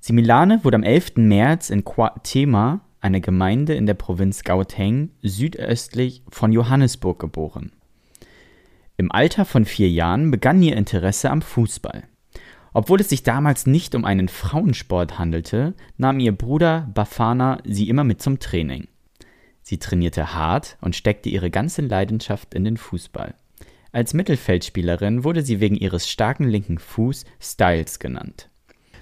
Similane 0.00 0.64
wurde 0.64 0.74
am 0.74 0.82
11. 0.82 1.18
März 1.18 1.70
in 1.70 1.84
Quatema, 1.84 2.80
einer 3.00 3.20
Gemeinde 3.20 3.74
in 3.74 3.86
der 3.86 3.94
Provinz 3.94 4.42
Gauteng, 4.42 5.10
südöstlich 5.22 6.24
von 6.28 6.50
Johannesburg, 6.50 7.20
geboren. 7.20 7.70
Im 8.96 9.12
Alter 9.12 9.44
von 9.44 9.64
vier 9.64 9.88
Jahren 9.88 10.32
begann 10.32 10.60
ihr 10.60 10.76
Interesse 10.76 11.30
am 11.30 11.42
Fußball. 11.42 12.02
Obwohl 12.72 13.00
es 13.00 13.08
sich 13.08 13.22
damals 13.22 13.66
nicht 13.66 13.94
um 13.94 14.04
einen 14.04 14.26
Frauensport 14.26 15.20
handelte, 15.20 15.74
nahm 15.96 16.18
ihr 16.18 16.32
Bruder 16.32 16.90
Bafana 16.92 17.58
sie 17.64 17.88
immer 17.88 18.02
mit 18.02 18.20
zum 18.20 18.40
Training. 18.40 18.88
Sie 19.62 19.78
trainierte 19.78 20.34
hart 20.34 20.76
und 20.80 20.96
steckte 20.96 21.28
ihre 21.28 21.52
ganze 21.52 21.82
Leidenschaft 21.82 22.52
in 22.52 22.64
den 22.64 22.78
Fußball. 22.78 23.36
Als 23.96 24.12
Mittelfeldspielerin 24.12 25.24
wurde 25.24 25.40
sie 25.40 25.58
wegen 25.58 25.74
ihres 25.74 26.06
starken 26.06 26.46
linken 26.50 26.76
Fuß 26.76 27.24
Styles 27.40 27.98
genannt. 27.98 28.50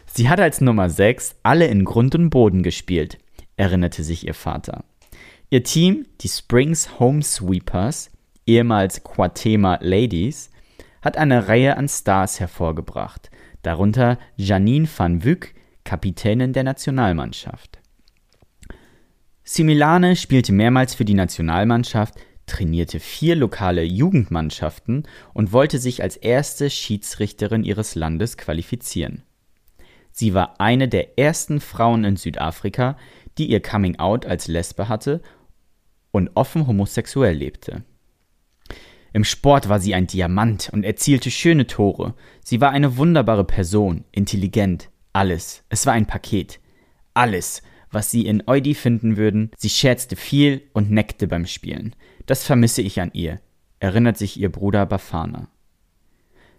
Sie 0.07 0.29
hatte 0.29 0.45
als 0.45 0.61
Nummer 0.61 0.89
6 0.89 1.35
alle 1.43 1.67
in 1.67 1.85
Grund 1.85 2.15
und 2.15 2.31
Boden 2.31 2.63
gespielt, 2.63 3.19
erinnerte 3.57 4.05
sich 4.05 4.25
ihr 4.25 4.35
Vater. 4.35 4.85
Ihr 5.51 5.65
Team, 5.65 6.07
die 6.21 6.29
Springs 6.29 7.01
Home 7.01 7.25
Sweepers, 7.25 8.13
ehemals 8.47 9.03
Quatema 9.03 9.81
Ladies, 9.81 10.53
hat 11.03 11.17
eine 11.17 11.49
Reihe 11.49 11.77
an 11.77 11.89
Stars 11.89 12.39
hervorgebracht, 12.39 13.33
darunter 13.63 14.17
Janine 14.37 14.87
van 14.97 15.25
Wyk, 15.25 15.57
Kapitänin 15.83 16.53
der 16.53 16.63
Nationalmannschaft. 16.63 17.81
Similane 19.43 20.15
spielte 20.15 20.53
mehrmals 20.53 20.95
für 20.95 21.05
die 21.05 21.15
Nationalmannschaft, 21.15 22.15
trainierte 22.47 23.01
vier 23.01 23.37
lokale 23.37 23.83
Jugendmannschaften 23.83 25.05
und 25.33 25.53
wollte 25.53 25.79
sich 25.79 26.03
als 26.03 26.17
erste 26.17 26.71
Schiedsrichterin 26.71 27.65
ihres 27.65 27.95
Landes 27.95 28.37
qualifizieren. 28.37 29.23
Sie 30.11 30.35
war 30.35 30.61
eine 30.61 30.89
der 30.89 31.19
ersten 31.19 31.61
Frauen 31.61 32.05
in 32.05 32.17
Südafrika, 32.17 32.97
die 33.37 33.47
ihr 33.47 33.61
Coming 33.61 33.99
Out 33.99 34.27
als 34.27 34.47
Lesbe 34.47 34.89
hatte 34.89 35.21
und 36.13 36.31
offen 36.35 36.67
homosexuell 36.67 37.35
lebte. 37.35 37.83
Im 39.13 39.25
Sport 39.25 39.69
war 39.69 39.81
sie 39.81 39.95
ein 39.95 40.07
Diamant 40.07 40.71
und 40.73 40.85
erzielte 40.85 41.31
schöne 41.31 41.67
Tore. 41.67 42.15
Sie 42.43 42.61
war 42.61 42.71
eine 42.71 42.97
wunderbare 42.97 43.45
Person, 43.45 44.05
intelligent, 44.13 44.91
alles. 45.13 45.65
Es 45.69 45.87
war 45.87 45.93
ein 45.93 46.07
Paket. 46.07 46.61
Alles, 47.15 47.63
was 47.93 48.11
sie 48.11 48.27
in 48.27 48.43
Eudi 48.49 48.75
finden 48.75 49.17
würden. 49.17 49.51
Sie 49.57 49.69
scherzte 49.71 50.17
viel 50.17 50.63
und 50.73 50.91
neckte 50.91 51.29
beim 51.29 51.47
Spielen. 51.47 51.95
Das 52.27 52.45
vermisse 52.45 52.83
ich 52.83 53.01
an 53.01 53.11
ihr, 53.13 53.41
erinnert 53.81 54.17
sich 54.17 54.39
ihr 54.39 54.51
Bruder 54.51 54.87
Bafana. 54.87 55.49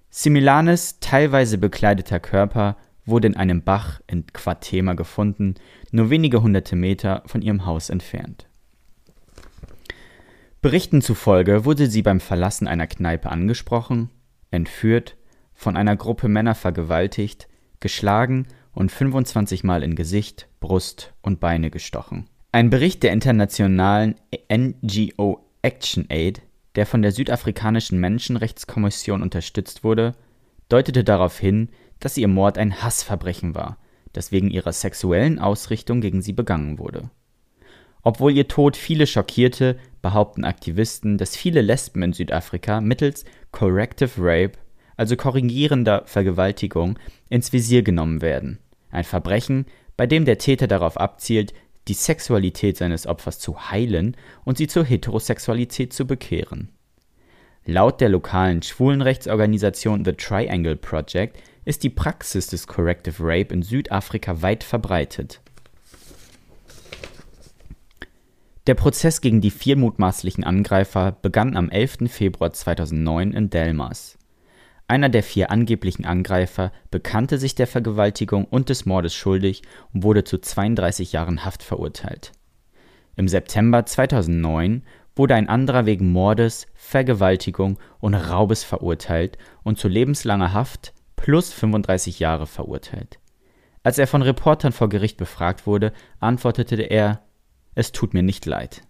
Similanes 0.09 0.99
teilweise 0.99 1.57
bekleideter 1.57 2.19
Körper 2.19 2.77
wurde 3.05 3.27
in 3.27 3.35
einem 3.35 3.63
Bach 3.63 3.99
in 4.07 4.25
Quatema 4.27 4.93
gefunden, 4.93 5.55
nur 5.91 6.09
wenige 6.09 6.41
hunderte 6.41 6.75
Meter 6.75 7.23
von 7.25 7.41
ihrem 7.41 7.65
Haus 7.65 7.89
entfernt. 7.89 8.47
Berichten 10.61 11.01
zufolge 11.01 11.65
wurde 11.65 11.87
sie 11.87 12.01
beim 12.01 12.19
Verlassen 12.19 12.67
einer 12.67 12.87
Kneipe 12.87 13.29
angesprochen, 13.29 14.09
entführt, 14.51 15.15
von 15.53 15.77
einer 15.77 15.95
Gruppe 15.95 16.27
Männer 16.27 16.55
vergewaltigt, 16.55 17.47
geschlagen 17.79 18.47
und 18.73 18.91
25 18.91 19.63
Mal 19.63 19.83
in 19.83 19.95
Gesicht, 19.95 20.47
Brust 20.59 21.13
und 21.21 21.39
Beine 21.39 21.69
gestochen. 21.69 22.27
Ein 22.51 22.69
Bericht 22.69 23.03
der 23.03 23.11
internationalen 23.11 24.15
NGO 24.51 25.44
Action 25.65 26.05
Aid, 26.09 26.43
der 26.75 26.85
von 26.85 27.01
der 27.01 27.11
südafrikanischen 27.11 27.99
Menschenrechtskommission 27.99 29.23
unterstützt 29.23 29.83
wurde, 29.83 30.13
deutete 30.69 31.03
darauf 31.03 31.39
hin, 31.39 31.69
dass 31.99 32.17
ihr 32.17 32.27
Mord 32.27 32.59
ein 32.59 32.83
Hassverbrechen 32.83 33.55
war, 33.55 33.79
das 34.13 34.31
wegen 34.31 34.51
ihrer 34.51 34.73
sexuellen 34.73 35.39
Ausrichtung 35.39 36.01
gegen 36.01 36.21
sie 36.21 36.33
begangen 36.33 36.77
wurde. 36.77 37.09
Obwohl 38.03 38.33
ihr 38.33 38.47
Tod 38.47 38.77
viele 38.77 39.07
schockierte, 39.07 39.79
behaupten 40.03 40.45
Aktivisten, 40.45 41.17
dass 41.17 41.35
viele 41.35 41.61
Lesben 41.61 42.03
in 42.03 42.13
Südafrika 42.13 42.79
mittels 42.79 43.25
Corrective 43.51 44.11
Rape, 44.19 44.59
also 44.97 45.15
korrigierender 45.15 46.03
Vergewaltigung, 46.05 46.99
ins 47.29 47.51
Visier 47.51 47.81
genommen 47.81 48.21
werden. 48.21 48.59
Ein 48.91 49.03
Verbrechen, 49.03 49.65
bei 49.97 50.05
dem 50.05 50.25
der 50.25 50.37
Täter 50.37 50.67
darauf 50.67 50.97
abzielt, 50.97 51.55
die 51.87 51.93
Sexualität 51.93 52.77
seines 52.77 53.07
Opfers 53.07 53.39
zu 53.39 53.69
heilen 53.69 54.17
und 54.43 54.57
sie 54.57 54.67
zur 54.67 54.83
Heterosexualität 54.83 55.93
zu 55.93 56.05
bekehren. 56.05 56.69
Laut 57.65 58.01
der 58.01 58.09
lokalen 58.09 58.61
Schwulenrechtsorganisation 58.61 60.05
The 60.05 60.13
Triangle 60.13 60.75
Project 60.75 61.37
ist 61.65 61.83
die 61.83 61.89
Praxis 61.89 62.47
des 62.47 62.67
Corrective 62.67 63.17
Rape 63.19 63.53
in 63.53 63.63
Südafrika 63.63 64.41
weit 64.41 64.63
verbreitet. 64.63 65.41
Der 68.67 68.75
Prozess 68.75 69.21
gegen 69.21 69.41
die 69.41 69.51
vier 69.51 69.77
mutmaßlichen 69.77 70.43
Angreifer 70.43 71.11
begann 71.11 71.55
am 71.55 71.69
11. 71.69 72.09
Februar 72.11 72.51
2009 72.51 73.31
in 73.31 73.49
Delmas. 73.51 74.17
Einer 74.87 75.09
der 75.09 75.23
vier 75.23 75.49
angeblichen 75.49 76.05
Angreifer 76.05 76.71
bekannte 76.91 77.39
sich 77.39 77.55
der 77.55 77.65
Vergewaltigung 77.65 78.45
und 78.45 78.69
des 78.69 78.85
Mordes 78.85 79.15
schuldig 79.15 79.63
und 79.93 80.03
wurde 80.03 80.23
zu 80.23 80.37
32 80.37 81.11
Jahren 81.11 81.43
Haft 81.43 81.63
verurteilt. 81.63 82.31
Im 83.15 83.27
September 83.27 83.85
2009 83.85 84.83
wurde 85.15 85.35
ein 85.35 85.49
anderer 85.49 85.85
wegen 85.85 86.11
Mordes, 86.11 86.67
Vergewaltigung 86.75 87.79
und 87.99 88.13
Raubes 88.13 88.63
verurteilt 88.63 89.37
und 89.63 89.79
zu 89.79 89.87
lebenslanger 89.87 90.53
Haft 90.53 90.93
plus 91.15 91.51
35 91.51 92.19
Jahre 92.19 92.45
verurteilt. 92.45 93.17
Als 93.81 93.97
er 93.97 94.07
von 94.07 94.21
Reportern 94.21 94.71
vor 94.71 94.89
Gericht 94.89 95.17
befragt 95.17 95.65
wurde, 95.65 95.93
antwortete 96.19 96.81
er 96.81 97.21
Es 97.73 97.91
tut 97.91 98.13
mir 98.13 98.23
nicht 98.23 98.45
leid. 98.45 98.81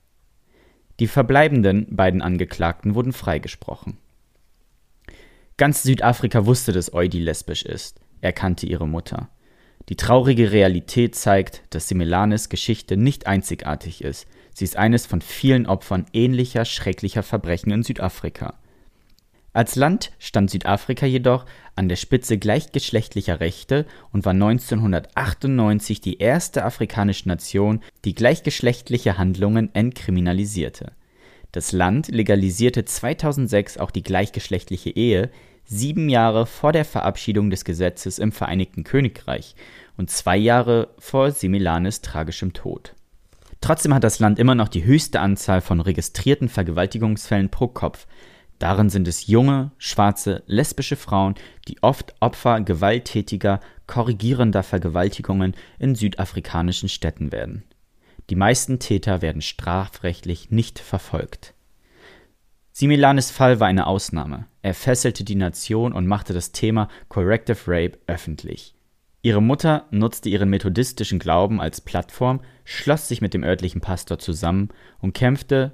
Die 1.00 1.08
verbleibenden 1.08 1.96
beiden 1.96 2.22
Angeklagten 2.22 2.96
wurden 2.96 3.14
freigesprochen. 3.14 3.98
Ganz 5.58 5.84
Südafrika 5.84 6.46
wusste, 6.46 6.74
dass 6.74 6.94
Eudi 6.94 7.20
lesbisch 7.20 7.64
ist. 7.64 8.02
Er 8.20 8.34
kannte 8.34 8.66
ihre 8.66 8.88
Mutter. 8.88 9.30
Die 9.88 9.96
traurige 9.96 10.52
Realität 10.52 11.16
zeigt, 11.16 11.64
dass 11.70 11.88
Simelanes 11.88 12.50
Geschichte 12.50 12.98
nicht 12.98 13.28
einzigartig 13.28 14.04
ist. 14.04 14.28
Sie 14.54 14.66
ist 14.66 14.76
eines 14.76 15.06
von 15.06 15.22
vielen 15.22 15.66
Opfern 15.66 16.08
ähnlicher 16.12 16.66
schrecklicher 16.66 17.24
Verbrechen 17.24 17.72
in 17.72 17.84
Südafrika. 17.84 18.56
Als 19.54 19.78
Land 19.78 20.12
stand 20.20 20.50
Südafrika 20.50 21.06
jedoch 21.06 21.46
an 21.76 21.88
der 21.88 21.96
Spitze 21.96 22.38
gleichgeschlechtlicher 22.38 23.40
Rechte 23.40 23.86
und 24.12 24.26
war 24.26 24.34
1998 24.34 26.02
die 26.02 26.18
erste 26.18 26.66
afrikanische 26.66 27.30
Nation, 27.30 27.80
die 28.04 28.14
gleichgeschlechtliche 28.14 29.18
Handlungen 29.18 29.74
entkriminalisierte. 29.74 30.92
Das 31.56 31.72
Land 31.72 32.10
legalisierte 32.10 32.84
2006 32.84 33.78
auch 33.78 33.90
die 33.90 34.04
gleichgeschlechtliche 34.04 34.90
Ehe, 34.90 35.30
sieben 35.64 36.10
Jahre 36.10 36.48
vor 36.48 36.74
der 36.74 36.84
Verabschiedung 36.84 37.50
des 37.50 37.64
Gesetzes 37.64 38.20
im 38.20 38.34
Vereinigten 38.34 38.84
Königreich 38.84 39.56
und 39.96 40.10
zwei 40.10 40.36
Jahre 40.36 40.90
vor 41.00 41.32
Similanes 41.32 42.02
tragischem 42.02 42.52
Tod. 42.52 42.94
Trotzdem 43.62 43.94
hat 43.94 44.04
das 44.04 44.20
Land 44.20 44.38
immer 44.38 44.54
noch 44.54 44.68
die 44.68 44.84
höchste 44.84 45.22
Anzahl 45.22 45.62
von 45.62 45.80
registrierten 45.80 46.50
Vergewaltigungsfällen 46.50 47.48
pro 47.48 47.70
Kopf. 47.70 48.06
Darin 48.60 48.90
sind 48.90 49.08
es 49.08 49.28
junge, 49.28 49.72
schwarze, 49.78 50.44
lesbische 50.48 50.98
Frauen, 50.98 51.36
die 51.70 51.82
oft 51.82 52.16
Opfer 52.20 52.60
gewalttätiger, 52.60 53.62
korrigierender 53.88 54.62
Vergewaltigungen 54.62 55.56
in 55.80 55.96
südafrikanischen 55.96 56.90
Städten 56.90 57.32
werden. 57.32 57.64
Die 58.30 58.36
meisten 58.36 58.80
Täter 58.80 59.22
werden 59.22 59.42
strafrechtlich 59.42 60.50
nicht 60.52 60.80
verfolgt. 60.80 61.54
Similanes 62.72 63.32
Fall 63.32 63.60
war 63.60 63.68
eine 63.68 63.88
Ausnahme. 63.88 64.48
Er 64.62 64.74
fesselte 64.74 65.24
die 65.24 65.36
Nation 65.36 65.94
und 65.94 66.08
machte 66.08 66.34
das 66.34 66.52
Thema 66.52 66.90
Corrective 67.08 67.60
Rape 67.68 68.00
öffentlich. 68.08 68.76
Ihre 69.22 69.42
Mutter 69.42 69.88
nutzte 69.92 70.30
ihren 70.30 70.50
methodistischen 70.50 71.18
Glauben 71.18 71.62
als 71.62 71.82
Plattform, 71.82 72.42
schloss 72.64 73.08
sich 73.08 73.22
mit 73.22 73.34
dem 73.34 73.44
örtlichen 73.44 73.82
Pastor 73.82 74.20
zusammen 74.20 74.70
und 75.00 75.14
kämpfte 75.14 75.74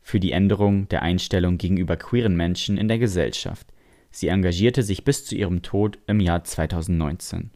für 0.00 0.18
die 0.18 0.32
Änderung 0.32 0.88
der 0.88 1.02
Einstellung 1.02 1.58
gegenüber 1.58 1.96
queeren 1.96 2.36
Menschen 2.36 2.78
in 2.78 2.88
der 2.88 2.98
Gesellschaft. 2.98 3.66
Sie 4.10 4.28
engagierte 4.28 4.82
sich 4.82 5.04
bis 5.04 5.24
zu 5.24 5.36
ihrem 5.36 5.62
Tod 5.62 5.98
im 6.06 6.20
Jahr 6.20 6.42
2019. 6.42 7.50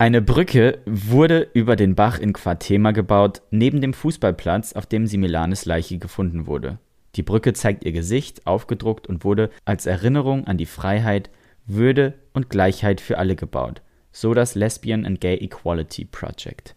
Eine 0.00 0.22
Brücke 0.22 0.78
wurde 0.86 1.48
über 1.52 1.76
den 1.76 1.94
Bach 1.94 2.18
in 2.18 2.32
Quatema 2.32 2.92
gebaut, 2.92 3.42
neben 3.50 3.82
dem 3.82 3.92
Fußballplatz, 3.92 4.72
auf 4.72 4.86
dem 4.86 5.06
Similanes 5.06 5.66
Leiche 5.66 5.98
gefunden 5.98 6.46
wurde. 6.46 6.78
Die 7.16 7.22
Brücke 7.22 7.52
zeigt 7.52 7.84
ihr 7.84 7.92
Gesicht, 7.92 8.46
aufgedruckt 8.46 9.08
und 9.08 9.24
wurde 9.24 9.50
als 9.66 9.84
Erinnerung 9.84 10.46
an 10.46 10.56
die 10.56 10.64
Freiheit, 10.64 11.28
Würde 11.66 12.14
und 12.32 12.48
Gleichheit 12.48 13.02
für 13.02 13.18
alle 13.18 13.36
gebaut. 13.36 13.82
So 14.10 14.32
das 14.32 14.54
Lesbian 14.54 15.04
and 15.04 15.20
Gay 15.20 15.36
Equality 15.36 16.06
Project. 16.06 16.74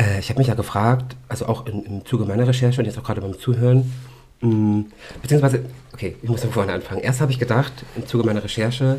Äh, 0.00 0.18
ich 0.18 0.28
habe 0.28 0.40
mich 0.40 0.48
ja 0.48 0.54
gefragt, 0.54 1.14
also 1.28 1.46
auch 1.46 1.66
in, 1.66 1.84
im 1.84 2.04
Zuge 2.04 2.24
meiner 2.24 2.48
Recherche 2.48 2.80
und 2.80 2.86
jetzt 2.86 2.98
auch 2.98 3.04
gerade 3.04 3.20
beim 3.20 3.38
Zuhören, 3.38 3.92
mh, 4.40 4.50
mm, 4.50 4.92
beziehungsweise, 5.22 5.66
okay, 5.92 6.16
ich 6.20 6.28
muss 6.28 6.40
von 6.40 6.50
vorne 6.50 6.72
anfangen. 6.72 7.00
Erst 7.00 7.20
habe 7.20 7.30
ich 7.30 7.38
gedacht, 7.38 7.72
im 7.94 8.08
Zuge 8.08 8.24
meiner 8.24 8.42
Recherche, 8.42 8.98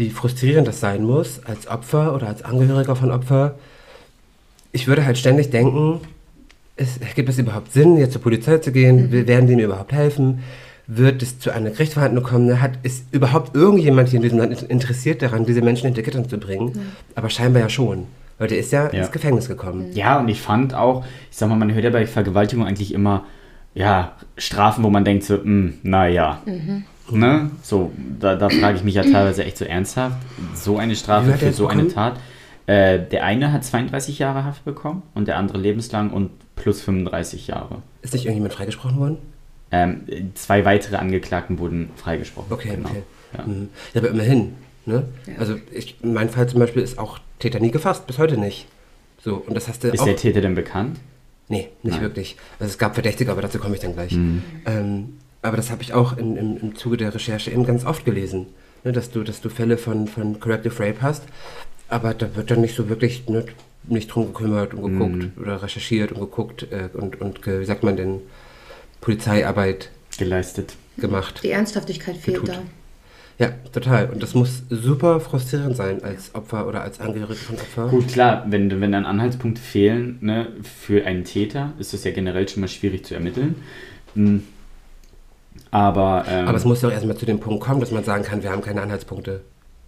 wie 0.00 0.08
frustrierend 0.08 0.66
das 0.66 0.80
sein 0.80 1.04
muss, 1.04 1.44
als 1.44 1.68
Opfer 1.68 2.14
oder 2.14 2.26
als 2.26 2.42
Angehöriger 2.42 2.96
von 2.96 3.10
Opfer. 3.10 3.56
Ich 4.72 4.86
würde 4.86 5.04
halt 5.04 5.18
ständig 5.18 5.50
denken, 5.50 6.00
es, 6.76 6.98
gibt 7.14 7.28
es 7.28 7.38
überhaupt 7.38 7.70
Sinn, 7.74 7.98
jetzt 7.98 8.12
zur 8.12 8.22
Polizei 8.22 8.56
zu 8.58 8.72
gehen? 8.72 9.10
Mhm. 9.10 9.28
Werden 9.28 9.46
die 9.46 9.56
mir 9.56 9.66
überhaupt 9.66 9.92
helfen? 9.92 10.42
Wird 10.86 11.22
es 11.22 11.38
zu 11.38 11.50
einer 11.50 11.68
Gerichtsverhandlung 11.68 12.24
kommen? 12.24 12.62
Hat, 12.62 12.78
ist 12.82 13.12
überhaupt 13.12 13.54
irgendjemand 13.54 14.08
hier 14.08 14.16
in 14.16 14.22
diesem 14.22 14.38
Land 14.38 14.62
interessiert 14.62 15.20
daran, 15.20 15.44
diese 15.44 15.60
Menschen 15.60 15.84
hinter 15.84 16.00
Gittern 16.00 16.26
zu 16.26 16.38
bringen? 16.38 16.68
Mhm. 16.68 16.80
Aber 17.14 17.28
scheinbar 17.28 17.60
ja 17.60 17.68
schon. 17.68 18.06
Weil 18.38 18.48
der 18.48 18.58
ist 18.58 18.72
ja, 18.72 18.90
ja, 18.90 19.00
ins 19.00 19.12
Gefängnis 19.12 19.48
gekommen. 19.48 19.90
Ja, 19.92 20.18
und 20.18 20.28
ich 20.28 20.40
fand 20.40 20.72
auch, 20.72 21.04
ich 21.30 21.36
sag 21.36 21.50
mal, 21.50 21.56
man 21.56 21.74
hört 21.74 21.84
ja 21.84 21.90
bei 21.90 22.06
Vergewaltigung 22.06 22.66
eigentlich 22.66 22.94
immer, 22.94 23.24
ja, 23.74 24.16
Strafen, 24.38 24.82
wo 24.82 24.88
man 24.88 25.04
denkt 25.04 25.24
so, 25.24 25.34
hm, 25.34 25.74
naja. 25.82 26.40
Mhm. 26.46 26.84
Ne? 27.18 27.50
So, 27.62 27.92
da, 28.18 28.36
da 28.36 28.48
frage 28.48 28.78
ich 28.78 28.84
mich 28.84 28.94
ja 28.94 29.02
teilweise 29.02 29.44
echt 29.44 29.58
so 29.58 29.64
ernsthaft. 29.64 30.16
So 30.54 30.78
eine 30.78 30.96
Strafe 30.96 31.32
für 31.34 31.52
so 31.52 31.64
bekommen? 31.64 31.80
eine 31.82 31.92
Tat. 31.92 32.20
Äh, 32.66 33.00
der 33.00 33.24
eine 33.24 33.52
hat 33.52 33.64
32 33.64 34.18
Jahre 34.18 34.44
Haft 34.44 34.64
bekommen 34.64 35.02
und 35.14 35.26
der 35.26 35.36
andere 35.36 35.58
lebenslang 35.58 36.10
und 36.10 36.30
plus 36.56 36.82
35 36.82 37.48
Jahre. 37.48 37.82
Ist 38.02 38.12
nicht 38.12 38.24
irgendjemand 38.24 38.54
freigesprochen 38.54 38.98
worden? 38.98 39.18
Ähm, 39.72 40.02
zwei 40.34 40.64
weitere 40.64 40.96
Angeklagten 40.96 41.58
wurden 41.58 41.90
freigesprochen. 41.96 42.52
Okay, 42.52 42.76
genau. 42.76 42.88
okay. 42.88 43.02
Ja. 43.36 43.44
Mhm. 43.44 43.68
ja, 43.94 44.00
aber 44.00 44.10
immerhin. 44.10 44.54
Ne? 44.86 45.04
Ja. 45.26 45.34
Also 45.38 45.56
ich, 45.72 45.96
mein 46.02 46.28
Fall 46.28 46.48
zum 46.48 46.60
Beispiel 46.60 46.82
ist 46.82 46.98
auch 46.98 47.18
Täter 47.38 47.60
nie 47.60 47.70
gefasst, 47.70 48.06
bis 48.06 48.18
heute 48.18 48.36
nicht. 48.36 48.66
So, 49.22 49.36
und 49.36 49.54
das 49.54 49.68
hast 49.68 49.84
du 49.84 49.88
ist 49.88 50.00
auch, 50.00 50.04
der 50.04 50.16
Täter 50.16 50.40
denn 50.40 50.54
bekannt? 50.54 50.98
Nee, 51.48 51.68
nicht 51.82 51.94
Nein. 51.94 52.02
wirklich. 52.02 52.36
Also 52.58 52.70
es 52.70 52.78
gab 52.78 52.94
Verdächtige, 52.94 53.30
aber 53.30 53.42
dazu 53.42 53.58
komme 53.58 53.74
ich 53.74 53.80
dann 53.80 53.94
gleich. 53.94 54.12
Mhm. 54.12 54.42
Ähm, 54.66 55.18
aber 55.42 55.56
das 55.56 55.70
habe 55.70 55.82
ich 55.82 55.92
auch 55.94 56.16
in, 56.16 56.36
im, 56.36 56.56
im 56.58 56.76
Zuge 56.76 56.96
der 56.96 57.14
Recherche 57.14 57.50
eben 57.50 57.64
ganz 57.64 57.84
oft 57.84 58.04
gelesen. 58.04 58.46
Ne, 58.84 58.92
dass, 58.92 59.10
du, 59.10 59.22
dass 59.22 59.42
du 59.42 59.50
Fälle 59.50 59.76
von, 59.76 60.08
von 60.08 60.40
Corrective 60.40 60.80
Rape 60.80 61.02
hast, 61.02 61.24
aber 61.88 62.14
da 62.14 62.34
wird 62.34 62.50
dann 62.50 62.62
nicht 62.62 62.74
so 62.74 62.88
wirklich 62.88 63.28
ne, 63.28 63.44
nicht 63.84 64.08
drum 64.08 64.26
gekümmert 64.26 64.72
und 64.72 64.82
geguckt 64.82 65.36
mhm. 65.36 65.42
oder 65.42 65.62
recherchiert 65.62 66.12
und 66.12 66.20
geguckt 66.20 66.66
äh, 66.70 66.88
und, 66.94 67.20
und 67.20 67.46
wie 67.46 67.64
sagt 67.64 67.82
man 67.82 67.96
denn, 67.96 68.20
Polizeiarbeit 69.00 69.90
geleistet. 70.18 70.76
Gemacht. 70.96 71.40
Die 71.42 71.50
Ernsthaftigkeit 71.50 72.16
fehlt 72.16 72.46
da. 72.46 72.62
Ja, 73.38 73.52
total. 73.72 74.10
Und 74.10 74.22
das 74.22 74.34
muss 74.34 74.64
super 74.68 75.18
frustrierend 75.18 75.74
sein 75.74 76.04
als 76.04 76.34
Opfer 76.34 76.66
oder 76.66 76.82
als 76.82 77.00
Angehörige 77.00 77.36
von 77.40 77.56
Opfer. 77.56 77.88
Gut, 77.88 78.08
klar, 78.08 78.44
wenn, 78.48 78.82
wenn 78.82 78.92
dann 78.92 79.06
Anhaltspunkte 79.06 79.62
fehlen 79.62 80.18
ne, 80.20 80.48
für 80.62 81.06
einen 81.06 81.24
Täter, 81.24 81.72
ist 81.78 81.94
das 81.94 82.04
ja 82.04 82.10
generell 82.10 82.46
schon 82.46 82.60
mal 82.60 82.68
schwierig 82.68 83.06
zu 83.06 83.14
ermitteln. 83.14 83.54
Mhm. 84.14 84.42
Aber, 85.70 86.24
ähm, 86.28 86.48
aber 86.48 86.56
es 86.56 86.64
muss 86.64 86.80
doch 86.80 86.90
erstmal 86.90 87.16
zu 87.16 87.26
dem 87.26 87.40
Punkt 87.40 87.62
kommen, 87.62 87.80
dass 87.80 87.90
man 87.90 88.04
sagen 88.04 88.24
kann, 88.24 88.42
wir 88.42 88.50
haben 88.50 88.62
keine 88.62 88.82
Anhaltspunkte. 88.82 89.42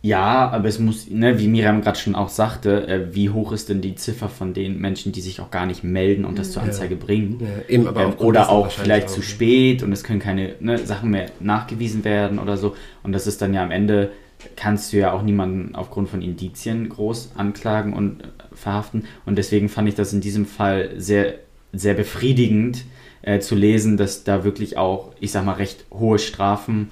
Ja, 0.04 0.50
aber 0.50 0.66
es 0.66 0.80
muss, 0.80 1.08
ne, 1.08 1.38
wie 1.38 1.46
Miriam 1.46 1.80
gerade 1.80 1.96
schon 1.96 2.16
auch 2.16 2.28
sagte, 2.28 2.88
äh, 2.88 3.14
wie 3.14 3.30
hoch 3.30 3.52
ist 3.52 3.68
denn 3.68 3.80
die 3.80 3.94
Ziffer 3.94 4.28
von 4.28 4.52
den 4.52 4.80
Menschen, 4.80 5.12
die 5.12 5.20
sich 5.20 5.40
auch 5.40 5.52
gar 5.52 5.64
nicht 5.64 5.84
melden 5.84 6.24
und 6.24 6.40
das 6.40 6.50
zur 6.50 6.62
Anzeige 6.62 6.96
ja. 6.96 7.04
bringen? 7.04 7.38
Ja, 7.40 7.72
eben, 7.72 7.86
aber 7.86 8.02
ähm, 8.06 8.14
oder 8.18 8.48
auch 8.48 8.72
vielleicht 8.72 9.08
auch. 9.08 9.12
zu 9.12 9.22
spät 9.22 9.84
und 9.84 9.92
es 9.92 10.02
können 10.02 10.18
keine 10.18 10.56
ne, 10.58 10.78
Sachen 10.78 11.10
mehr 11.10 11.26
nachgewiesen 11.38 12.04
werden 12.04 12.40
oder 12.40 12.56
so. 12.56 12.74
Und 13.04 13.12
das 13.12 13.28
ist 13.28 13.42
dann 13.42 13.54
ja 13.54 13.62
am 13.62 13.70
Ende, 13.70 14.10
kannst 14.56 14.92
du 14.92 14.96
ja 14.96 15.12
auch 15.12 15.22
niemanden 15.22 15.76
aufgrund 15.76 16.08
von 16.08 16.20
Indizien 16.20 16.88
groß 16.88 17.32
anklagen 17.36 17.92
und 17.92 18.22
äh, 18.22 18.26
verhaften. 18.54 19.04
Und 19.24 19.38
deswegen 19.38 19.68
fand 19.68 19.88
ich 19.88 19.94
das 19.94 20.12
in 20.12 20.20
diesem 20.20 20.46
Fall 20.46 20.90
sehr, 20.96 21.34
sehr 21.72 21.94
befriedigend 21.94 22.84
äh, 23.22 23.40
zu 23.40 23.54
lesen, 23.54 23.96
dass 23.96 24.24
da 24.24 24.44
wirklich 24.44 24.76
auch, 24.76 25.12
ich 25.20 25.32
sag 25.32 25.44
mal, 25.44 25.54
recht 25.54 25.84
hohe 25.90 26.18
Strafen 26.18 26.90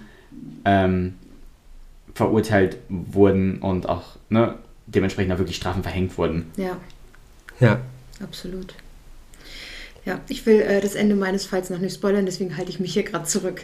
ähm, 0.65 1.15
verurteilt 2.15 2.79
wurden 2.89 3.59
und 3.59 3.89
auch 3.89 4.17
ne, 4.29 4.55
dementsprechend 4.87 5.33
auch 5.33 5.39
wirklich 5.39 5.57
Strafen 5.57 5.83
verhängt 5.83 6.17
wurden. 6.19 6.51
Ja. 6.57 6.77
Ja. 7.61 7.81
Absolut. 8.23 8.75
Ja, 10.05 10.21
ich 10.29 10.47
will 10.47 10.61
äh, 10.61 10.81
das 10.81 10.95
Ende 10.95 11.15
meines 11.15 11.47
Falls 11.47 11.71
noch 11.71 11.79
nicht 11.79 11.95
spoilern, 11.95 12.27
deswegen 12.27 12.57
halte 12.57 12.71
ich 12.71 12.81
mich 12.81 12.93
hier 12.93 13.03
gerade 13.03 13.25
zurück. 13.25 13.63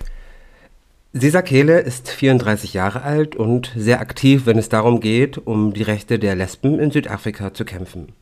Sesa 1.13 1.41
Kehle 1.41 1.81
ist 1.81 2.11
34 2.11 2.75
Jahre 2.75 3.03
alt 3.03 3.37
und 3.37 3.73
sehr 3.75 4.01
aktiv, 4.01 4.45
wenn 4.45 4.59
es 4.59 4.69
darum 4.69 5.01
geht, 5.01 5.39
um 5.39 5.73
die 5.73 5.83
Rechte 5.83 6.19
der 6.19 6.35
Lesben 6.35 6.79
in 6.79 6.91
Südafrika 6.91 7.55
zu 7.55 7.65
kämpfen. 7.65 8.13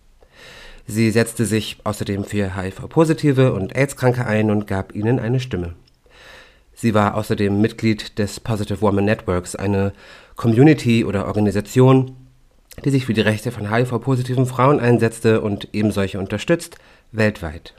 Sie 0.86 1.10
setzte 1.10 1.46
sich 1.46 1.78
außerdem 1.84 2.24
für 2.24 2.56
HIV-Positive 2.56 3.54
und 3.54 3.74
AIDS-Kranke 3.74 4.26
ein 4.26 4.50
und 4.50 4.66
gab 4.66 4.94
ihnen 4.94 5.18
eine 5.18 5.40
Stimme. 5.40 5.74
Sie 6.74 6.92
war 6.92 7.14
außerdem 7.14 7.60
Mitglied 7.60 8.18
des 8.18 8.40
Positive 8.40 8.82
Woman 8.82 9.04
Networks, 9.04 9.56
eine 9.56 9.92
Community 10.36 11.04
oder 11.04 11.26
Organisation, 11.26 12.16
die 12.84 12.90
sich 12.90 13.06
für 13.06 13.14
die 13.14 13.20
Rechte 13.20 13.50
von 13.52 13.72
HIV-positiven 13.72 14.46
Frauen 14.46 14.80
einsetzte 14.80 15.40
und 15.40 15.68
ebensolche 15.72 16.18
unterstützt, 16.18 16.76
weltweit. 17.12 17.74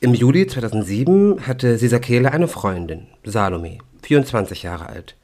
Im 0.00 0.14
Juli 0.14 0.46
2007 0.46 1.46
hatte 1.46 1.78
Sisakele 1.78 2.32
eine 2.32 2.48
Freundin, 2.48 3.06
Salome, 3.24 3.78
24 4.02 4.62
Jahre 4.62 4.88
alt. 4.88 5.16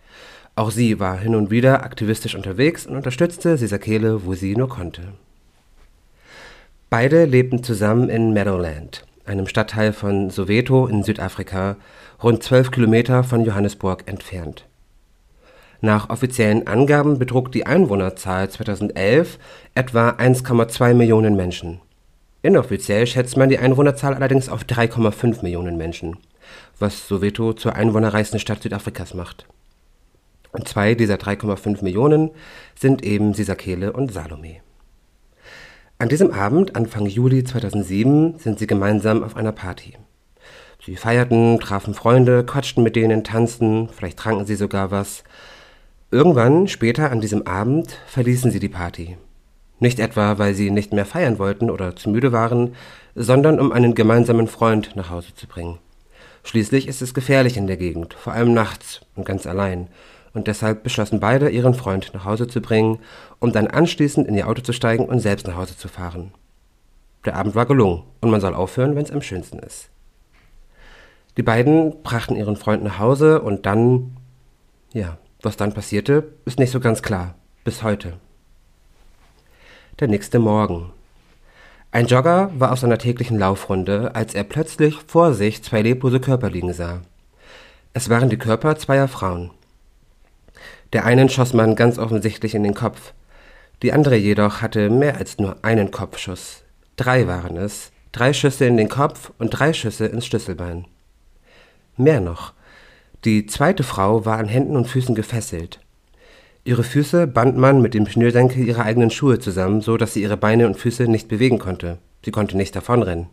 Auch 0.55 0.71
sie 0.71 1.01
war 1.01 1.19
hin 1.19 1.35
und 1.35 1.51
wieder 1.51 1.83
aktivistisch 1.83 2.35
unterwegs 2.35 2.87
und 2.87 2.95
unterstützte 2.95 3.57
Sisakele, 3.57 4.27
wo 4.27 4.35
sie 4.35 4.55
nur 4.55 4.69
konnte. 4.69 5.03
Beide 6.93 7.25
lebten 7.25 7.63
zusammen 7.63 8.11
in 8.11 8.35
Meadowland, 8.35 9.07
einem 9.25 9.47
Stadtteil 9.47 9.95
von 9.95 10.29
Soweto 10.29 10.87
in 10.87 11.03
Südafrika, 11.03 11.77
rund 12.23 12.43
12 12.43 12.71
Kilometer 12.71 13.25
von 13.25 13.47
Johannesburg 13.47 14.03
entfernt. 14.05 14.67
Nach 15.81 16.11
offiziellen 16.11 16.67
Angaben 16.67 17.19
betrug 17.19 17.51
die 17.51 17.65
Einwohnerzahl 17.65 18.51
2011 18.51 19.39
etwa 19.75 20.11
1,2 20.11 20.93
Millionen 20.93 21.35
Menschen. 21.35 21.81
Inoffiziell 22.43 23.07
schätzt 23.07 23.39
man 23.39 23.49
die 23.49 23.59
Einwohnerzahl 23.59 24.13
allerdings 24.13 24.51
auf 24.51 24.65
3,5 24.65 25.43
Millionen 25.43 25.79
Menschen, 25.79 26.19
was 26.79 27.09
Soweto 27.09 27.55
zur 27.55 27.75
einwohnerreichsten 27.75 28.39
Stadt 28.39 28.63
Südafrikas 28.63 29.15
macht. 29.15 29.47
Und 30.53 30.69
zwei 30.69 30.95
dieser 30.95 31.15
3,5 31.15 31.83
Millionen 31.83 32.33
sind 32.79 33.03
eben 33.03 33.33
Sisakele 33.33 33.95
und 33.95 34.13
Salome. 34.13 34.61
An 35.99 36.09
diesem 36.09 36.33
Abend, 36.33 36.75
Anfang 36.75 37.07
Juli 37.07 37.45
2007, 37.45 38.39
sind 38.39 38.59
sie 38.59 38.67
gemeinsam 38.67 39.23
auf 39.23 39.37
einer 39.37 39.53
Party. 39.53 39.95
Sie 40.85 40.97
feierten, 40.97 41.61
trafen 41.61 41.95
Freunde, 41.95 42.45
quatschten 42.45 42.83
mit 42.83 42.97
denen, 42.97 43.23
tanzten, 43.23 43.89
vielleicht 43.89 44.19
tranken 44.19 44.47
sie 44.47 44.57
sogar 44.57 44.91
was. 44.91 45.23
Irgendwann, 46.11 46.67
später 46.67 47.11
an 47.11 47.21
diesem 47.21 47.47
Abend, 47.47 47.99
verließen 48.07 48.51
sie 48.51 48.59
die 48.59 48.69
Party. 48.69 49.17
Nicht 49.79 50.01
etwa, 50.01 50.39
weil 50.39 50.55
sie 50.55 50.71
nicht 50.71 50.93
mehr 50.93 51.07
feiern 51.07 51.39
wollten 51.39 51.71
oder 51.71 51.95
zu 51.95 52.11
müde 52.11 52.33
waren, 52.33 52.75
sondern 53.15 53.61
um 53.61 53.73
einen 53.73 53.95
gemeinsamen 53.95 54.49
Freund 54.49 54.97
nach 54.97 55.11
Hause 55.11 55.35
zu 55.35 55.47
bringen. 55.47 55.79
Schließlich 56.45 56.89
ist 56.89 57.03
es 57.03 57.15
gefährlich 57.15 57.57
in 57.57 57.69
der 57.69 57.77
Gegend, 57.77 58.15
vor 58.15 58.33
allem 58.33 58.53
nachts 58.53 59.01
und 59.15 59.25
ganz 59.25 59.47
allein, 59.47 59.89
und 60.35 60.47
deshalb 60.47 60.83
beschlossen 60.83 61.21
beide, 61.21 61.51
ihren 61.51 61.75
Freund 61.75 62.13
nach 62.15 62.25
Hause 62.25 62.47
zu 62.47 62.61
bringen, 62.61 62.99
um 63.39 63.53
dann 63.53 63.67
anschließend 63.67 64.27
in 64.27 64.35
ihr 64.35 64.49
Auto 64.49 64.63
zu 64.63 64.73
steigen 64.73 65.05
und 65.05 65.21
selbst 65.21 65.47
nach 65.47 65.57
Hause 65.57 65.77
zu 65.77 65.89
fahren. 65.89 66.33
Der 67.25 67.37
Abend 67.37 67.55
war 67.55 67.67
gelungen, 67.67 68.03
und 68.21 68.31
man 68.31 68.41
soll 68.41 68.55
aufhören, 68.55 68.97
wenn 68.97 69.05
es 69.05 69.13
am 69.13 69.23
schönsten 69.23 69.59
ist. 69.59 69.91
Die 71.37 71.43
beiden 71.43 72.03
brachten 72.03 72.37
ihren 72.37 72.57
Freund 72.57 72.83
nach 72.83 72.99
Hause 72.99 73.41
und 73.41 73.65
dann, 73.65 74.17
ja, 74.93 75.19
was 75.41 75.57
dann 75.57 75.73
passierte, 75.73 76.33
ist 76.45 76.59
nicht 76.59 76.71
so 76.71 76.81
ganz 76.81 77.03
klar. 77.03 77.35
Bis 77.65 77.83
heute. 77.83 78.15
Der 80.01 80.09
nächste 80.09 80.39
Morgen. 80.39 80.93
Ein 81.91 82.07
Jogger 82.07 82.51
war 82.59 82.73
auf 82.73 82.79
seiner 82.79 82.99
täglichen 82.99 83.39
Laufrunde, 83.39 84.15
als 84.15 84.35
er 84.35 84.45
plötzlich 84.45 84.99
vor 85.07 85.35
sich 85.35 85.63
zwei 85.63 85.83
leblose 85.83 86.21
Körper 86.21 86.51
liegen 86.51 86.73
sah. 86.73 87.03
Es 87.93 88.09
waren 88.09 88.31
die 88.31 88.39
Körper 88.39 88.77
zweier 88.77 89.09
Frauen. 89.09 89.51
Der 90.93 91.05
einen 91.05 91.29
schoss 91.29 91.55
man 91.55 91.75
ganz 91.75 91.99
offensichtlich 91.99 92.55
in 92.55 92.63
den 92.63 92.75
Kopf, 92.75 93.13
die 93.83 93.93
andere 93.93 94.17
jedoch 94.17 94.63
hatte 94.63 94.91
mehr 94.91 95.17
als 95.17 95.39
nur 95.39 95.57
einen 95.63 95.91
Kopfschuss. 95.91 96.63
Drei 96.97 97.27
waren 97.27 97.57
es, 97.57 97.91
drei 98.13 98.33
Schüsse 98.33 98.67
in 98.67 98.77
den 98.77 98.89
Kopf 98.89 99.33
und 99.39 99.51
drei 99.51 99.73
Schüsse 99.73 100.07
ins 100.07 100.27
Schlüsselbein. 100.27 100.87
Mehr 101.97 102.21
noch, 102.21 102.53
die 103.25 103.47
zweite 103.47 103.83
Frau 103.83 104.25
war 104.25 104.39
an 104.39 104.49
Händen 104.49 104.77
und 104.77 104.87
Füßen 104.87 105.15
gefesselt. 105.15 105.81
Ihre 106.65 106.85
Füße 106.85 107.27
band 107.27 107.57
man 107.57 107.83
mit 107.83 107.95
dem 107.95 108.07
Schnürsenkel 108.07 108.67
ihrer 108.67 108.85
eigenen 108.85 109.11
Schuhe 109.11 109.41
zusammen, 109.41 109.81
so 109.81 109.97
dass 109.97 110.15
sie 110.15 110.23
ihre 110.23 110.37
Beine 110.37 110.67
und 110.67 110.77
Füße 110.77 111.05
nicht 111.05 111.27
bewegen 111.27 111.59
konnte. 111.59 111.99
Sie 112.25 112.31
konnte 112.31 112.57
nicht 112.57 112.77
davonrennen. 112.77 113.27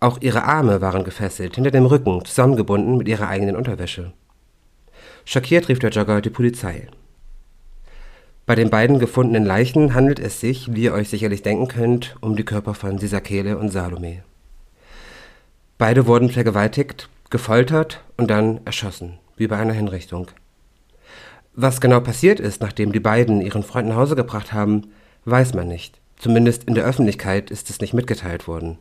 Auch 0.00 0.18
ihre 0.20 0.44
Arme 0.44 0.80
waren 0.80 1.04
gefesselt, 1.04 1.56
hinter 1.56 1.70
dem 1.70 1.84
Rücken, 1.84 2.24
zusammengebunden 2.24 2.96
mit 2.96 3.08
ihrer 3.08 3.28
eigenen 3.28 3.56
Unterwäsche. 3.56 4.12
Schockiert 5.30 5.68
rief 5.68 5.78
der 5.78 5.90
Jogger 5.90 6.22
die 6.22 6.30
Polizei. 6.30 6.88
Bei 8.46 8.54
den 8.54 8.70
beiden 8.70 8.98
gefundenen 8.98 9.44
Leichen 9.44 9.92
handelt 9.92 10.18
es 10.18 10.40
sich, 10.40 10.72
wie 10.72 10.84
ihr 10.84 10.94
euch 10.94 11.10
sicherlich 11.10 11.42
denken 11.42 11.68
könnt, 11.68 12.16
um 12.22 12.34
die 12.34 12.46
Körper 12.46 12.72
von 12.72 12.96
Sisakele 12.96 13.58
und 13.58 13.68
Salome. 13.68 14.22
Beide 15.76 16.06
wurden 16.06 16.30
vergewaltigt, 16.30 17.10
gefoltert 17.28 18.02
und 18.16 18.30
dann 18.30 18.60
erschossen, 18.64 19.18
wie 19.36 19.48
bei 19.48 19.58
einer 19.58 19.74
Hinrichtung. 19.74 20.28
Was 21.52 21.82
genau 21.82 22.00
passiert 22.00 22.40
ist, 22.40 22.62
nachdem 22.62 22.92
die 22.92 22.98
beiden 22.98 23.42
ihren 23.42 23.64
Freund 23.64 23.86
nach 23.90 23.96
Hause 23.96 24.16
gebracht 24.16 24.54
haben, 24.54 24.92
weiß 25.26 25.52
man 25.52 25.68
nicht. 25.68 26.00
Zumindest 26.16 26.64
in 26.64 26.74
der 26.74 26.86
Öffentlichkeit 26.86 27.50
ist 27.50 27.68
es 27.68 27.82
nicht 27.82 27.92
mitgeteilt 27.92 28.48
worden. 28.48 28.78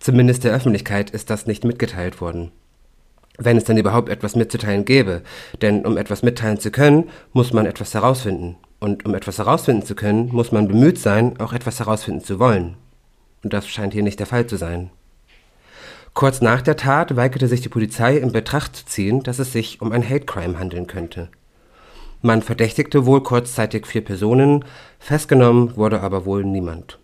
Zumindest 0.00 0.42
der 0.42 0.52
Öffentlichkeit 0.52 1.10
ist 1.10 1.30
das 1.30 1.46
nicht 1.46 1.62
mitgeteilt 1.62 2.20
worden 2.20 2.50
wenn 3.38 3.56
es 3.56 3.64
denn 3.64 3.76
überhaupt 3.76 4.08
etwas 4.08 4.36
mitzuteilen 4.36 4.84
gäbe. 4.84 5.22
Denn 5.60 5.84
um 5.84 5.96
etwas 5.96 6.22
mitteilen 6.22 6.60
zu 6.60 6.70
können, 6.70 7.10
muss 7.32 7.52
man 7.52 7.66
etwas 7.66 7.94
herausfinden. 7.94 8.56
Und 8.80 9.04
um 9.06 9.14
etwas 9.14 9.38
herausfinden 9.38 9.84
zu 9.84 9.94
können, 9.94 10.28
muss 10.28 10.52
man 10.52 10.68
bemüht 10.68 10.98
sein, 10.98 11.40
auch 11.40 11.52
etwas 11.52 11.80
herausfinden 11.80 12.22
zu 12.22 12.38
wollen. 12.38 12.76
Und 13.42 13.52
das 13.52 13.68
scheint 13.68 13.92
hier 13.92 14.02
nicht 14.02 14.20
der 14.20 14.26
Fall 14.26 14.46
zu 14.46 14.56
sein. 14.56 14.90
Kurz 16.14 16.40
nach 16.40 16.62
der 16.62 16.76
Tat 16.76 17.16
weigerte 17.16 17.48
sich 17.48 17.60
die 17.60 17.68
Polizei 17.68 18.16
in 18.16 18.30
Betracht 18.30 18.76
zu 18.76 18.86
ziehen, 18.86 19.22
dass 19.24 19.40
es 19.40 19.52
sich 19.52 19.80
um 19.80 19.90
ein 19.90 20.08
Hate 20.08 20.26
Crime 20.26 20.58
handeln 20.58 20.86
könnte. 20.86 21.28
Man 22.22 22.40
verdächtigte 22.40 23.04
wohl 23.04 23.22
kurzzeitig 23.22 23.86
vier 23.86 24.02
Personen, 24.02 24.64
festgenommen 24.98 25.76
wurde 25.76 26.00
aber 26.00 26.24
wohl 26.24 26.44
niemand. 26.44 27.00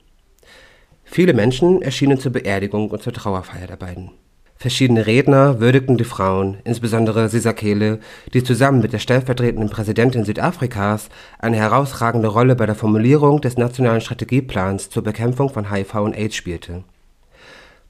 Viele 1.05 1.35
Menschen 1.35 1.83
erschienen 1.83 2.21
zur 2.21 2.33
Beerdigung 2.33 2.91
und 2.91 3.03
zur 3.03 3.13
Trauerfeier 3.13 3.67
der 3.67 3.77
beiden. 3.77 4.13
Verschiedene 4.61 5.07
Redner 5.07 5.59
würdigten 5.59 5.97
die 5.97 6.05
Frauen, 6.05 6.59
insbesondere 6.65 7.31
Sisakele, 7.31 7.99
die 8.35 8.45
zusammen 8.45 8.83
mit 8.83 8.93
der 8.93 8.99
stellvertretenden 8.99 9.71
Präsidentin 9.71 10.27
Südafrikas 10.27 11.09
eine 11.39 11.57
herausragende 11.57 12.29
Rolle 12.29 12.57
bei 12.57 12.67
der 12.67 12.75
Formulierung 12.75 13.41
des 13.41 13.57
nationalen 13.57 14.03
Strategieplans 14.03 14.91
zur 14.91 15.03
Bekämpfung 15.03 15.49
von 15.49 15.73
HIV 15.73 15.95
und 15.95 16.15
AIDS 16.15 16.37
spielte. 16.37 16.85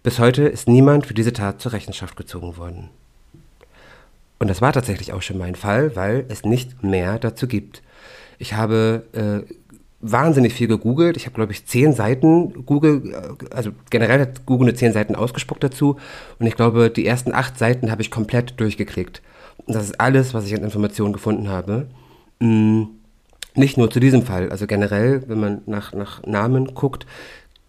Bis 0.04 0.20
heute 0.20 0.44
ist 0.44 0.68
niemand 0.68 1.08
für 1.08 1.14
diese 1.14 1.32
Tat 1.32 1.60
zur 1.60 1.72
Rechenschaft 1.72 2.16
gezogen 2.16 2.56
worden. 2.56 2.90
Und 4.38 4.46
das 4.46 4.62
war 4.62 4.72
tatsächlich 4.72 5.12
auch 5.12 5.22
schon 5.22 5.38
mein 5.38 5.56
Fall, 5.56 5.96
weil 5.96 6.24
es 6.28 6.44
nicht 6.44 6.84
mehr 6.84 7.18
dazu 7.18 7.48
gibt. 7.48 7.82
Ich 8.38 8.54
habe 8.54 9.02
äh, 9.12 9.54
wahnsinnig 10.00 10.54
viel 10.54 10.68
gegoogelt. 10.68 11.16
Ich 11.16 11.26
habe, 11.26 11.34
glaube 11.34 11.52
ich, 11.52 11.66
zehn 11.66 11.92
Seiten 11.92 12.64
Google, 12.64 13.12
äh, 13.12 13.54
also 13.54 13.70
generell 13.90 14.20
hat 14.20 14.46
Google 14.46 14.68
eine 14.68 14.76
zehn 14.76 14.92
Seiten 14.92 15.14
ausgespuckt 15.14 15.62
dazu. 15.62 15.96
Und 16.38 16.46
ich 16.46 16.56
glaube, 16.56 16.90
die 16.90 17.06
ersten 17.06 17.32
acht 17.32 17.58
Seiten 17.58 17.90
habe 17.90 18.02
ich 18.02 18.10
komplett 18.10 18.58
durchgeklickt. 18.58 19.22
Und 19.66 19.74
das 19.74 19.84
ist 19.84 20.00
alles, 20.00 20.34
was 20.34 20.46
ich 20.46 20.54
an 20.54 20.64
Informationen 20.64 21.12
gefunden 21.12 21.48
habe. 21.48 21.86
Hm, 22.40 22.88
nicht 23.54 23.76
nur 23.76 23.90
zu 23.90 24.00
diesem 24.00 24.22
Fall, 24.22 24.50
also 24.50 24.66
generell, 24.66 25.24
wenn 25.26 25.40
man 25.40 25.62
nach, 25.66 25.92
nach 25.92 26.22
Namen 26.24 26.74
guckt, 26.74 27.04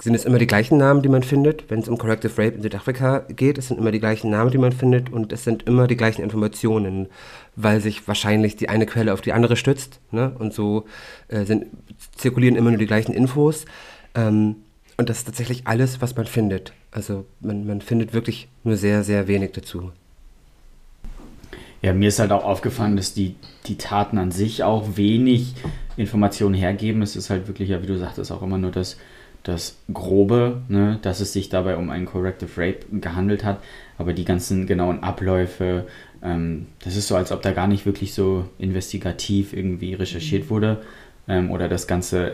sind 0.02 0.16
es 0.16 0.26
immer 0.26 0.40
die 0.40 0.48
gleichen 0.48 0.78
Namen, 0.78 1.04
die 1.04 1.10
man 1.10 1.22
findet. 1.22 1.70
Wenn 1.70 1.80
es 1.80 1.88
um 1.88 1.98
Corrective 1.98 2.32
Rape 2.32 2.56
in 2.56 2.64
Südafrika 2.64 3.20
geht, 3.30 3.58
es 3.58 3.68
sind 3.68 3.80
immer 3.80 3.92
die 3.92 4.00
gleichen 4.00 4.32
Namen, 4.32 4.50
die 4.50 4.58
man 4.58 4.72
findet 4.72 5.12
und 5.12 5.32
es 5.32 5.44
sind 5.44 5.64
immer 5.68 5.88
die 5.88 5.98
gleichen 5.98 6.24
Informationen, 6.24 7.08
weil 7.56 7.82
sich 7.82 8.08
wahrscheinlich 8.08 8.56
die 8.56 8.68
eine 8.68 8.88
Quelle 8.88 9.14
auf 9.14 9.22
die 9.22 9.34
andere 9.34 9.56
stützt. 9.56 10.00
Ne? 10.12 10.32
Und 10.40 10.54
so 10.54 10.86
äh, 11.28 11.46
sind, 11.46 11.68
zirkulieren 12.16 12.56
immer 12.56 12.72
nur 12.72 12.80
die 12.80 12.88
gleichen 12.88 13.14
Infos. 13.14 13.66
Ähm, 14.16 14.56
und 14.98 15.10
das 15.10 15.20
ist 15.20 15.26
tatsächlich 15.26 15.68
alles, 15.68 16.02
was 16.02 16.16
man 16.16 16.26
findet. 16.26 16.74
Also 16.92 17.26
man, 17.40 17.68
man 17.68 17.82
findet 17.82 18.14
wirklich 18.14 18.48
nur 18.64 18.78
sehr, 18.78 19.04
sehr 19.04 19.28
wenig 19.28 19.52
dazu. 19.52 19.92
Ja, 21.84 21.94
mir 21.94 22.10
ist 22.10 22.20
halt 22.20 22.32
auch 22.32 22.44
aufgefallen, 22.44 22.96
dass 22.96 23.14
die, 23.14 23.36
die 23.66 23.78
Taten 23.78 24.18
an 24.18 24.32
sich 24.32 24.64
auch 24.64 24.98
wenig 24.98 25.56
Informationen 25.98 26.54
hergeben. 26.54 27.02
Es 27.02 27.16
ist 27.16 27.30
halt 27.30 27.48
wirklich, 27.48 27.70
ja, 27.70 27.82
wie 27.82 27.88
du 27.88 27.98
sagtest, 27.98 28.32
auch 28.32 28.44
immer 28.44 28.58
nur 28.58 28.72
das 28.72 28.98
das 29.44 29.78
Grobe, 29.92 30.62
ne, 30.68 31.00
dass 31.02 31.20
es 31.20 31.34
sich 31.34 31.50
dabei 31.50 31.78
um 31.78 31.90
einen 31.90 32.06
Corrective 32.06 32.50
Rape 32.58 32.86
gehandelt 32.92 33.44
hat, 33.44 33.62
aber 33.98 34.14
die 34.14 34.26
ganzen 34.26 34.68
genauen 34.68 35.04
Abläufe, 35.04 35.88
ähm, 36.24 36.68
das 36.84 36.96
ist 36.96 37.08
so, 37.08 37.16
als 37.16 37.32
ob 37.32 37.42
da 37.42 37.52
gar 37.52 37.68
nicht 37.68 37.86
wirklich 37.86 38.14
so 38.14 38.46
investigativ 38.60 39.54
irgendwie 39.54 39.94
recherchiert 39.94 40.50
wurde 40.50 40.82
ähm, 41.28 41.50
oder 41.50 41.68
das 41.68 41.88
Ganze 41.88 42.34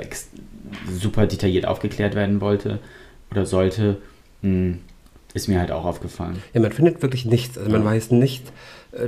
super 0.90 1.28
detailliert 1.28 1.66
aufgeklärt 1.66 2.16
werden 2.16 2.42
wollte 2.42 2.80
oder 3.32 3.46
sollte, 3.46 3.98
mh, 4.42 4.50
hm, 4.50 4.80
ist 5.34 5.48
mir 5.48 5.60
halt 5.60 5.72
auch 5.72 5.86
aufgefallen. 5.86 6.42
Ja, 6.54 6.62
man 6.62 6.72
findet 6.72 7.02
wirklich 7.02 7.26
nichts, 7.26 7.58
also 7.58 7.70
man 7.70 7.82
ja. 7.82 7.88
weiß 7.88 8.12
nicht, 8.12 8.44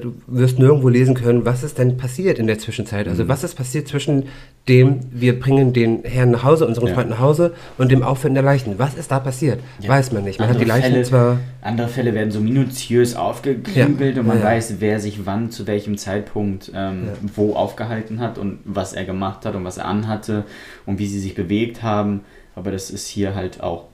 du 0.01 0.13
wirst 0.27 0.59
nirgendwo 0.59 0.89
lesen 0.89 1.15
können, 1.15 1.45
was 1.45 1.63
ist 1.63 1.77
denn 1.77 1.97
passiert 1.97 2.39
in 2.39 2.47
der 2.47 2.59
Zwischenzeit. 2.59 3.07
Also 3.07 3.23
mhm. 3.23 3.27
was 3.29 3.43
ist 3.43 3.55
passiert 3.55 3.87
zwischen 3.87 4.25
dem, 4.67 4.99
wir 5.11 5.39
bringen 5.39 5.73
den 5.73 6.03
Herrn 6.03 6.31
nach 6.31 6.43
Hause, 6.43 6.67
unseren 6.67 6.87
ja. 6.87 6.93
Freund 6.93 7.09
nach 7.09 7.19
Hause 7.19 7.53
und 7.77 7.91
dem 7.91 8.03
Auffinden 8.03 8.35
der 8.35 8.43
Leichen. 8.43 8.77
Was 8.77 8.95
ist 8.95 9.11
da 9.11 9.19
passiert? 9.19 9.59
Ja. 9.79 9.89
Weiß 9.89 10.11
man 10.11 10.23
nicht. 10.23 10.39
Man 10.39 10.49
andere 10.49 10.59
hat 10.59 10.65
die 10.65 10.69
Leichen 10.69 10.91
Fälle, 10.91 11.03
zwar... 11.03 11.39
Andere 11.61 11.87
Fälle 11.87 12.13
werden 12.13 12.31
so 12.31 12.39
minutiös 12.39 13.15
aufgeklügelt 13.15 14.15
ja. 14.15 14.21
und 14.21 14.27
man 14.27 14.43
weiß, 14.43 14.75
wer 14.79 14.99
sich 14.99 15.25
wann, 15.25 15.51
zu 15.51 15.65
welchem 15.65 15.97
Zeitpunkt 15.97 16.71
ähm, 16.75 17.09
wo 17.35 17.55
aufgehalten 17.55 18.19
hat 18.19 18.37
und 18.37 18.59
was 18.65 18.93
er 18.93 19.05
gemacht 19.05 19.45
hat 19.45 19.55
und 19.55 19.63
was 19.63 19.77
er 19.77 19.85
anhatte 19.85 20.45
und 20.85 20.99
wie 20.99 21.07
sie 21.07 21.19
sich 21.19 21.35
bewegt 21.35 21.81
haben. 21.81 22.21
Aber 22.55 22.71
das 22.71 22.91
ist 22.91 23.07
hier 23.07 23.35
halt 23.35 23.61
auch 23.61 23.85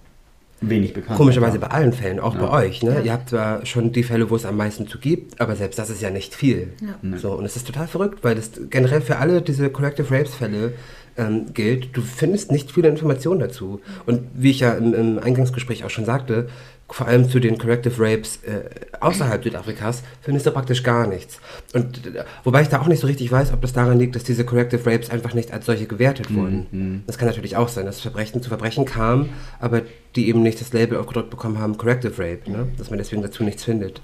wenig 0.70 0.94
bekannt. 0.94 1.18
Komischerweise 1.18 1.60
bei 1.60 1.68
allen 1.68 1.94
Fällen, 1.94 2.20
auch 2.20 2.36
ja. 2.36 2.46
bei 2.46 2.66
euch. 2.66 2.84
Ne? 2.84 2.96
Ja. 2.96 3.02
Ihr 3.02 3.14
habt 3.14 3.30
zwar 3.30 3.66
schon 3.66 3.92
die 3.92 4.04
Fälle, 4.04 4.30
wo 4.30 4.36
es 4.36 4.46
am 4.46 4.58
meisten 4.58 4.88
zu 4.88 5.00
gibt, 5.00 5.40
aber 5.42 5.56
selbst 5.56 5.78
das 5.80 5.90
ist 5.90 6.02
ja 6.02 6.10
nicht 6.10 6.36
viel. 6.36 6.74
Ja. 6.82 7.18
So, 7.18 7.34
und 7.34 7.46
es 7.46 7.56
ist 7.56 7.68
total 7.68 7.88
verrückt, 7.88 8.24
weil 8.24 8.36
das 8.36 8.52
generell 8.70 9.02
für 9.02 9.18
alle 9.18 9.42
diese 9.42 9.70
Collective 9.70 10.10
Rapes-Fälle 10.10 10.74
ähm, 11.18 11.54
gilt. 11.54 11.96
Du 11.96 12.02
findest 12.02 12.52
nicht 12.52 12.72
viele 12.72 12.90
Informationen 12.90 13.40
dazu. 13.40 13.82
Und 14.06 14.22
wie 14.34 14.52
ich 14.52 14.60
ja 14.60 14.74
im, 14.74 14.94
im 14.94 15.20
Eingangsgespräch 15.20 15.84
auch 15.84 15.90
schon 15.90 16.06
sagte, 16.06 16.50
vor 16.90 17.08
allem 17.08 17.28
zu 17.30 17.40
den 17.40 17.58
Corrective 17.58 17.96
Rapes 17.98 18.40
äh, 18.44 18.70
außerhalb 19.00 19.44
Südafrikas, 19.44 20.04
findest 20.22 20.46
du 20.46 20.52
praktisch 20.52 20.84
gar 20.84 21.08
nichts. 21.08 21.40
Und 21.74 22.06
äh, 22.06 22.24
wobei 22.44 22.62
ich 22.62 22.68
da 22.68 22.80
auch 22.80 22.88
nicht 22.88 23.00
so 23.00 23.08
richtig 23.08 23.32
weiß, 23.32 23.54
ob 23.54 23.62
das 23.62 23.74
daran 23.74 23.98
liegt, 23.98 24.16
dass 24.16 24.24
diese 24.24 24.46
Corrective 24.46 24.86
Rapes 24.86 25.10
einfach 25.10 25.34
nicht 25.34 25.52
als 25.52 25.66
solche 25.66 25.88
gewertet 25.88 26.30
mhm, 26.30 26.36
wurden. 26.36 26.68
Mhm. 26.72 27.04
Das 27.08 27.18
kann 27.18 27.28
natürlich 27.28 27.58
auch 27.58 27.70
sein, 27.70 27.86
dass 27.86 28.02
Verbrechen 28.02 28.42
zu 28.42 28.50
Verbrechen 28.50 28.86
kamen, 28.86 29.30
aber 29.60 29.82
die 30.16 30.30
eben 30.30 30.44
nicht 30.44 30.62
das 30.62 30.74
Label 30.74 31.00
aufgedrückt 31.00 31.32
bekommen 31.32 31.58
haben, 31.58 31.78
Corrective 31.78 32.14
Rape, 32.20 32.50
ne? 32.50 32.68
dass 32.78 32.92
man 32.92 33.00
deswegen 33.00 33.24
dazu 33.24 33.44
nichts 33.44 33.64
findet. 33.64 34.02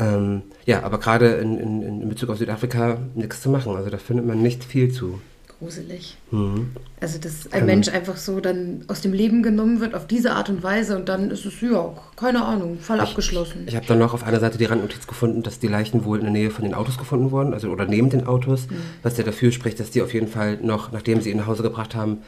Ähm, 0.00 0.42
ja, 0.66 0.82
aber 0.82 0.98
gerade 0.98 1.26
in, 1.34 1.58
in, 1.58 1.82
in 1.82 2.08
Bezug 2.08 2.30
auf 2.30 2.38
Südafrika 2.38 2.98
nichts 3.14 3.42
zu 3.42 3.50
machen. 3.50 3.74
Also 3.76 3.90
da 3.90 3.98
findet 3.98 4.26
man 4.26 4.42
nicht 4.42 4.64
viel 4.64 4.92
zu 4.92 5.20
gruselig. 5.58 6.16
Mhm. 6.30 6.70
Also, 7.00 7.18
dass 7.18 7.52
ein 7.52 7.66
Mensch 7.66 7.88
einfach 7.88 8.16
so 8.16 8.40
dann 8.40 8.84
aus 8.88 9.00
dem 9.00 9.12
Leben 9.12 9.42
genommen 9.42 9.80
wird 9.80 9.94
auf 9.94 10.06
diese 10.06 10.32
Art 10.32 10.48
und 10.48 10.62
Weise 10.62 10.96
und 10.96 11.08
dann 11.08 11.30
ist 11.30 11.44
es, 11.44 11.60
ja, 11.60 11.92
keine 12.16 12.44
Ahnung, 12.44 12.78
Fall 12.78 12.98
ich, 12.98 13.02
abgeschlossen. 13.02 13.62
Ich, 13.62 13.68
ich 13.68 13.76
habe 13.76 13.86
dann 13.86 13.98
noch 13.98 14.14
auf 14.14 14.24
einer 14.24 14.40
Seite 14.40 14.58
die 14.58 14.64
Randnotiz 14.64 15.06
gefunden, 15.06 15.42
dass 15.42 15.58
die 15.58 15.68
Leichen 15.68 16.04
wohl 16.04 16.18
in 16.18 16.24
der 16.24 16.32
Nähe 16.32 16.50
von 16.50 16.64
den 16.64 16.74
Autos 16.74 16.98
gefunden 16.98 17.30
wurden, 17.30 17.54
also 17.54 17.68
oder 17.68 17.86
neben 17.86 18.10
den 18.10 18.26
Autos, 18.26 18.68
mhm. 18.68 18.76
was 19.02 19.18
ja 19.18 19.24
dafür 19.24 19.52
spricht, 19.52 19.80
dass 19.80 19.90
die 19.90 20.02
auf 20.02 20.14
jeden 20.14 20.28
Fall 20.28 20.58
noch, 20.62 20.92
nachdem 20.92 21.20
sie 21.20 21.30
ihn 21.30 21.38
nach 21.38 21.46
Hause 21.46 21.62
gebracht 21.62 21.94
haben, 21.94 22.18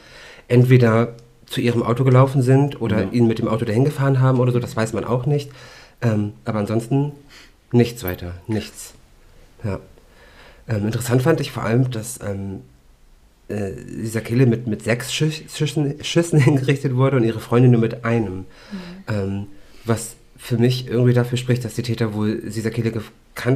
entweder 0.47 1.15
zu 1.45 1.61
ihrem 1.61 1.83
Auto 1.83 2.03
gelaufen 2.03 2.41
sind 2.41 2.81
oder 2.81 3.05
mhm. 3.05 3.13
ihn 3.13 3.27
mit 3.27 3.39
dem 3.39 3.47
Auto 3.47 3.65
dahin 3.65 3.85
gefahren 3.85 4.19
haben 4.19 4.39
oder 4.39 4.51
so, 4.51 4.59
das 4.59 4.75
weiß 4.75 4.93
man 4.93 5.03
auch 5.03 5.25
nicht. 5.25 5.51
Ähm, 6.01 6.33
aber 6.45 6.59
ansonsten 6.59 7.11
nichts 7.71 8.03
weiter, 8.03 8.33
nichts. 8.47 8.93
Ja. 9.63 9.79
Ähm, 10.67 10.85
interessant 10.85 11.21
fand 11.21 11.39
ich 11.41 11.51
vor 11.51 11.63
allem, 11.63 11.91
dass 11.91 12.19
ähm, 12.21 12.61
äh, 13.51 13.73
dieser 14.03 14.21
Kille 14.21 14.45
mit, 14.45 14.67
mit 14.67 14.83
sechs 14.83 15.13
Schüssen, 15.13 15.95
Schüssen 16.01 16.39
hingerichtet 16.39 16.95
wurde 16.95 17.17
und 17.17 17.23
ihre 17.23 17.39
Freundin 17.39 17.71
nur 17.71 17.81
mit 17.81 18.05
einem. 18.05 18.37
Mhm. 18.37 18.45
Ähm, 19.07 19.47
was 19.85 20.15
für 20.37 20.57
mich 20.57 20.87
irgendwie 20.87 21.13
dafür 21.13 21.37
spricht, 21.37 21.63
dass 21.65 21.75
die 21.75 21.83
Täter 21.83 22.13
wohl 22.13 22.41
dieser 22.49 22.71
Kille 22.71 22.91
gekannt 22.91 23.13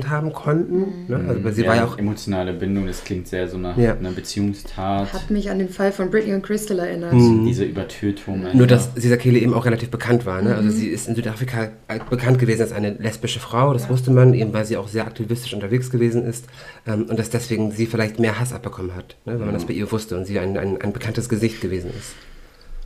haben 0.09 0.34
konnten. 0.34 0.78
Mhm. 0.78 1.05
Ne? 1.07 1.26
Also, 1.28 1.43
weil 1.43 1.53
sie 1.53 1.61
ja, 1.63 1.69
war 1.69 1.76
ja 1.76 1.86
auch 1.86 1.97
emotionale 1.97 2.53
Bindung, 2.53 2.88
das 2.88 3.03
klingt 3.03 3.28
sehr 3.28 3.47
so 3.47 3.57
nach 3.57 3.78
ja. 3.78 3.95
einer 3.95 4.11
Beziehungstat. 4.11 5.13
Hat 5.13 5.30
mich 5.30 5.49
an 5.49 5.59
den 5.59 5.69
Fall 5.69 5.91
von 5.91 6.09
Britney 6.09 6.34
und 6.34 6.41
Crystal 6.41 6.80
erinnert. 6.80 7.13
Mhm. 7.13 7.45
Diese 7.45 7.65
Übertötung. 7.65 8.45
Nur, 8.53 8.67
dass 8.67 8.93
dieser 8.93 9.17
Kille 9.17 9.39
eben 9.39 9.53
auch 9.53 9.65
relativ 9.65 9.89
bekannt 9.89 10.26
war. 10.26 10.41
Ne? 10.41 10.49
Also, 10.49 10.61
mhm. 10.61 10.67
Also 10.67 10.80
sie 10.80 10.88
ist 10.88 11.07
in 11.07 11.15
Südafrika 11.15 11.69
bekannt 12.09 12.39
gewesen 12.39 12.61
als 12.61 12.71
eine 12.71 12.91
lesbische 12.91 13.39
Frau, 13.39 13.73
das 13.73 13.84
ja. 13.84 13.89
wusste 13.89 14.11
man, 14.11 14.34
eben 14.34 14.53
weil 14.53 14.65
sie 14.65 14.78
auch 14.78 14.88
sehr 14.88 15.05
aktivistisch 15.05 15.53
unterwegs 15.53 15.91
gewesen 15.91 16.26
ist. 16.26 16.45
Ähm, 16.88 17.05
und 17.09 17.19
dass 17.19 17.30
deswegen 17.30 17.71
sie 17.71 17.86
vielleicht 17.86 18.19
mehr 18.19 18.39
Hass 18.39 18.53
abbekommen 18.53 18.95
hat, 18.95 19.17
ne? 19.26 19.34
weil 19.39 19.45
man 19.45 19.53
das 19.53 19.63
mhm. 19.63 19.67
bei 19.67 19.73
ihr 19.73 19.91
wusste 19.91 20.17
und 20.17 20.26
sie 20.26 20.39
ein, 20.39 20.57
ein, 20.57 20.82
ein 20.82 20.93
bekanntes 20.93 21.30
Gesicht 21.30 21.61
gewesen 21.61 21.91
ist. 21.97 22.15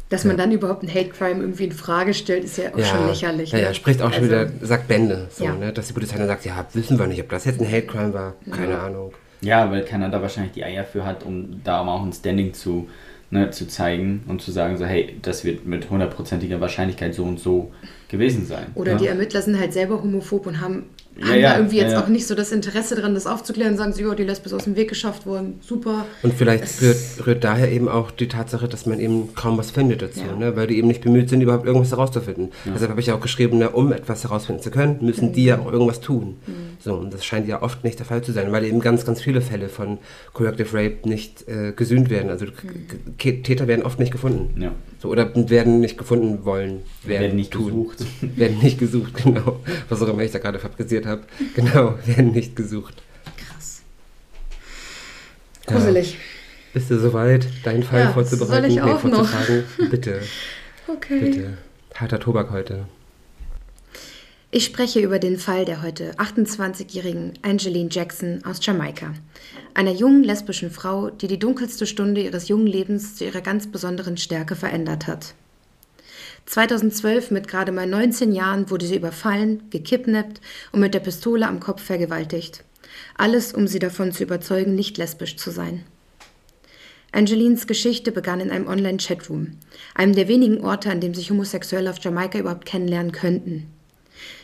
Dass 0.10 0.26
man 0.26 0.38
dann 0.38 0.51
überhaupt 0.51 0.82
ein 0.82 0.89
Hate 0.89 1.10
Crime 1.10 1.39
irgendwie 1.39 1.66
in 1.66 1.72
Frage 1.72 2.16
stellt, 2.16 2.43
ist 2.43 2.57
ja 2.57 2.74
auch 2.74 2.80
ja, 2.80 2.86
schon 2.86 3.07
lächerlich. 3.07 3.51
Ja, 3.51 3.60
ja, 3.60 3.70
ne? 3.70 3.76
spricht 3.76 4.01
auch 4.01 4.07
also, 4.07 4.18
schon 4.18 4.26
wieder, 4.26 4.49
sagt 4.62 4.88
Bände, 4.88 5.28
so, 5.30 5.45
ja. 5.45 5.53
ne, 5.53 5.72
dass 5.72 5.88
die 5.88 5.93
Polizei 5.93 6.18
dann 6.18 6.28
sagt, 6.28 6.45
ja, 6.45 6.66
wissen 6.74 6.97
wir 6.97 7.05
nicht, 7.05 7.22
ob 7.22 7.30
das 7.30 7.45
jetzt 7.45 7.62
ein 7.62 7.68
Hate 7.68 7.86
Crime 7.86 8.14
war, 8.14 8.34
keine 8.49 8.80
Ahnung. 8.80 9.14
Ja, 9.41 9.70
weil 9.72 9.84
Kanada 9.86 10.22
wahrscheinlich 10.22 10.53
die 10.53 10.64
Eier 10.64 10.84
für 10.84 11.05
hat, 11.05 11.24
um 11.24 11.62
da 11.64 11.80
auch 11.80 12.03
ein 12.03 12.12
Standing 12.12 12.53
zu, 12.53 12.89
ne, 13.30 13.51
zu 13.51 13.68
zeigen 13.68 14.24
und 14.28 14.41
zu 14.41 14.51
sagen, 14.51 14.78
so, 14.78 14.86
hey, 14.86 15.18
das 15.22 15.45
wird 15.45 15.66
mit 15.66 15.89
hundertprozentiger 15.89 16.60
Wahrscheinlichkeit 16.60 17.14
so 17.14 17.24
und 17.24 17.39
so 17.39 17.72
gewesen 18.10 18.45
sein. 18.45 18.68
Oder 18.76 18.93
ja? 18.93 18.97
die 18.97 19.07
Ermittler 19.07 19.41
sind 19.41 19.60
halt 19.60 19.74
selber 19.74 20.01
homophob 20.01 20.47
und 20.47 20.60
haben, 20.60 20.89
Ja, 20.97 20.99
haben 21.22 21.40
ja, 21.40 21.50
da 21.52 21.58
irgendwie 21.58 21.78
jetzt 21.78 21.92
ja, 21.92 22.00
ja. 22.00 22.04
auch 22.04 22.08
nicht 22.08 22.28
so 22.28 22.36
das 22.36 22.52
Interesse 22.52 22.96
daran, 22.96 23.14
das 23.14 23.28
aufzuklären 23.28 23.72
und 23.74 23.78
sagen 23.78 23.94
sie, 23.94 24.04
ja, 24.04 24.14
die 24.16 24.24
Lesbe 24.24 24.46
ist 24.48 24.54
aus 24.54 24.64
dem 24.66 24.76
Weg 24.76 24.90
geschafft 24.90 25.26
worden, 25.26 25.60
super. 25.62 26.06
Und 26.24 26.34
vielleicht 26.34 26.64
Es- 26.64 26.82
rührt, 26.82 27.28
rührt 27.28 27.44
daher 27.44 27.72
eben 27.72 27.88
auch 27.90 28.12
die 28.12 28.28
Tatsache, 28.28 28.68
dass 28.68 28.86
man 28.86 29.00
eben 29.00 29.34
kaum 29.36 29.58
was 29.58 29.72
findet 29.72 30.02
dazu, 30.02 30.22
Ja. 30.22 30.36
ne? 30.36 30.56
weil 30.56 30.68
die 30.68 30.78
eben 30.78 30.88
nicht 30.88 31.02
bemüht 31.02 31.30
sind, 31.30 31.42
überhaupt 31.42 31.66
irgendwas 31.66 31.92
herauszufinden. 31.92 32.50
Deshalb 32.66 32.90
habe 32.92 33.02
ich 33.02 33.08
ja 33.08 33.16
auch 33.16 33.22
geschrieben, 33.22 33.58
ne, 33.58 33.70
um 33.70 33.92
etwas 33.92 34.24
herausfinden 34.24 34.62
zu 34.62 34.72
können, 34.72 34.98
müssen 35.02 35.34
die 35.34 35.46
ja 35.46 35.60
auch 35.60 35.72
irgendwas 35.72 36.00
tun. 36.00 36.38
So, 36.80 36.96
und 36.96 37.14
das 37.14 37.26
scheint 37.26 37.48
ja 37.48 37.62
oft 37.62 37.84
nicht 37.84 38.00
der 38.00 38.06
Fall 38.06 38.22
zu 38.22 38.32
sein, 38.32 38.52
weil 38.52 38.64
eben 38.64 38.80
ganz, 38.80 39.06
ganz 39.06 39.22
viele 39.22 39.42
Fälle 39.42 39.68
von 39.70 39.98
Corrective 40.34 40.70
Rape 40.74 41.08
nicht 41.10 41.48
äh, 41.48 41.74
gesühnt 41.76 42.10
werden. 42.10 42.30
Also 42.30 42.46
K- 43.18 43.42
Täter 43.42 43.68
werden 43.68 43.84
oft 43.86 44.00
nicht 44.00 44.12
gefunden. 44.12 44.62
Ja. 44.62 44.72
So, 45.02 45.08
oder 45.10 45.34
werden 45.50 45.80
nicht 45.80 45.97
gefunden 45.97 46.43
wollen, 46.43 46.82
werden, 47.04 47.22
Werden 47.22 47.36
nicht 47.38 47.52
tun. 47.52 47.66
gesucht. 47.88 48.06
werden 48.38 48.60
nicht 48.60 48.78
gesucht, 48.80 49.14
genau. 49.24 49.62
Was 49.88 50.02
auch 50.02 50.10
immer 50.10 50.24
ich 50.24 50.32
da 50.32 50.39
gerade 50.39 50.60
fabriziert 50.60 51.06
habe. 51.06 51.22
Genau, 51.56 51.95
werden 52.06 52.32
nicht 52.32 52.56
gesucht. 52.56 52.95
Krass. 53.38 53.82
Ja. 55.68 55.74
Gruselig. 55.76 56.18
Bist 56.74 56.91
du 56.91 57.00
soweit, 57.00 57.47
deinen 57.64 57.84
Fall 57.84 58.02
Ja, 58.02 58.12
vorzubereiten? 58.12 58.64
soll 58.64 58.72
ich 58.72 58.82
auch 58.82 59.04
noch? 59.06 59.26
vorzutragen? 59.28 59.64
Bitte, 59.89 60.22
Okay. 60.88 61.20
bitte. 61.20 61.58
Harter 61.95 62.20
Tobak 62.20 62.52
heute. 62.52 62.86
Ich 64.52 64.66
spreche 64.66 65.00
über 65.00 65.20
den 65.20 65.38
Fall 65.38 65.64
der 65.64 65.84
heute 65.84 66.16
28-jährigen 66.16 67.34
Angeline 67.43 67.89
Jackson 67.91 68.43
aus 68.45 68.58
Jamaika. 68.66 69.14
Einer 69.76 69.91
jungen 69.91 70.24
lesbischen 70.24 70.72
Frau, 70.72 71.12
die 71.12 71.28
die 71.28 71.38
dunkelste 71.38 71.86
Stunde 71.86 72.22
ihres 72.22 72.47
jungen 72.47 72.66
Lebens 72.66 73.16
zu 73.16 73.26
ihrer 73.26 73.41
ganz 73.41 73.68
besonderen 73.68 74.18
Stärke 74.18 74.56
verändert 74.56 75.06
hat. 75.06 75.36
2012 76.47 77.30
mit 77.30 77.47
gerade 77.47 77.72
mal 77.72 77.86
19 77.86 78.32
Jahren 78.32 78.72
wurde 78.72 78.88
sie 78.88 78.95
überfallen, 78.95 79.70
gekidnappt 79.70 80.41
und 80.72 80.80
mit 80.80 80.95
der 80.95 81.02
Pistole 81.02 81.47
am 81.47 81.60
Kopf 81.60 81.84
vergewaltigt. 81.84 82.64
Alles, 83.20 83.54
um 83.54 83.68
sie 83.68 83.78
davon 83.78 84.12
zu 84.14 84.24
überzeugen, 84.24 84.74
nicht 84.74 84.97
lesbisch 84.97 85.36
zu 85.36 85.52
sein. 85.52 85.84
Angelines 87.12 87.68
Geschichte 87.68 88.12
begann 88.12 88.39
in 88.39 88.50
einem 88.50 88.68
Online-Chatroom, 88.68 89.58
einem 89.93 90.16
der 90.16 90.28
wenigen 90.28 90.62
Orte, 90.64 90.89
an 90.89 91.02
dem 91.02 91.14
sich 91.14 91.30
Homosexuelle 91.30 91.91
auf 91.91 92.04
Jamaika 92.04 92.39
überhaupt 92.39 92.66
kennenlernen 92.66 93.12
könnten. 93.12 93.68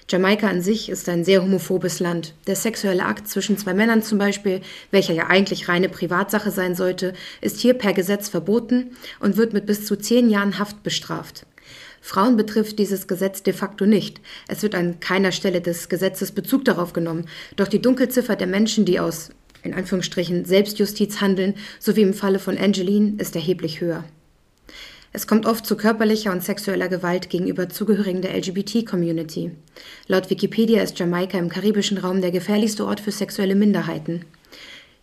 Jamaika 0.08 0.48
an 0.48 0.62
sich 0.62 0.90
ist 0.90 1.10
ein 1.10 1.26
sehr 1.26 1.42
homophobes 1.42 2.00
Land. 2.00 2.36
Der 2.46 2.56
sexuelle 2.56 3.06
Akt 3.06 3.28
zwischen 3.28 3.58
zwei 3.58 3.74
Männern 3.74 4.04
zum 4.04 4.20
Beispiel, 4.20 4.62
welcher 4.92 5.14
ja 5.14 5.28
eigentlich 5.28 5.68
reine 5.68 5.90
Privatsache 5.90 6.52
sein 6.52 6.76
sollte, 6.76 7.14
ist 7.42 7.60
hier 7.60 7.74
per 7.74 7.92
Gesetz 7.92 8.30
verboten 8.30 8.92
und 9.20 9.36
wird 9.36 9.54
mit 9.54 9.66
bis 9.66 9.88
zu 9.88 9.96
zehn 9.96 10.30
Jahren 10.30 10.60
Haft 10.60 10.84
bestraft. 10.84 11.48
Frauen 12.02 12.38
betrifft 12.38 12.78
dieses 12.78 13.08
Gesetz 13.08 13.42
de 13.42 13.54
facto 13.54 13.88
nicht. 13.88 14.22
Es 14.48 14.62
wird 14.62 14.76
an 14.76 15.00
keiner 15.00 15.32
Stelle 15.32 15.60
des 15.60 15.90
Gesetzes 15.90 16.32
Bezug 16.32 16.66
darauf 16.66 16.94
genommen. 16.94 17.26
Doch 17.56 17.68
die 17.68 17.82
Dunkelziffer 17.82 18.36
der 18.36 18.46
Menschen, 18.46 18.86
die 18.86 19.00
aus, 19.00 19.32
in 19.64 19.74
Anführungsstrichen, 19.74 20.46
Selbstjustiz 20.46 21.20
handeln, 21.20 21.56
so 21.80 21.96
wie 21.96 22.04
im 22.04 22.14
Falle 22.14 22.38
von 22.38 22.60
Angeline, 22.60 23.16
ist 23.18 23.36
erheblich 23.36 23.82
höher. 23.82 24.04
Es 25.16 25.28
kommt 25.28 25.46
oft 25.46 25.66
zu 25.66 25.78
körperlicher 25.78 26.34
und 26.34 26.44
sexueller 26.44 26.90
Gewalt 26.90 27.30
gegenüber 27.30 27.70
Zugehörigen 27.70 28.22
der 28.22 28.36
LGBT-Community. 28.36 29.52
Laut 30.08 30.30
Wikipedia 30.30 30.82
ist 30.82 31.00
Jamaika 31.00 31.38
im 31.38 31.48
karibischen 31.48 31.98
Raum 31.98 32.20
der 32.20 32.32
gefährlichste 32.32 32.86
Ort 32.86 33.00
für 33.00 33.14
sexuelle 33.14 33.56
Minderheiten. 33.56 34.26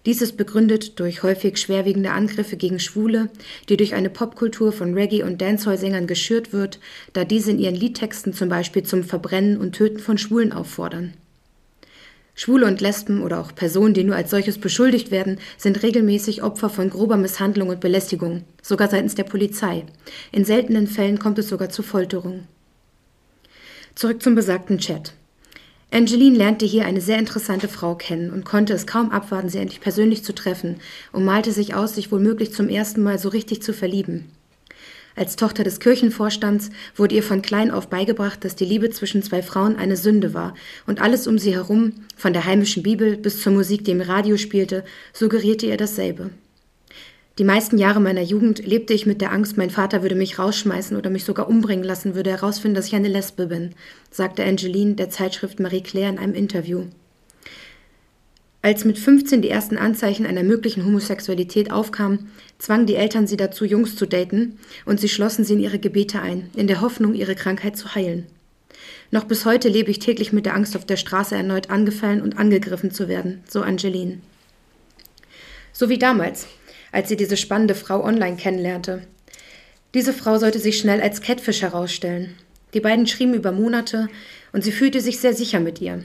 Dies 0.05 0.21
ist 0.21 0.37
begründet 0.37 1.01
durch 1.01 1.23
häufig 1.23 1.57
schwerwiegende 1.57 2.11
Angriffe 2.11 2.59
gegen 2.59 2.79
Schwule, 2.79 3.31
die 3.71 3.79
durch 3.79 3.95
eine 3.95 4.11
Popkultur 4.11 4.73
von 4.73 4.93
Reggae- 4.93 5.23
und 5.23 5.41
Dancehall-Sängern 5.41 6.07
geschürt 6.07 6.53
wird, 6.53 6.79
da 7.15 7.25
diese 7.25 7.51
in 7.51 7.59
ihren 7.59 7.75
Liedtexten 7.75 8.35
zum 8.35 8.51
Beispiel 8.51 8.83
zum 8.83 9.05
Verbrennen 9.05 9.57
und 9.57 9.73
Töten 9.73 9.99
von 9.99 10.19
Schwulen 10.19 10.53
auffordern. 10.53 11.15
Schwule 12.35 12.67
und 12.67 12.81
Lesben 12.81 13.23
oder 13.23 13.41
auch 13.41 13.55
Personen, 13.55 13.95
die 13.95 14.05
nur 14.05 14.17
als 14.17 14.31
solches 14.31 14.59
beschuldigt 14.59 15.11
werden, 15.11 15.39
sind 15.59 15.83
regelmäßig 15.83 16.43
Opfer 16.43 16.71
von 16.71 16.89
grober 16.89 17.17
Misshandlung 17.17 17.69
und 17.69 17.81
Belästigung, 17.81 18.45
sogar 18.63 18.89
seitens 18.89 19.15
der 19.15 19.25
Polizei. 19.25 19.85
In 20.33 20.45
seltenen 20.45 20.87
Fällen 20.87 21.19
kommt 21.19 21.39
es 21.39 21.49
sogar 21.49 21.69
zu 21.69 21.83
Folterung. 21.83 22.47
Zurück 23.95 24.23
zum 24.23 24.35
besagten 24.35 24.79
Chat. 24.79 25.13
Angeline 25.91 26.39
lernte 26.39 26.65
hier 26.65 26.87
eine 26.87 27.03
sehr 27.03 27.19
interessante 27.19 27.69
Frau 27.69 27.95
kennen 27.95 28.31
und 28.31 28.47
konnte 28.47 28.73
es 28.73 28.87
kaum 28.87 29.11
abwarten, 29.11 29.51
sie 29.51 29.59
endlich 29.59 29.81
persönlich 29.81 30.25
zu 30.25 30.35
treffen 30.35 30.77
und 31.13 31.27
malte 31.27 31.53
sich 31.53 31.75
aus, 31.75 31.95
sich 31.95 32.11
womöglich 32.11 32.55
zum 32.55 32.71
ersten 32.71 33.03
Mal 33.03 33.19
so 33.19 33.29
richtig 33.29 33.63
zu 33.63 33.75
verlieben. 33.75 34.31
Als 35.15 35.37
Tochter 35.37 35.63
des 35.63 35.79
Kirchenvorstands 35.79 36.71
wurde 36.97 37.15
ihr 37.15 37.23
von 37.23 37.43
klein 37.43 37.71
auf 37.71 37.89
beigebracht, 37.89 38.45
dass 38.45 38.57
die 38.57 38.65
Liebe 38.65 38.91
zwischen 38.91 39.23
zwei 39.23 39.43
Frauen 39.43 39.77
eine 39.77 39.97
Sünde 39.97 40.33
war 40.33 40.55
und 40.87 41.03
alles 41.03 41.27
um 41.27 41.39
sie 41.39 41.55
herum, 41.55 41.93
von 42.17 42.33
der 42.33 42.47
heimischen 42.47 42.83
Bibel 42.83 43.17
bis 43.17 43.43
zur 43.43 43.53
Musik, 43.53 43.85
die 43.85 43.91
im 43.91 44.01
Radio 44.01 44.37
spielte, 44.37 44.85
suggerierte 45.13 45.67
ihr 45.67 45.77
dasselbe. 45.77 46.31
Die 47.39 47.45
meisten 47.45 47.79
Jahre 47.79 48.01
meiner 48.01 48.21
Jugend 48.21 48.67
lebte 48.67 48.93
ich 48.93 49.07
mit 49.07 49.23
der 49.23 49.33
Angst, 49.33 49.57
mein 49.57 49.71
Vater 49.71 50.03
würde 50.03 50.15
mich 50.15 50.39
rausschmeißen 50.39 50.97
oder 50.97 51.09
mich 51.09 51.25
sogar 51.25 51.49
umbringen 51.49 51.85
lassen, 51.85 52.15
würde 52.15 52.31
herausfinden, 52.31 52.75
dass 52.75 52.89
ich 52.89 52.95
eine 52.95 53.09
Lesbe 53.09 53.47
bin, 53.47 53.71
sagte 54.11 54.45
Angeline 54.45 54.95
der 54.95 55.09
Zeitschrift 55.09 55.59
Marie 55.59 55.83
Claire 55.83 56.11
in 56.11 56.19
einem 56.19 56.35
Interview. 56.35 56.85
Als 58.65 58.85
mit 58.85 58.97
15 58.97 59.43
die 59.43 59.51
ersten 59.51 59.77
Anzeichen 59.77 60.25
einer 60.25 60.45
möglichen 60.45 60.85
Homosexualität 60.85 61.73
aufkamen, 61.73 62.31
zwangen 62.59 62.87
die 62.87 62.95
Eltern 62.95 63.27
sie 63.27 63.37
dazu, 63.37 63.65
Jungs 63.65 63.97
zu 63.97 64.07
daten, 64.07 64.57
und 64.85 65.01
sie 65.01 65.09
schlossen 65.09 65.45
sie 65.45 65.55
in 65.55 65.61
ihre 65.61 65.81
Gebete 65.81 66.21
ein, 66.21 66.49
in 66.55 66.69
der 66.69 66.81
Hoffnung, 66.81 67.15
ihre 67.15 67.35
Krankheit 67.35 67.77
zu 67.77 67.97
heilen. 67.97 68.29
Noch 69.11 69.25
bis 69.25 69.45
heute 69.45 69.69
lebe 69.69 69.91
ich 69.91 69.99
täglich 69.99 70.33
mit 70.33 70.47
der 70.47 70.55
Angst, 70.55 70.77
auf 70.77 70.87
der 70.87 70.97
Straße 70.97 71.35
erneut 71.35 71.71
angefallen 71.71 72.23
und 72.23 72.39
angegriffen 72.39 72.93
zu 72.93 73.09
werden, 73.09 73.43
so 73.49 73.63
Angeline. 73.63 74.21
So 75.73 75.89
wie 75.89 75.99
damals, 75.99 76.47
als 76.93 77.09
sie 77.09 77.17
diese 77.17 77.37
spannende 77.37 77.75
Frau 77.75 78.05
online 78.05 78.37
kennenlernte. 78.37 79.03
Diese 79.93 80.13
Frau 80.13 80.39
sollte 80.39 80.61
sich 80.61 80.79
schnell 80.79 81.01
als 81.01 81.21
Catfish 81.21 81.63
herausstellen. 81.63 82.37
Die 82.75 82.81
beiden 82.81 83.09
schrieben 83.09 83.35
über 83.35 83.51
Monate 83.51 84.09
und 84.53 84.63
sie 84.63 84.73
fühlte 84.73 85.01
sich 85.01 85.19
sehr 85.19 85.35
sicher 85.35 85.59
mit 85.59 85.81
ihr. 85.81 86.05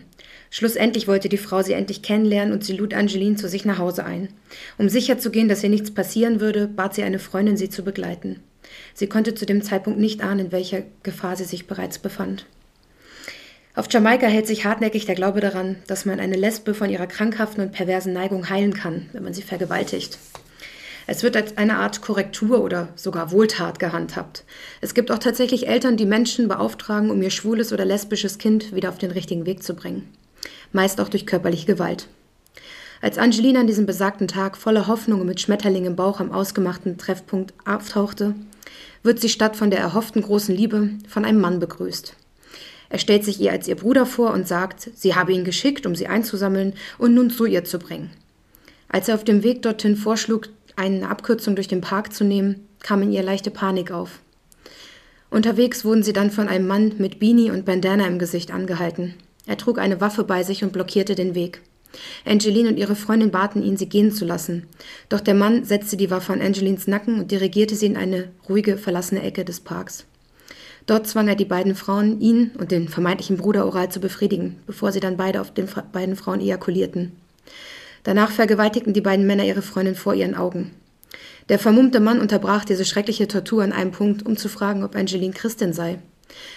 Schlussendlich 0.50 1.08
wollte 1.08 1.30
die 1.30 1.38
Frau 1.38 1.62
sie 1.62 1.74
endlich 1.74 2.02
kennenlernen 2.02 2.54
und 2.54 2.64
sie 2.64 2.74
lud 2.74 2.94
Angeline 2.94 3.36
zu 3.36 3.50
sich 3.50 3.66
nach 3.66 3.80
Hause 3.80 4.06
ein. 4.06 4.30
Um 4.78 4.90
sicherzugehen, 4.90 5.50
dass 5.50 5.64
ihr 5.64 5.70
nichts 5.70 5.92
passieren 5.92 6.40
würde, 6.40 6.68
bat 6.68 6.96
sie 6.96 7.04
eine 7.04 7.20
Freundin, 7.20 7.58
sie 7.58 7.70
zu 7.70 7.84
begleiten. 7.84 8.40
Sie 8.94 9.08
konnte 9.08 9.34
zu 9.36 9.46
dem 9.46 9.62
Zeitpunkt 9.62 10.00
nicht 10.00 10.22
ahnen, 10.22 10.48
in 10.48 10.52
welcher 10.52 10.84
Gefahr 11.04 11.36
sie 11.36 11.44
sich 11.44 11.68
bereits 11.68 12.00
befand. 12.00 12.46
Auf 13.76 13.86
Jamaika 13.92 14.26
hält 14.26 14.48
sich 14.48 14.66
hartnäckig 14.66 15.06
der 15.06 15.14
Glaube 15.14 15.40
daran, 15.40 15.76
dass 15.86 16.06
man 16.06 16.20
eine 16.20 16.36
Lesbe 16.36 16.74
von 16.74 16.90
ihrer 16.90 17.06
krankhaften 17.06 17.64
und 17.64 17.74
perversen 17.74 18.12
Neigung 18.12 18.50
heilen 18.50 18.74
kann, 18.74 19.08
wenn 19.14 19.24
man 19.24 19.36
sie 19.36 19.44
vergewaltigt. 19.44 20.18
Es 21.06 21.24
wird 21.24 21.38
als 21.38 21.58
eine 21.58 21.78
Art 21.78 22.02
Korrektur 22.02 22.64
oder 22.64 22.90
sogar 22.96 23.32
Wohltat 23.32 23.80
gehandhabt. 23.80 24.44
Es 24.82 24.94
gibt 24.94 25.12
auch 25.12 25.20
tatsächlich 25.20 25.68
Eltern, 25.68 25.96
die 25.96 26.06
Menschen 26.06 26.48
beauftragen, 26.48 27.12
um 27.12 27.22
ihr 27.22 27.30
schwules 27.30 27.72
oder 27.72 27.86
lesbisches 27.86 28.40
Kind 28.40 28.76
wieder 28.76 28.90
auf 28.90 28.98
den 28.98 29.12
richtigen 29.12 29.46
Weg 29.46 29.64
zu 29.64 29.74
bringen. 29.74 30.12
Meist 30.78 31.02
auch 31.02 31.10
durch 31.10 31.26
körperliche 31.26 31.66
Gewalt. 31.66 32.08
Als 33.02 33.18
Angelina 33.18 33.62
an 33.62 33.66
diesem 33.66 33.88
besagten 33.88 34.28
Tag 34.28 34.56
voller 34.56 34.86
Hoffnung 34.86 35.22
und 35.22 35.26
mit 35.26 35.42
Schmetterling 35.42 35.86
im 35.86 35.96
Bauch 35.96 36.20
am 36.20 36.32
ausgemachten 36.32 37.00
Treffpunkt 37.00 37.56
auftauchte, 37.66 38.36
wird 39.02 39.20
sie 39.20 39.30
statt 39.30 39.56
von 39.56 39.72
der 39.72 39.80
erhofften 39.80 40.22
großen 40.22 40.56
Liebe 40.56 40.92
von 41.08 41.26
einem 41.26 41.42
Mann 41.42 41.60
begrüßt. 41.60 42.14
Er 42.90 43.00
stellt 43.00 43.26
sich 43.26 43.42
ihr 43.42 43.52
als 43.52 43.68
ihr 43.68 43.74
Bruder 43.74 44.06
vor 44.06 44.32
und 44.34 44.48
sagt, 44.48 44.92
sie 44.94 45.16
habe 45.16 45.34
ihn 45.34 45.46
geschickt, 45.46 45.88
um 45.88 45.96
sie 45.96 46.06
einzusammeln 46.06 46.76
und 47.00 47.16
nun 47.16 47.32
zu 47.32 47.46
ihr 47.46 47.64
zu 47.64 47.80
bringen. 47.80 48.12
Als 48.88 49.10
er 49.10 49.16
auf 49.16 49.24
dem 49.24 49.42
Weg 49.42 49.64
dorthin 49.64 49.96
vorschlug, 49.96 50.50
eine 50.76 51.10
Abkürzung 51.10 51.56
durch 51.56 51.68
den 51.68 51.82
Park 51.82 52.14
zu 52.14 52.24
nehmen, 52.24 52.68
kam 52.84 53.02
in 53.02 53.12
ihr 53.12 53.24
leichte 53.24 53.50
Panik 53.50 53.90
auf. 53.90 54.20
Unterwegs 55.32 55.84
wurden 55.84 56.04
sie 56.04 56.14
dann 56.14 56.30
von 56.30 56.48
einem 56.48 56.68
Mann 56.68 56.94
mit 57.00 57.18
Beanie 57.18 57.50
und 57.50 57.66
Bandana 57.66 58.06
im 58.06 58.20
Gesicht 58.20 58.52
angehalten. 58.52 59.16
Er 59.48 59.58
trug 59.58 59.80
eine 59.80 60.00
Waffe 60.00 60.24
bei 60.24 60.44
sich 60.44 60.64
und 60.64 60.74
blockierte 60.74 61.16
den 61.16 61.34
Weg. 61.34 61.62
Angeline 62.26 62.70
und 62.70 62.78
ihre 62.78 62.96
Freundin 62.96 63.32
baten 63.32 63.64
ihn, 63.64 63.78
sie 63.78 63.90
gehen 63.90 64.12
zu 64.12 64.26
lassen. 64.26 64.68
Doch 65.10 65.22
der 65.22 65.34
Mann 65.34 65.64
setzte 65.64 65.98
die 65.98 66.12
Waffe 66.12 66.34
an 66.34 66.42
Angelines 66.42 66.86
Nacken 66.86 67.20
und 67.20 67.32
dirigierte 67.32 67.76
sie 67.76 67.88
in 67.88 67.98
eine 67.98 68.30
ruhige, 68.48 68.78
verlassene 68.78 69.24
Ecke 69.24 69.46
des 69.46 69.62
Parks. 69.62 70.06
Dort 70.86 71.08
zwang 71.08 71.28
er 71.28 71.36
die 71.36 71.46
beiden 71.46 71.76
Frauen, 71.76 72.20
ihn 72.22 72.52
und 72.58 72.72
den 72.72 72.88
vermeintlichen 72.88 73.38
Bruder 73.38 73.66
oral 73.66 73.90
zu 73.90 74.00
befriedigen, 74.00 74.58
bevor 74.68 74.92
sie 74.92 75.00
dann 75.00 75.18
beide 75.18 75.42
auf 75.42 75.54
den 75.54 75.68
beiden 75.92 76.16
Frauen 76.16 76.40
ejakulierten. 76.40 77.14
Danach 78.04 78.32
vergewaltigten 78.32 78.94
die 78.94 79.02
beiden 79.02 79.28
Männer 79.28 79.44
ihre 79.44 79.62
Freundin 79.62 79.96
vor 79.96 80.14
ihren 80.14 80.36
Augen. 80.36 80.72
Der 81.50 81.60
vermummte 81.60 82.00
Mann 82.00 82.20
unterbrach 82.20 82.64
diese 82.64 82.86
schreckliche 82.86 83.28
Tortur 83.28 83.64
an 83.64 83.74
einem 83.74 83.92
Punkt, 83.92 84.26
um 84.26 84.38
zu 84.38 84.50
fragen, 84.50 84.84
ob 84.84 84.96
Angeline 84.96 85.34
Christin 85.34 85.74
sei. 85.74 86.00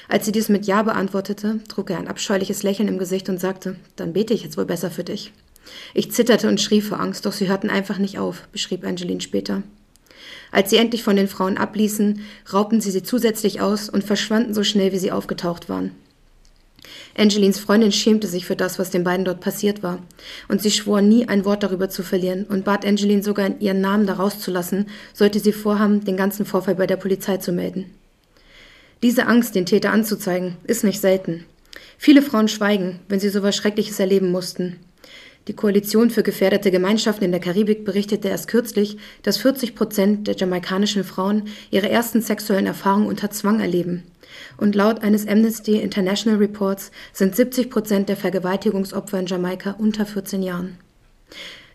Als 0.09 0.27
sie 0.27 0.33
dies 0.33 0.49
mit 0.49 0.67
Ja 0.67 0.83
beantwortete, 0.83 1.61
trug 1.69 1.91
er 1.91 1.99
ein 1.99 2.09
abscheuliches 2.09 2.63
Lächeln 2.63 2.89
im 2.89 2.99
Gesicht 2.99 3.29
und 3.29 3.41
sagte, 3.41 3.77
dann 3.97 4.13
bete 4.13 4.35
ich 4.35 4.43
jetzt 4.43 4.57
wohl 4.57 4.65
besser 4.65 4.91
für 4.91 5.05
dich. 5.05 5.33
Ich 5.95 6.11
zitterte 6.13 6.49
und 6.49 6.61
schrie 6.61 6.81
vor 6.81 7.01
Angst, 7.01 7.27
doch 7.27 7.33
sie 7.33 7.49
hörten 7.49 7.71
einfach 7.71 7.99
nicht 7.99 8.19
auf, 8.19 8.49
beschrieb 8.53 8.85
Angeline 8.85 9.21
später. 9.21 9.63
Als 10.53 10.71
sie 10.71 10.77
endlich 10.77 11.03
von 11.03 11.17
den 11.17 11.29
Frauen 11.29 11.59
abließen, 11.59 12.23
raubten 12.53 12.81
sie 12.81 12.91
sie 12.91 13.03
zusätzlich 13.03 13.61
aus 13.61 13.89
und 13.89 14.05
verschwanden 14.05 14.55
so 14.55 14.65
schnell, 14.65 14.93
wie 14.93 14.99
sie 14.99 15.13
aufgetaucht 15.13 15.69
waren. 15.69 15.93
Angelines 17.17 17.59
Freundin 17.59 17.93
schämte 17.93 18.27
sich 18.27 18.47
für 18.47 18.57
das, 18.57 18.79
was 18.79 18.91
den 18.91 19.05
beiden 19.05 19.25
dort 19.25 19.41
passiert 19.41 19.83
war, 19.83 19.99
und 20.49 20.63
sie 20.63 20.71
schwor 20.71 21.03
nie 21.03 21.29
ein 21.29 21.45
Wort 21.45 21.63
darüber 21.63 21.91
zu 21.91 22.03
verlieren 22.03 22.45
und 22.45 22.65
bat 22.65 22.87
Angeline 22.87 23.23
sogar 23.23 23.61
ihren 23.61 23.81
Namen 23.81 24.07
da 24.07 24.15
rauszulassen, 24.15 24.87
sollte 25.13 25.41
sie 25.41 25.53
vorhaben, 25.53 26.05
den 26.05 26.17
ganzen 26.17 26.47
Vorfall 26.47 26.77
bei 26.77 26.87
der 26.87 26.97
Polizei 26.97 27.37
zu 27.37 27.53
melden. 27.53 27.87
Diese 29.03 29.27
Angst, 29.27 29.55
den 29.55 29.65
Täter 29.65 29.93
anzuzeigen, 29.93 30.57
ist 30.65 30.85
nicht 30.85 31.01
selten. 31.01 31.47
Viele 31.97 32.21
Frauen 32.21 32.49
schweigen, 32.49 33.01
wenn 33.09 33.19
sie 33.19 33.31
so 33.31 33.39
etwas 33.39 33.57
Schreckliches 33.57 33.99
erleben 33.99 34.31
mussten. 34.31 34.77
Die 35.49 35.55
Koalition 35.55 36.11
für 36.11 36.23
gefährdete 36.23 36.71
Gemeinschaften 36.71 37.25
in 37.25 37.31
der 37.31 37.41
Karibik 37.41 37.87
berichtete 37.87 38.29
erst 38.29 38.49
kürzlich, 38.49 38.99
dass 39.23 39.39
40 39.39 39.75
Prozent 39.75 40.29
der 40.29 40.37
jamaikanischen 40.37 41.03
Frauen 41.03 41.45
ihre 41.71 41.89
ersten 41.89 42.21
sexuellen 42.21 42.67
Erfahrungen 42.67 43.07
unter 43.07 43.31
Zwang 43.31 43.61
erleben. 43.61 44.03
Und 44.59 44.75
laut 44.75 45.03
eines 45.03 45.27
Amnesty 45.27 45.81
International 45.81 46.39
Reports 46.39 46.91
sind 47.15 47.35
70 47.35 47.71
Prozent 47.71 48.09
der 48.11 48.17
Vergewaltigungsopfer 48.17 49.19
in 49.19 49.27
Jamaika 49.27 49.73
unter 49.73 50.05
14 50.05 50.43
Jahren. 50.43 50.77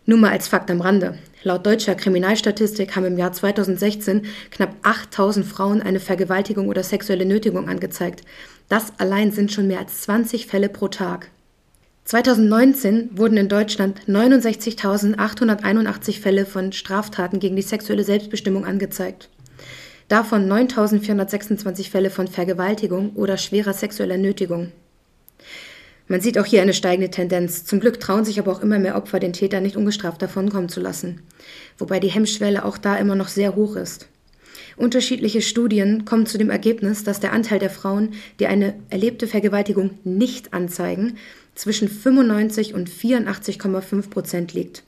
Nur 0.05 0.19
mal 0.19 0.31
als 0.31 0.47
Fakt 0.47 0.69
am 0.69 0.81
Rande. 0.81 1.17
Laut 1.45 1.63
deutscher 1.63 1.93
Kriminalstatistik 1.93 2.95
haben 2.95 3.05
im 3.05 3.19
Jahr 3.19 3.31
2016 3.31 4.23
knapp 4.49 4.73
8000 4.81 5.45
Frauen 5.45 5.83
eine 5.83 5.99
Vergewaltigung 5.99 6.69
oder 6.69 6.81
sexuelle 6.81 7.23
Nötigung 7.23 7.69
angezeigt. 7.69 8.23
Das 8.67 8.93
allein 8.97 9.31
sind 9.31 9.51
schon 9.51 9.67
mehr 9.67 9.77
als 9.77 10.01
20 10.01 10.47
Fälle 10.47 10.69
pro 10.69 10.87
Tag. 10.87 11.29
2019 12.05 13.11
wurden 13.15 13.37
in 13.37 13.47
Deutschland 13.47 14.01
69.881 14.07 16.19
Fälle 16.19 16.47
von 16.47 16.71
Straftaten 16.71 17.39
gegen 17.39 17.55
die 17.55 17.61
sexuelle 17.61 18.03
Selbstbestimmung 18.03 18.65
angezeigt. 18.65 19.29
Davon 20.07 20.51
9.426 20.51 21.91
Fälle 21.91 22.09
von 22.09 22.27
Vergewaltigung 22.27 23.11
oder 23.11 23.37
schwerer 23.37 23.73
sexueller 23.73 24.17
Nötigung. 24.17 24.71
Man 26.07 26.21
sieht 26.21 26.37
auch 26.37 26.45
hier 26.45 26.61
eine 26.61 26.73
steigende 26.73 27.09
Tendenz. 27.09 27.65
Zum 27.65 27.79
Glück 27.79 27.99
trauen 27.99 28.25
sich 28.25 28.39
aber 28.39 28.51
auch 28.51 28.61
immer 28.61 28.77
mehr 28.77 28.95
Opfer, 28.95 29.19
den 29.19 29.33
Täter 29.33 29.59
nicht 29.59 29.75
ungestraft 29.75 30.21
davonkommen 30.21 30.69
zu 30.69 30.79
lassen. 30.79 31.21
Wobei 31.79 31.99
die 31.99 32.09
Hemmschwelle 32.09 32.63
auch 32.63 32.77
da 32.77 32.95
immer 32.97 33.15
noch 33.15 33.27
sehr 33.27 33.55
hoch 33.55 33.75
ist. 33.75 34.07
Unterschiedliche 34.77 35.41
Studien 35.41 36.05
kommen 36.05 36.25
zu 36.25 36.37
dem 36.37 36.49
Ergebnis, 36.49 37.03
dass 37.03 37.19
der 37.21 37.31
Anteil 37.31 37.59
der 37.59 37.69
Frauen, 37.69 38.13
die 38.39 38.47
eine 38.47 38.75
erlebte 38.89 39.25
Vergewaltigung 39.25 39.91
nicht 40.03 40.53
anzeigen, 40.53 41.17
zwischen 41.55 41.87
95 41.87 42.73
und 42.73 42.89
84,5 42.89 44.09
Prozent 44.09 44.53
liegt. 44.53 44.83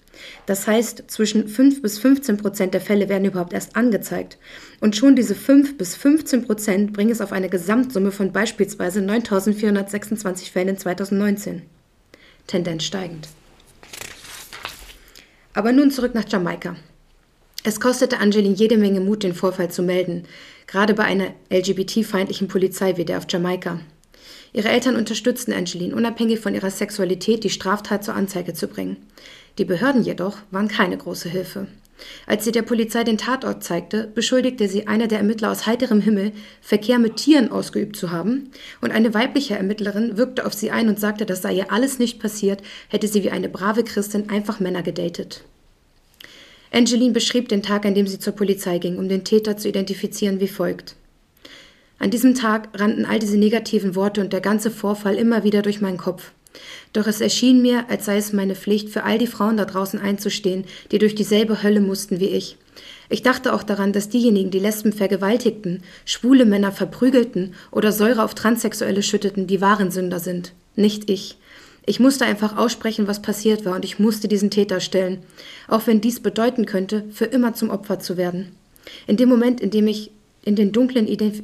Das 0.46 0.68
heißt, 0.68 1.06
zwischen 1.08 1.48
5 1.48 1.82
bis 1.82 2.00
15 2.00 2.38
Prozent 2.38 2.74
der 2.74 2.82
Fälle 2.82 3.10
werden 3.10 3.26
überhaupt 3.26 3.54
erst 3.54 3.76
angezeigt. 3.76 4.38
Und 4.80 4.96
schon 4.96 5.16
diese 5.16 5.36
5 5.36 5.78
bis 5.78 5.96
15 5.96 6.46
Prozent 6.46 6.94
bringen 6.94 7.12
es 7.12 7.22
auf 7.22 7.32
eine 7.32 7.50
Gesamtsumme 7.50 8.12
von 8.12 8.32
beispielsweise 8.32 9.02
9.426 9.02 10.52
Fällen 10.52 10.70
in 10.70 10.78
2019. 10.78 11.64
Tendenz 12.48 12.84
steigend. 12.84 13.28
Aber 15.54 15.72
nun 15.72 15.92
zurück 15.92 16.14
nach 16.14 16.30
Jamaika. 16.30 16.76
Es 17.64 17.80
kostete 17.80 18.20
Angelin 18.20 18.56
jede 18.56 18.78
Menge 18.78 19.02
Mut, 19.02 19.24
den 19.24 19.34
Vorfall 19.34 19.70
zu 19.70 19.82
melden, 19.82 20.24
gerade 20.68 20.94
bei 20.94 21.04
einer 21.04 21.34
LGBT-feindlichen 21.50 22.48
Polizei 22.48 22.96
wie 22.96 23.06
der 23.06 23.18
auf 23.18 23.26
Jamaika. 23.28 23.80
Ihre 24.54 24.70
Eltern 24.70 24.96
unterstützten 24.96 25.54
Angeline, 25.54 25.96
unabhängig 25.96 26.40
von 26.40 26.56
ihrer 26.56 26.72
Sexualität, 26.72 27.44
die 27.44 27.50
Straftat 27.50 28.04
zur 28.04 28.16
Anzeige 28.16 28.54
zu 28.54 28.68
bringen. 28.68 28.98
Die 29.58 29.66
Behörden 29.66 30.04
jedoch 30.04 30.38
waren 30.52 30.68
keine 30.68 30.98
große 30.98 31.30
Hilfe. 31.30 31.68
Als 32.28 32.46
sie 32.46 32.52
der 32.52 32.62
Polizei 32.62 33.04
den 33.04 33.18
Tatort 33.18 33.64
zeigte, 33.64 34.08
beschuldigte 34.14 34.68
sie 34.68 34.88
einer 34.88 35.08
der 35.08 35.18
Ermittler 35.18 35.52
aus 35.52 35.66
heiterem 35.66 36.00
Himmel, 36.00 36.32
Verkehr 36.62 37.00
mit 37.00 37.16
Tieren 37.16 37.52
ausgeübt 37.52 37.96
zu 37.96 38.12
haben, 38.12 38.52
und 38.82 38.92
eine 38.92 39.16
weibliche 39.16 39.56
Ermittlerin 39.56 40.16
wirkte 40.16 40.46
auf 40.46 40.54
sie 40.54 40.70
ein 40.70 40.90
und 40.90 41.00
sagte, 41.00 41.26
das 41.26 41.42
sei 41.42 41.54
ihr 41.54 41.72
alles 41.72 41.98
nicht 41.98 42.20
passiert, 42.20 42.62
hätte 42.90 43.08
sie 43.08 43.24
wie 43.24 43.32
eine 43.32 43.50
brave 43.50 43.84
Christin 43.84 44.30
einfach 44.30 44.60
Männer 44.60 44.84
gedatet. 44.84 45.44
Angeline 46.72 47.14
beschrieb 47.14 47.50
den 47.50 47.64
Tag, 47.64 47.86
an 47.86 47.96
dem 47.96 48.08
sie 48.08 48.20
zur 48.20 48.34
Polizei 48.34 48.78
ging, 48.78 48.98
um 48.98 49.10
den 49.10 49.24
Täter 49.24 49.58
zu 49.58 49.68
identifizieren, 49.70 50.40
wie 50.40 50.48
folgt. 50.48 50.96
An 51.98 52.12
diesem 52.12 52.36
Tag 52.36 52.70
rannten 52.80 53.06
all 53.06 53.18
diese 53.18 53.38
negativen 53.38 53.96
Worte 53.96 54.22
und 54.22 54.34
der 54.34 54.42
ganze 54.42 54.70
Vorfall 54.70 55.16
immer 55.16 55.44
wieder 55.44 55.64
durch 55.64 55.82
meinen 55.82 55.98
Kopf. 55.98 56.32
Doch 56.94 57.08
es 57.08 57.22
erschien 57.22 57.62
mir, 57.62 57.86
als 57.90 58.06
sei 58.06 58.18
es 58.18 58.34
meine 58.34 58.56
Pflicht, 58.56 58.90
für 58.90 59.04
all 59.04 59.18
die 59.18 59.28
Frauen 59.28 59.58
da 59.58 59.66
draußen 59.66 60.00
einzustehen, 60.00 60.66
die 60.92 61.00
durch 61.00 61.16
dieselbe 61.16 61.64
Hölle 61.64 61.82
mussten 61.82 62.20
wie 62.20 62.28
ich. 62.30 62.58
Ich 63.10 63.22
dachte 63.24 63.54
auch 63.54 63.64
daran, 63.64 63.94
dass 63.94 64.10
diejenigen, 64.10 64.52
die 64.52 64.60
Lesben 64.60 64.92
vergewaltigten, 64.92 65.84
schwule 66.06 66.46
Männer 66.46 66.72
verprügelten 66.72 67.54
oder 67.72 67.92
Säure 67.92 68.24
auf 68.24 68.36
Transsexuelle 68.36 69.02
schütteten, 69.02 69.48
die 69.48 69.62
wahren 69.62 69.92
Sünder 69.92 70.20
sind. 70.20 70.54
Nicht 70.76 71.10
ich. 71.10 71.38
Ich 71.86 72.02
musste 72.02 72.26
einfach 72.26 72.58
aussprechen, 72.58 73.08
was 73.08 73.22
passiert 73.22 73.64
war, 73.64 73.76
und 73.76 73.86
ich 73.86 73.98
musste 73.98 74.28
diesen 74.28 74.52
Täter 74.52 74.82
stellen, 74.82 75.20
auch 75.70 75.88
wenn 75.88 76.02
dies 76.02 76.20
bedeuten 76.20 76.66
könnte, 76.66 77.06
für 77.12 77.26
immer 77.26 77.54
zum 77.54 77.70
Opfer 77.70 78.00
zu 78.00 78.18
werden. 78.18 78.52
In 79.08 79.16
dem 79.16 79.30
Moment, 79.30 79.62
in 79.62 79.72
dem 79.72 79.88
ich 79.88 80.12
in 80.44 80.56
den 80.56 80.74
dunklen 80.74 81.08
Identif 81.08 81.44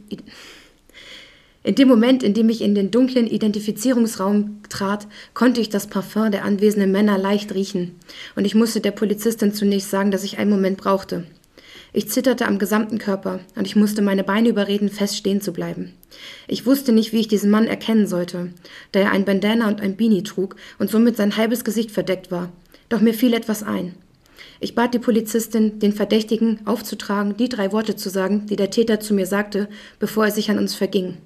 in 1.64 1.76
dem 1.76 1.88
Moment, 1.88 2.24
in 2.24 2.34
dem 2.34 2.50
ich 2.50 2.62
in 2.62 2.76
den 2.76 2.92
dunklen 2.92 3.26
Identifizierungsraum 3.26 4.62
trat, 4.68 5.08
konnte 5.34 5.62
ich 5.62 5.70
das 5.70 5.88
Parfum 5.88 6.30
der 6.30 6.44
anwesenden 6.44 6.92
Männer 6.92 7.18
leicht 7.18 7.54
riechen, 7.54 7.96
und 8.36 8.46
ich 8.46 8.54
musste 8.54 8.82
der 8.82 8.92
Polizistin 8.92 9.54
zunächst 9.54 9.90
sagen, 9.90 10.12
dass 10.12 10.26
ich 10.26 10.38
einen 10.38 10.50
Moment 10.50 10.78
brauchte. 10.78 11.24
Ich 11.94 12.10
zitterte 12.10 12.48
am 12.48 12.60
gesamten 12.60 12.98
Körper, 12.98 13.40
und 13.56 13.66
ich 13.66 13.76
musste 13.76 14.02
meine 14.02 14.24
Beine 14.24 14.50
überreden, 14.50 14.90
fest 14.90 15.16
stehen 15.16 15.40
zu 15.40 15.54
bleiben. 15.54 15.94
Ich 16.48 16.66
wusste 16.66 16.92
nicht, 16.92 17.14
wie 17.14 17.20
ich 17.20 17.28
diesen 17.28 17.50
Mann 17.50 17.68
erkennen 17.68 18.08
sollte, 18.08 18.52
da 18.92 19.00
er 19.00 19.12
ein 19.12 19.26
Bandana 19.26 19.68
und 19.68 19.80
ein 19.80 19.96
Beanie 19.96 20.24
trug 20.24 20.58
und 20.80 20.90
somit 20.90 21.16
sein 21.16 21.38
halbes 21.38 21.64
Gesicht 21.64 21.92
verdeckt 21.92 22.30
war. 22.30 22.52
Doch 22.90 23.00
mir 23.00 23.14
fiel 23.14 23.34
etwas 23.34 23.64
ein. 23.64 23.94
Ich 24.60 24.76
bat 24.76 24.94
die 24.94 25.00
Polizistin, 25.00 25.80
den 25.80 25.94
Verdächtigen 25.94 26.60
aufzutragen, 26.66 27.38
die 27.38 27.50
drei 27.50 27.72
Worte 27.72 27.96
zu 27.96 28.10
sagen, 28.10 28.48
die 28.48 28.56
der 28.56 28.70
Täter 28.70 29.00
zu 29.00 29.14
mir 29.14 29.26
sagte, 29.26 29.70
bevor 30.00 30.26
er 30.26 30.32
sich 30.32 30.50
an 30.50 30.58
uns 30.58 30.76
verging. 30.76 31.18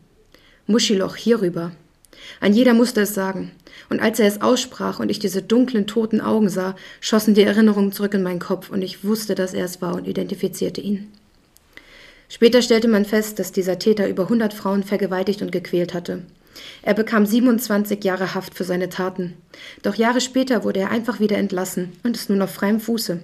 Muschiloch, 0.67 1.15
hierüber. 1.15 1.71
Ein 2.41 2.53
jeder 2.53 2.73
musste 2.73 3.01
es 3.01 3.13
sagen. 3.13 3.51
Und 3.89 4.01
als 4.01 4.19
er 4.19 4.27
es 4.27 4.41
aussprach 4.41 4.99
und 4.99 5.09
ich 5.09 5.19
diese 5.19 5.41
dunklen, 5.41 5.87
toten 5.87 6.19
Augen 6.19 6.49
sah, 6.49 6.75
schossen 6.99 7.33
die 7.33 7.43
Erinnerungen 7.43 7.93
zurück 7.93 8.13
in 8.13 8.23
meinen 8.23 8.39
Kopf 8.39 8.69
und 8.69 8.81
ich 8.81 9.05
wusste, 9.05 9.33
dass 9.33 9.53
er 9.53 9.65
es 9.65 9.81
war 9.81 9.95
und 9.95 10.07
identifizierte 10.07 10.81
ihn. 10.81 11.11
Später 12.29 12.61
stellte 12.61 12.89
man 12.89 13.05
fest, 13.05 13.39
dass 13.39 13.53
dieser 13.53 13.79
Täter 13.79 14.09
über 14.09 14.23
100 14.23 14.53
Frauen 14.53 14.83
vergewaltigt 14.83 15.41
und 15.41 15.53
gequält 15.53 15.93
hatte. 15.93 16.23
Er 16.81 16.93
bekam 16.93 17.25
27 17.25 18.03
Jahre 18.03 18.35
Haft 18.35 18.55
für 18.55 18.65
seine 18.65 18.89
Taten. 18.89 19.35
Doch 19.83 19.95
Jahre 19.95 20.19
später 20.19 20.63
wurde 20.65 20.81
er 20.81 20.91
einfach 20.91 21.21
wieder 21.21 21.37
entlassen 21.37 21.93
und 22.03 22.17
ist 22.17 22.29
nun 22.29 22.41
auf 22.41 22.51
freiem 22.51 22.81
Fuße. 22.81 23.21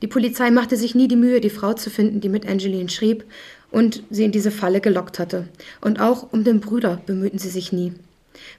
Die 0.00 0.06
Polizei 0.06 0.50
machte 0.50 0.76
sich 0.76 0.94
nie 0.94 1.08
die 1.08 1.16
Mühe, 1.16 1.40
die 1.40 1.50
Frau 1.50 1.74
zu 1.74 1.90
finden, 1.90 2.20
die 2.20 2.28
mit 2.28 2.46
Angeline 2.48 2.88
schrieb 2.88 3.24
und 3.72 4.04
sie 4.10 4.24
in 4.24 4.32
diese 4.32 4.50
Falle 4.50 4.80
gelockt 4.80 5.18
hatte. 5.18 5.48
Und 5.80 6.00
auch 6.00 6.32
um 6.32 6.44
den 6.44 6.60
Brüder 6.60 7.02
bemühten 7.06 7.38
sie 7.38 7.48
sich 7.48 7.72
nie. 7.72 7.92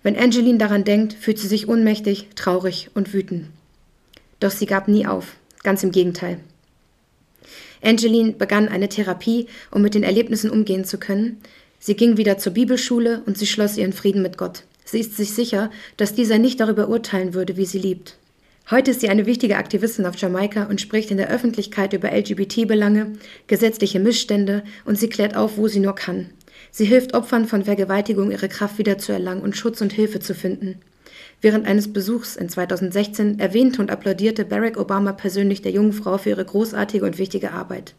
Wenn 0.02 0.18
Angeline 0.18 0.58
daran 0.58 0.84
denkt, 0.84 1.14
fühlt 1.14 1.40
sie 1.40 1.48
sich 1.48 1.70
ohnmächtig, 1.70 2.30
traurig 2.36 2.90
und 2.94 3.14
wütend. 3.14 3.46
Doch 4.40 4.52
sie 4.52 4.66
gab 4.66 4.88
nie 4.88 5.08
auf, 5.08 5.36
ganz 5.64 5.84
im 5.84 5.92
Gegenteil. 5.92 6.40
Angeline 7.82 8.34
begann 8.34 8.68
eine 8.68 8.90
Therapie, 8.90 9.48
um 9.72 9.82
mit 9.82 9.94
den 9.94 10.04
Erlebnissen 10.04 10.50
umgehen 10.50 10.86
zu 10.86 10.98
können, 10.98 11.42
Sie 11.86 11.98
ging 11.98 12.16
wieder 12.16 12.38
zur 12.38 12.54
Bibelschule 12.54 13.24
und 13.26 13.38
sie 13.38 13.46
schloss 13.46 13.76
ihren 13.76 13.92
Frieden 13.92 14.22
mit 14.22 14.38
Gott. 14.38 14.64
Sie 14.86 15.02
ist 15.02 15.18
sich 15.18 15.34
sicher, 15.34 15.70
dass 15.98 16.16
dieser 16.16 16.38
nicht 16.38 16.62
darüber 16.62 16.88
urteilen 16.88 17.34
würde, 17.34 17.58
wie 17.58 17.66
sie 17.66 17.78
liebt. 17.78 18.16
Heute 18.72 18.92
ist 18.92 19.02
sie 19.02 19.10
eine 19.10 19.26
wichtige 19.26 19.58
Aktivistin 19.58 20.06
auf 20.06 20.16
Jamaika 20.16 20.64
und 20.64 20.80
spricht 20.80 21.12
in 21.12 21.18
der 21.18 21.30
Öffentlichkeit 21.30 21.92
über 21.92 22.12
LGBT-Belange, 22.14 23.12
gesetzliche 23.48 24.00
Missstände 24.00 24.64
und 24.86 24.98
sie 24.98 25.10
klärt 25.10 25.36
auf, 25.36 25.58
wo 25.58 25.68
sie 25.68 25.82
nur 25.82 25.96
kann. 25.96 26.30
Sie 26.72 26.86
hilft 26.86 27.14
Opfern 27.14 27.46
von 27.46 27.66
Vergewaltigung, 27.66 28.32
ihre 28.32 28.48
Kraft 28.48 28.78
wiederzuerlangen 28.78 29.44
und 29.44 29.58
Schutz 29.58 29.82
und 29.82 29.92
Hilfe 29.92 30.22
zu 30.22 30.34
finden. 30.34 30.80
Während 31.42 31.68
eines 31.68 31.92
Besuchs 31.92 32.38
in 32.38 32.48
2016 32.48 33.38
erwähnte 33.38 33.82
und 33.82 33.92
applaudierte 33.92 34.46
Barack 34.46 34.78
Obama 34.78 35.12
persönlich 35.12 35.62
der 35.62 35.74
jungen 35.74 35.92
Frau 35.92 36.18
für 36.18 36.30
ihre 36.30 36.46
großartige 36.46 37.06
und 37.06 37.18
wichtige 37.18 37.52
Arbeit. 37.52 37.96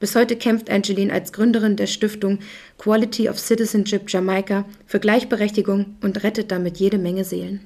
Bis 0.00 0.16
heute 0.16 0.34
kämpft 0.34 0.70
Angeline 0.70 1.12
als 1.12 1.32
Gründerin 1.32 1.76
der 1.76 1.86
Stiftung 1.86 2.40
Quality 2.78 3.28
of 3.28 3.38
Citizenship 3.38 4.10
Jamaika 4.10 4.64
für 4.86 4.98
Gleichberechtigung 4.98 5.94
und 6.02 6.24
rettet 6.24 6.50
damit 6.50 6.78
jede 6.78 6.98
Menge 6.98 7.24
Seelen. 7.24 7.60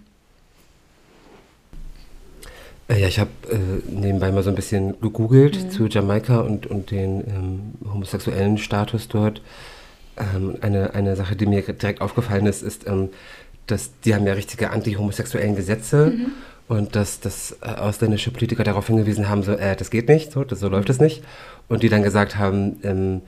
Äh, 2.88 3.00
ja, 3.00 3.08
ich 3.08 3.18
habe 3.18 3.30
äh, 3.50 3.56
nebenbei 3.90 4.32
mal 4.32 4.42
so 4.42 4.50
ein 4.50 4.56
bisschen 4.56 5.00
gegoogelt 5.00 5.62
mhm. 5.62 5.70
zu 5.70 5.86
Jamaika 5.86 6.40
und, 6.40 6.66
und 6.66 6.90
den 6.90 7.20
ähm, 7.20 7.92
homosexuellen 7.92 8.58
Status 8.58 9.08
dort. 9.08 9.42
Ähm, 10.16 10.56
eine, 10.60 10.94
eine 10.94 11.14
Sache, 11.14 11.36
die 11.36 11.46
mir 11.46 11.62
direkt 11.62 12.00
aufgefallen 12.00 12.46
ist, 12.46 12.62
ist, 12.62 12.86
ähm, 12.86 13.10
dass 13.66 13.92
die 14.00 14.14
haben 14.14 14.26
ja 14.26 14.32
richtige 14.32 14.70
anti-homosexuellen 14.70 15.54
Gesetze. 15.54 16.12
Mhm. 16.16 16.26
und 16.68 16.96
dass, 16.96 17.20
dass 17.20 17.56
äh, 17.62 17.66
ausländische 17.66 18.30
Politiker 18.30 18.64
darauf 18.64 18.86
hingewiesen 18.88 19.28
haben, 19.28 19.42
so, 19.42 19.52
äh, 19.52 19.76
das 19.76 19.90
geht 19.90 20.08
nicht, 20.08 20.32
so, 20.32 20.44
das, 20.44 20.60
so 20.60 20.68
läuft 20.68 20.90
es 20.90 21.00
nicht. 21.00 21.22
Und 21.68 21.82
die 21.82 21.88
dann 21.88 22.02
gesagt 22.02 22.36
haben, 22.36 22.78
ähm, 22.82 23.22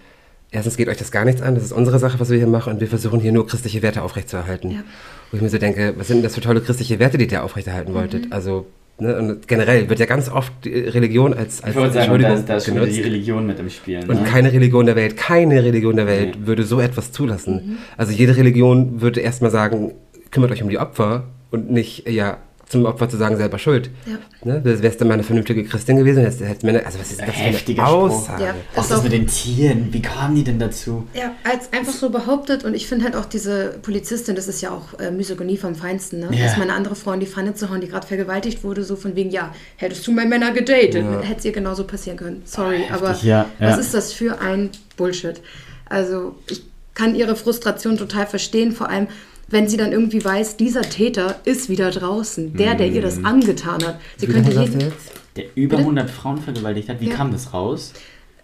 erstens 0.51 0.77
geht 0.77 0.89
euch 0.89 0.99
das 0.99 1.11
gar 1.11 1.25
nichts 1.25 1.41
an, 1.43 1.55
das 1.55 1.65
ist 1.65 1.73
unsere 1.73 1.99
Sache, 1.99 2.21
was 2.21 2.31
wir 2.31 2.39
hier 2.39 2.47
machen 2.47 2.73
und 2.73 2.81
wir 2.81 2.89
versuchen 2.89 3.21
hier 3.21 3.33
nur 3.33 3.47
christliche 3.47 3.83
Werte 3.83 4.03
aufrechtzuerhalten. 4.03 4.71
Ja. 4.71 4.83
Wo 5.31 5.37
ich 5.37 5.43
mir 5.43 5.49
so 5.49 5.59
denke, 5.59 5.95
was 5.97 6.09
sind 6.09 6.19
denn 6.19 6.25
das 6.25 6.35
für 6.35 6.41
tolle 6.41 6.61
christliche 6.61 6.99
Werte, 6.99 7.17
die 7.17 7.27
ihr 7.27 7.45
aufrechterhalten 7.45 7.95
wolltet? 7.95 8.33
Also, 8.33 8.67
ne, 9.01 9.16
und 9.18 9.48
generell 9.48 9.88
wird 9.88 9.98
ja 9.98 10.07
ganz 10.07 10.28
oft 10.28 10.53
die 10.64 10.70
Religion 10.70 11.34
als, 11.34 11.62
als 11.62 11.74
Ich 11.74 11.80
wollte 11.80 11.94
sagen, 11.94 11.94
da, 11.94 12.01
Entschuldigung 12.14 12.46
da 12.46 12.57
wieder 12.66 12.74
genutzt. 12.80 12.96
die 12.96 13.03
Religion 13.03 13.46
mit 13.46 13.59
im 13.59 13.70
Spiel. 13.70 14.01
Und 14.01 14.22
ne? 14.22 14.28
keine 14.28 14.53
Religion 14.53 14.86
der 14.86 14.96
Welt, 14.96 15.16
keine 15.16 15.62
Religion 15.64 15.96
der 15.96 16.07
Welt 16.07 16.38
Nee. 16.40 16.46
würde 16.46 16.62
so 16.64 16.80
etwas 16.80 17.12
zulassen. 17.12 17.78
Also 17.96 18.12
jede 18.12 18.36
Religion 18.36 19.01
würde 19.01 19.20
erstmal 19.20 19.51
sagen, 19.51 19.92
kümmert 20.30 20.51
euch 20.53 20.62
um 20.62 20.68
die 20.68 20.78
Opfer 20.78 21.24
und 21.51 21.70
nicht, 21.70 22.09
ja, 22.09 22.38
zum 22.71 22.85
Opfer 22.87 23.09
zu 23.09 23.16
sagen, 23.16 23.37
selber 23.37 23.59
schuld. 23.59 23.91
Ja. 24.07 24.18
Ne? 24.45 24.61
Wärst 24.64 25.01
du 25.01 25.05
mal 25.05 25.14
eine 25.14 25.25
vernünftige 25.25 25.64
Christin 25.64 25.97
gewesen, 25.97 26.23
hättest, 26.23 26.41
hättest 26.41 26.62
mir, 26.62 26.87
also 26.87 26.99
was 27.01 27.11
ist 27.11 27.21
das 27.21 27.29
für 27.35 27.43
eine. 27.43 27.85
Aussage? 27.87 28.45
Ja. 28.45 28.51
Auch 28.77 28.87
das 28.89 28.93
auch- 28.93 29.03
mit 29.03 29.12
den 29.12 29.27
Tieren, 29.27 29.89
wie 29.93 30.01
kamen 30.01 30.37
die 30.37 30.45
denn 30.45 30.59
dazu? 30.61 31.05
Ja, 31.12 31.33
als 31.45 31.73
einfach 31.73 31.93
so 31.93 32.11
behauptet 32.11 32.64
und 32.64 32.75
ich 32.75 32.87
finde 32.87 33.05
halt 33.07 33.16
auch 33.16 33.25
diese 33.27 33.79
Polizistin, 33.83 34.37
das 34.37 34.47
ist 34.49 34.61
ja 34.62 34.71
auch 34.71 34.99
äh, 35.01 35.11
Misogynie 35.11 35.57
vom 35.57 35.75
Feinsten, 35.75 36.21
ne? 36.21 36.29
Ja. 36.31 36.45
Erstmal 36.45 36.68
eine 36.68 36.77
andere 36.77 36.95
Frau 36.95 37.12
in 37.12 37.21
die 37.21 37.27
Pfanne 37.27 37.55
zu 37.55 37.68
hauen, 37.71 37.81
die 37.81 37.89
gerade 37.89 38.07
vergewaltigt 38.07 38.62
wurde, 38.64 38.85
so 38.85 38.95
von 38.97 39.16
wegen, 39.16 39.31
ja, 39.31 39.53
hättest 39.77 40.07
du 40.07 40.12
mal 40.12 40.27
Männer 40.27 40.53
gedatet, 40.53 40.95
hätte 41.23 41.39
es 41.39 41.45
ihr 41.45 41.53
genauso 41.53 41.85
passieren 41.85 42.16
können. 42.18 42.43
Sorry, 42.45 42.85
Ah, 42.89 42.95
aber 42.95 43.16
ja, 43.23 43.47
was 43.59 43.71
ja. 43.71 43.77
ist 43.77 43.95
das 43.95 44.12
für 44.12 44.41
ein 44.41 44.71
Bullshit? 44.97 45.41
Also 45.89 46.37
ich 46.49 46.62
kann 46.95 47.14
ihre 47.16 47.35
Frustration 47.35 47.97
total 47.99 48.27
verstehen, 48.27 48.71
vor 48.73 48.89
allem 48.89 49.09
wenn 49.51 49.68
sie 49.68 49.76
dann 49.76 49.92
irgendwie 49.92 50.24
weiß, 50.24 50.57
dieser 50.57 50.82
Täter 50.82 51.40
ist 51.44 51.68
wieder 51.68 51.90
draußen, 51.90 52.57
der, 52.57 52.74
der 52.76 52.86
ihr 52.88 53.01
Mhm. 53.01 53.05
das 53.05 53.24
angetan 53.24 53.84
hat. 53.84 54.01
Sie 54.16 54.28
Wie 54.28 54.32
könnte 54.32 54.51
jeden, 54.53 54.80
jetzt? 54.80 55.12
Der 55.36 55.44
über 55.55 55.76
Bitte? 55.76 55.82
100 55.88 56.11
Frauen 56.11 56.38
vergewaltigt 56.38 56.88
hat. 56.88 57.01
Wie 57.01 57.09
Ja. 57.09 57.14
kam 57.16 57.30
das 57.32 57.53
raus? 57.53 57.92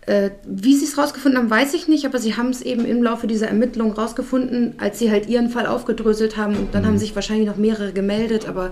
Äh, 0.03 0.31
wie 0.47 0.77
sie 0.77 0.85
es 0.85 0.97
rausgefunden 0.99 1.41
haben, 1.41 1.51
weiß 1.51 1.75
ich 1.75 1.89
nicht, 1.89 2.05
aber 2.07 2.19
sie 2.19 2.37
haben 2.37 2.51
es 2.51 2.63
eben 2.63 2.85
im 2.85 3.03
Laufe 3.03 3.27
dieser 3.27 3.49
Ermittlung 3.49 3.93
rausgefunden, 3.93 4.75
als 4.79 5.01
sie 5.01 5.11
halt 5.11 5.29
ihren 5.29 5.51
Fall 5.51 5.67
aufgedröselt 5.67 6.37
haben. 6.37 6.57
Und 6.57 6.75
dann 6.75 6.83
Mhm. 6.83 6.87
haben 6.87 6.99
sich 6.99 7.15
wahrscheinlich 7.17 7.47
noch 7.49 7.57
mehrere 7.57 7.93
gemeldet, 7.93 8.49
aber 8.49 8.71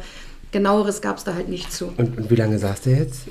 genaueres 0.52 1.00
gab 1.00 1.18
es 1.18 1.24
da 1.24 1.34
halt 1.34 1.48
nicht 1.48 1.72
zu. 1.72 1.92
Und, 1.96 2.16
und 2.18 2.30
wie 2.30 2.36
lange 2.36 2.56
saß 2.58 2.82
der 2.82 2.98
jetzt? 2.98 3.22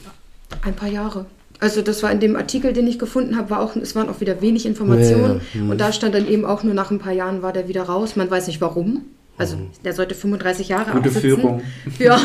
Ein 0.64 0.76
paar 0.76 0.90
Jahre. 0.90 1.26
Also 1.60 1.82
das 1.82 2.04
war 2.04 2.12
in 2.12 2.20
dem 2.20 2.36
Artikel, 2.36 2.74
den 2.74 2.88
ich 2.88 3.00
gefunden 3.00 3.38
habe, 3.38 3.50
war 3.52 3.62
auch, 3.62 3.76
es 3.76 3.96
waren 3.96 4.10
auch 4.10 4.20
wieder 4.20 4.42
wenig 4.42 4.66
Informationen. 4.66 5.42
Ja, 5.54 5.62
ja. 5.62 5.72
Und 5.72 5.80
da 5.80 5.94
stand 5.94 6.14
dann 6.16 6.28
eben 6.28 6.46
auch 6.46 6.64
nur 6.64 6.74
nach 6.74 6.92
ein 6.92 7.00
paar 7.00 7.14
Jahren 7.14 7.42
war 7.42 7.54
der 7.54 7.68
wieder 7.68 7.84
raus. 7.84 8.16
Man 8.16 8.30
weiß 8.30 8.48
nicht 8.48 8.60
warum. 8.62 9.04
Also 9.38 9.58
der 9.84 9.94
sollte 9.94 10.14
35 10.14 10.68
Jahre 10.70 10.92
Gute 10.92 11.08
absitzen. 11.10 11.22
Führung. 11.22 11.62
Ja, 11.98 12.20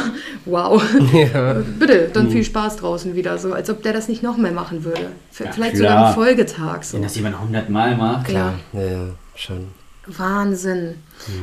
wow. 0.45 0.83
Ja. 1.15 1.63
Bitte, 1.79 2.11
dann 2.13 2.31
viel 2.31 2.45
Spaß 2.45 2.77
draußen 2.77 3.15
wieder. 3.15 3.39
So, 3.39 3.53
als 3.55 3.71
ob 3.71 3.83
der 3.83 3.93
das 3.95 4.09
nicht 4.09 4.23
noch 4.23 4.37
mehr 4.37 4.53
machen 4.53 4.85
würde. 4.85 5.07
V- 5.31 5.45
Ja, 5.45 5.53
Vielleicht 5.53 5.77
klar. 5.77 5.89
sogar 5.91 6.07
einen 6.07 6.15
Folgetag. 6.15 6.83
So. 6.83 6.97
Wenn 6.97 7.03
das 7.05 7.17
jemand 7.17 7.37
100 7.37 7.71
Mal 7.71 7.97
macht. 7.97 8.31
Ja. 8.31 8.55
Ja, 8.75 8.83
ja, 8.83 9.05
schon. 9.37 9.69
Wahnsinn. 10.07 10.95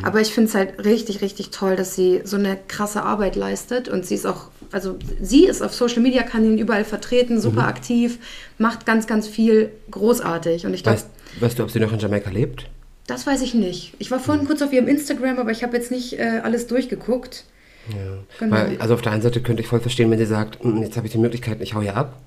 Aber 0.03 0.21
ich 0.21 0.33
finde 0.33 0.49
es 0.49 0.55
halt 0.55 0.83
richtig, 0.85 1.21
richtig 1.21 1.49
toll, 1.51 1.75
dass 1.75 1.95
sie 1.95 2.21
so 2.23 2.35
eine 2.37 2.57
krasse 2.67 3.03
Arbeit 3.03 3.35
leistet 3.35 3.89
und 3.89 4.05
sie 4.05 4.15
ist 4.15 4.25
auch, 4.25 4.49
also 4.75 4.97
sie 5.21 5.45
ist 5.45 5.61
auf 5.63 5.73
Social 5.73 6.01
Media 6.03 6.21
Kanälen 6.23 6.57
überall 6.59 6.83
vertreten, 6.85 7.39
super 7.41 7.65
aktiv, 7.67 8.19
macht 8.59 8.85
ganz, 8.85 9.07
ganz 9.07 9.27
viel 9.27 9.71
großartig 9.89 10.65
und 10.65 10.73
ich 10.73 10.83
glaube, 10.83 10.97
Weißt, 10.97 11.07
weißt 11.39 11.59
du, 11.59 11.63
ob 11.63 11.71
sie 11.71 11.79
noch 11.79 11.91
in 11.93 11.99
Jamaika 11.99 12.29
lebt? 12.29 12.67
das 13.07 13.25
weiß 13.27 13.41
ich 13.43 13.53
nicht. 13.53 13.93
Ich 13.99 14.09
war 14.11 14.19
vorhin 14.19 14.45
kurz 14.47 14.61
auf 14.63 14.73
ihrem 14.73 14.87
Instagram, 14.87 15.37
aber 15.39 15.51
ich 15.51 15.63
habe 15.63 15.77
jetzt 15.77 15.91
nicht 15.91 16.17
äh, 16.19 16.41
alles 16.43 16.65
durchgeguckt. 16.67 17.45
Ja. 17.89 17.95
Genau. 18.39 18.55
Weil, 18.55 18.77
also 18.79 18.95
auf 18.95 19.01
der 19.03 19.11
einen 19.11 19.21
Seite 19.21 19.41
könnte 19.41 19.61
ich 19.61 19.67
voll 19.67 19.79
verstehen, 19.79 20.09
wenn 20.09 20.17
sie 20.17 20.25
sagt, 20.25 20.63
"Mm, 20.65 20.81
jetzt 20.81 20.97
habe 20.97 21.05
ich 21.05 21.13
die 21.13 21.19
Möglichkeit, 21.19 21.61
ich 21.61 21.73
hau 21.75 21.81
hier 21.81 21.95
ab. 21.95 22.19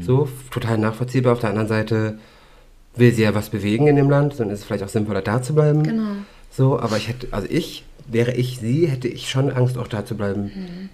So, 0.00 0.24
f- 0.24 0.50
total 0.50 0.78
nachvollziehbar. 0.78 1.32
Auf 1.32 1.40
der 1.40 1.50
anderen 1.50 1.68
Seite 1.68 2.18
will 2.96 3.12
sie 3.14 3.22
ja 3.22 3.34
was 3.36 3.50
bewegen 3.50 3.86
in 3.86 3.94
dem 3.96 4.10
Land, 4.10 4.38
dann 4.40 4.50
ist 4.50 4.60
es 4.60 4.64
vielleicht 4.64 4.82
auch 4.84 4.88
sinnvoller, 4.88 5.22
da 5.22 5.42
zu 5.42 5.54
bleiben. 5.54 5.82
Genau. 5.84 6.10
So, 6.50 6.78
aber 6.80 6.96
ich 6.96 7.08
hätte, 7.08 7.28
also 7.30 7.46
ich, 7.50 7.84
wäre 8.08 8.32
ich 8.34 8.58
sie, 8.60 8.86
hätte 8.86 9.06
ich 9.08 9.28
schon 9.30 9.50
Angst, 9.50 9.78
auch 9.78 9.86
da 9.88 10.04
zu 10.04 10.16
bleiben. 10.16 10.50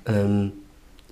Ähm, 0.06 0.52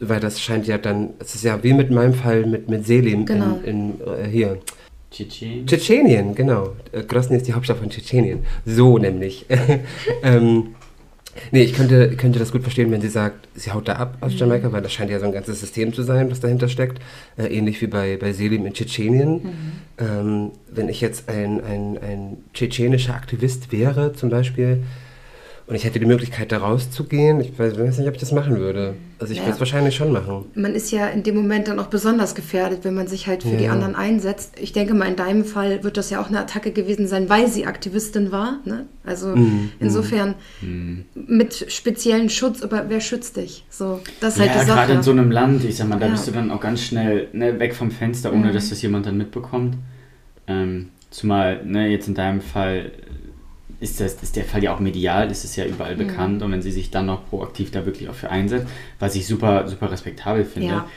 weil 0.01 0.18
das 0.20 0.40
scheint 0.40 0.66
ja 0.66 0.78
dann, 0.78 1.11
es 1.18 1.34
ist 1.34 1.44
ja 1.44 1.62
wie 1.62 1.74
mit 1.74 1.90
meinem 1.90 2.14
Fall 2.14 2.46
mit, 2.46 2.68
mit 2.68 2.86
Selim 2.86 3.26
Genau. 3.26 3.61
in, 3.64 4.01
in 4.01 4.24
äh, 4.24 4.28
hier. 4.28 4.59
Tschetschen. 5.11 5.66
Tschetschenien, 5.66 6.34
genau. 6.34 6.72
Äh, 6.92 7.03
Grosny 7.03 7.36
ist 7.36 7.46
die 7.46 7.53
Hauptstadt 7.53 7.78
von 7.78 7.90
Tschetschenien. 7.90 8.40
So 8.64 8.96
nämlich. 8.96 9.44
ähm, 10.22 10.68
nee, 11.51 11.62
ich 11.62 11.74
könnte, 11.74 12.16
könnte 12.16 12.38
das 12.38 12.53
gut 12.53 12.62
verstehen, 12.62 12.90
wenn 12.92 13.01
sie 13.01 13.09
sagt, 13.09 13.48
sie 13.55 13.72
haut 13.72 13.88
da 13.88 13.94
ab 13.94 14.18
aus 14.20 14.38
Jamaika, 14.38 14.72
weil 14.72 14.82
das 14.82 14.92
scheint 14.92 15.11
ja 15.11 15.18
so 15.18 15.26
ein 15.26 15.32
ganzes 15.32 15.61
System 15.61 15.92
zu 15.92 16.03
sein, 16.03 16.30
was 16.30 16.40
dahinter 16.40 16.68
steckt. 16.68 17.01
Äh, 17.36 17.46
ähnlich 17.48 17.80
wie 17.82 17.88
bei, 17.88 18.16
bei 18.16 18.32
Selim 18.32 18.64
in 18.66 18.72
Tschetschenien. 18.72 19.40
Ähm, 19.98 20.53
wenn 20.70 20.88
ich 20.88 21.01
jetzt 21.01 21.28
ein, 21.28 21.62
ein, 21.62 21.98
ein 21.98 22.36
tschetschenischer 22.55 23.14
Aktivist 23.14 23.72
wäre, 23.72 24.12
zum 24.12 24.30
Beispiel, 24.30 24.84
und 25.71 25.77
ich 25.77 25.85
hätte 25.85 26.01
die 26.01 26.05
Möglichkeit, 26.07 26.51
da 26.51 26.59
rauszugehen, 26.59 27.41
ich 27.41 27.57
weiß, 27.59 27.79
weiß 27.79 27.99
nicht, 27.99 28.09
ob 28.09 28.14
ich 28.14 28.21
das 28.21 28.33
machen 28.33 28.59
würde. 28.59 28.95
Also 29.21 29.33
ich 29.33 29.39
Ja. 29.39 29.45
würde 29.45 29.55
es 29.55 29.61
wahrscheinlich 29.61 29.95
schon 29.95 30.11
machen. 30.12 30.47
Man 30.55 30.75
ist 30.75 30.91
ja 30.91 31.07
in 31.07 31.23
dem 31.23 31.37
Moment 31.37 31.68
dann 31.68 31.79
auch 31.79 31.87
besonders 31.87 32.35
gefährdet, 32.35 32.81
wenn 32.83 32.95
man 32.95 33.07
sich 33.07 33.29
halt 33.29 33.45
für 33.45 33.57
die 33.57 33.64
Ja. 33.66 33.73
anderen 33.73 33.95
einsetzt. 33.95 34.55
Ich 34.61 34.73
denke 34.73 34.95
mal, 34.95 35.07
in 35.07 35.14
deinem 35.14 35.45
Fall 35.45 35.85
wird 35.85 35.97
das 35.97 36.11
ja 36.11 36.21
auch 36.21 36.29
eine 36.29 36.41
Attacke 36.41 36.73
gewesen 36.73 37.07
sein, 37.07 37.29
weil 37.29 37.47
sie 37.47 37.66
Aktivistin 37.66 38.33
war. 38.33 38.59
Ne? 38.64 38.87
Also 39.05 39.29
Mhm. 39.37 39.71
insofern 39.79 40.35
mit 41.14 41.66
speziellen 41.73 42.31
Schutz, 42.31 42.62
aber 42.62 42.87
wer 42.89 43.01
schützt 43.01 43.37
dich? 43.37 43.64
So, 43.71 44.01
das 44.21 44.35
ist 44.35 44.41
halt 44.41 44.55
ja, 44.55 44.61
die 44.61 44.66
gerade 44.66 44.87
Sache. 44.89 44.93
in 44.99 45.03
so 45.05 45.11
einem 45.12 45.31
Land, 45.31 45.64
ich 45.64 45.77
sag 45.77 45.89
mal, 45.89 45.99
da 46.01 46.07
Ja. 46.07 46.12
bist 46.12 46.27
du 46.27 46.33
dann 46.33 46.51
auch 46.51 46.61
ganz 46.61 46.83
schnell 46.83 47.29
ne, 47.33 47.59
weg 47.61 47.75
vom 47.75 47.91
Fenster, 47.91 48.33
ohne 48.33 48.49
Mhm. 48.49 48.53
dass 48.55 48.71
das 48.71 48.83
jemand 48.83 49.07
dann 49.07 49.16
mitbekommt. 49.16 49.77
Ähm, 50.49 50.89
zumal, 51.11 51.64
ne, 51.64 51.89
jetzt 51.89 52.09
in 52.09 52.14
deinem 52.14 52.41
Fall 52.41 52.91
ist, 53.81 54.01
das, 54.01 54.14
ist 54.22 54.37
der 54.37 54.45
Fall 54.45 54.62
ja 54.62 54.74
auch 54.74 54.81
medial, 54.81 55.31
ist 55.31 55.45
es 55.45 55.57
ja 55.57 55.64
überall 55.64 55.95
Mhm. 55.95 55.99
bekannt 55.99 56.43
und 56.43 56.53
wenn 56.53 56.62
sie 56.62 56.70
sich 56.72 56.91
dann 56.91 57.07
noch 57.07 57.28
proaktiv 57.28 57.70
da 57.70 57.87
wirklich 57.87 58.09
auch 58.09 58.14
für 58.14 58.31
einsetzt, 58.31 58.66
was 58.99 59.14
ich 59.14 59.26
super, 59.26 59.66
super 59.68 59.91
respektabel 59.91 60.45
finde. 60.45 60.68
Ja. 60.68 60.89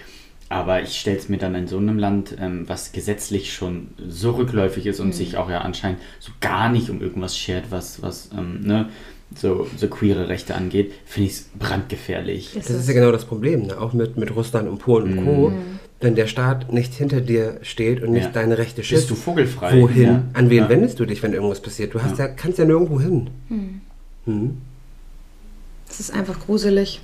Aber 0.49 0.83
ich 0.83 0.99
stelle 0.99 1.17
es 1.17 1.29
mir 1.29 1.37
dann 1.37 1.55
in 1.55 1.67
so 1.67 1.77
einem 1.77 1.97
Land, 1.97 2.35
ähm, 2.39 2.65
was 2.67 2.91
gesetzlich 2.91 3.53
schon 3.53 3.87
so 4.07 4.31
rückläufig 4.31 4.85
ist 4.85 4.99
und 4.99 5.07
Mhm. 5.07 5.13
sich 5.13 5.37
auch 5.37 5.49
ja 5.49 5.61
anscheinend 5.61 5.99
so 6.19 6.31
gar 6.41 6.69
nicht 6.69 6.89
um 6.89 7.01
irgendwas 7.01 7.35
schert, 7.37 7.65
was, 7.71 8.01
was 8.03 8.29
ähm, 8.37 8.61
ne, 8.61 8.89
so, 9.35 9.65
so 9.77 9.87
queere 9.87 10.27
Rechte 10.29 10.53
angeht, 10.53 10.91
finde 11.05 11.29
ich 11.29 11.33
es 11.37 11.49
brandgefährlich. 11.57 12.51
Das 12.53 12.69
ist 12.69 12.87
ja 12.87 12.93
genau 12.93 13.11
das 13.11 13.25
Problem, 13.25 13.63
ne? 13.67 13.79
auch 13.79 13.93
mit, 13.93 14.15
mit 14.17 14.35
Russland 14.35 14.69
und 14.69 14.77
Polen 14.77 15.17
und 15.17 15.23
Co. 15.25 15.53
Wenn 16.03 16.15
der 16.15 16.27
Staat 16.27 16.71
nicht 16.71 16.93
hinter 16.93 17.21
dir 17.21 17.59
steht 17.61 18.03
und 18.03 18.11
nicht 18.11 18.25
Ja. 18.25 18.31
deine 18.31 18.57
Rechte 18.57 18.77
Bist 18.81 18.89
schützt, 18.89 19.09
du 19.09 19.15
vogelfrei? 19.15 19.79
wohin? 19.81 20.03
Ja. 20.03 20.23
An 20.33 20.49
wen 20.49 20.63
Ja. 20.63 20.69
wendest 20.69 20.99
du 20.99 21.05
dich, 21.05 21.23
wenn 21.23 21.33
irgendwas 21.33 21.61
passiert? 21.61 21.93
Du 21.93 22.01
hast 22.03 22.17
ja. 22.19 22.27
kannst 22.27 22.59
ja 22.59 22.65
nirgendwo 22.65 22.99
hin. 22.99 23.29
Hm. 24.25 24.57
Das 25.87 25.99
ist 25.99 26.11
einfach 26.13 26.39
gruselig. 26.39 27.01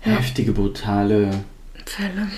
Heftige, 0.00 0.52
brutale, 0.52 1.30
Fälle. 1.86 2.28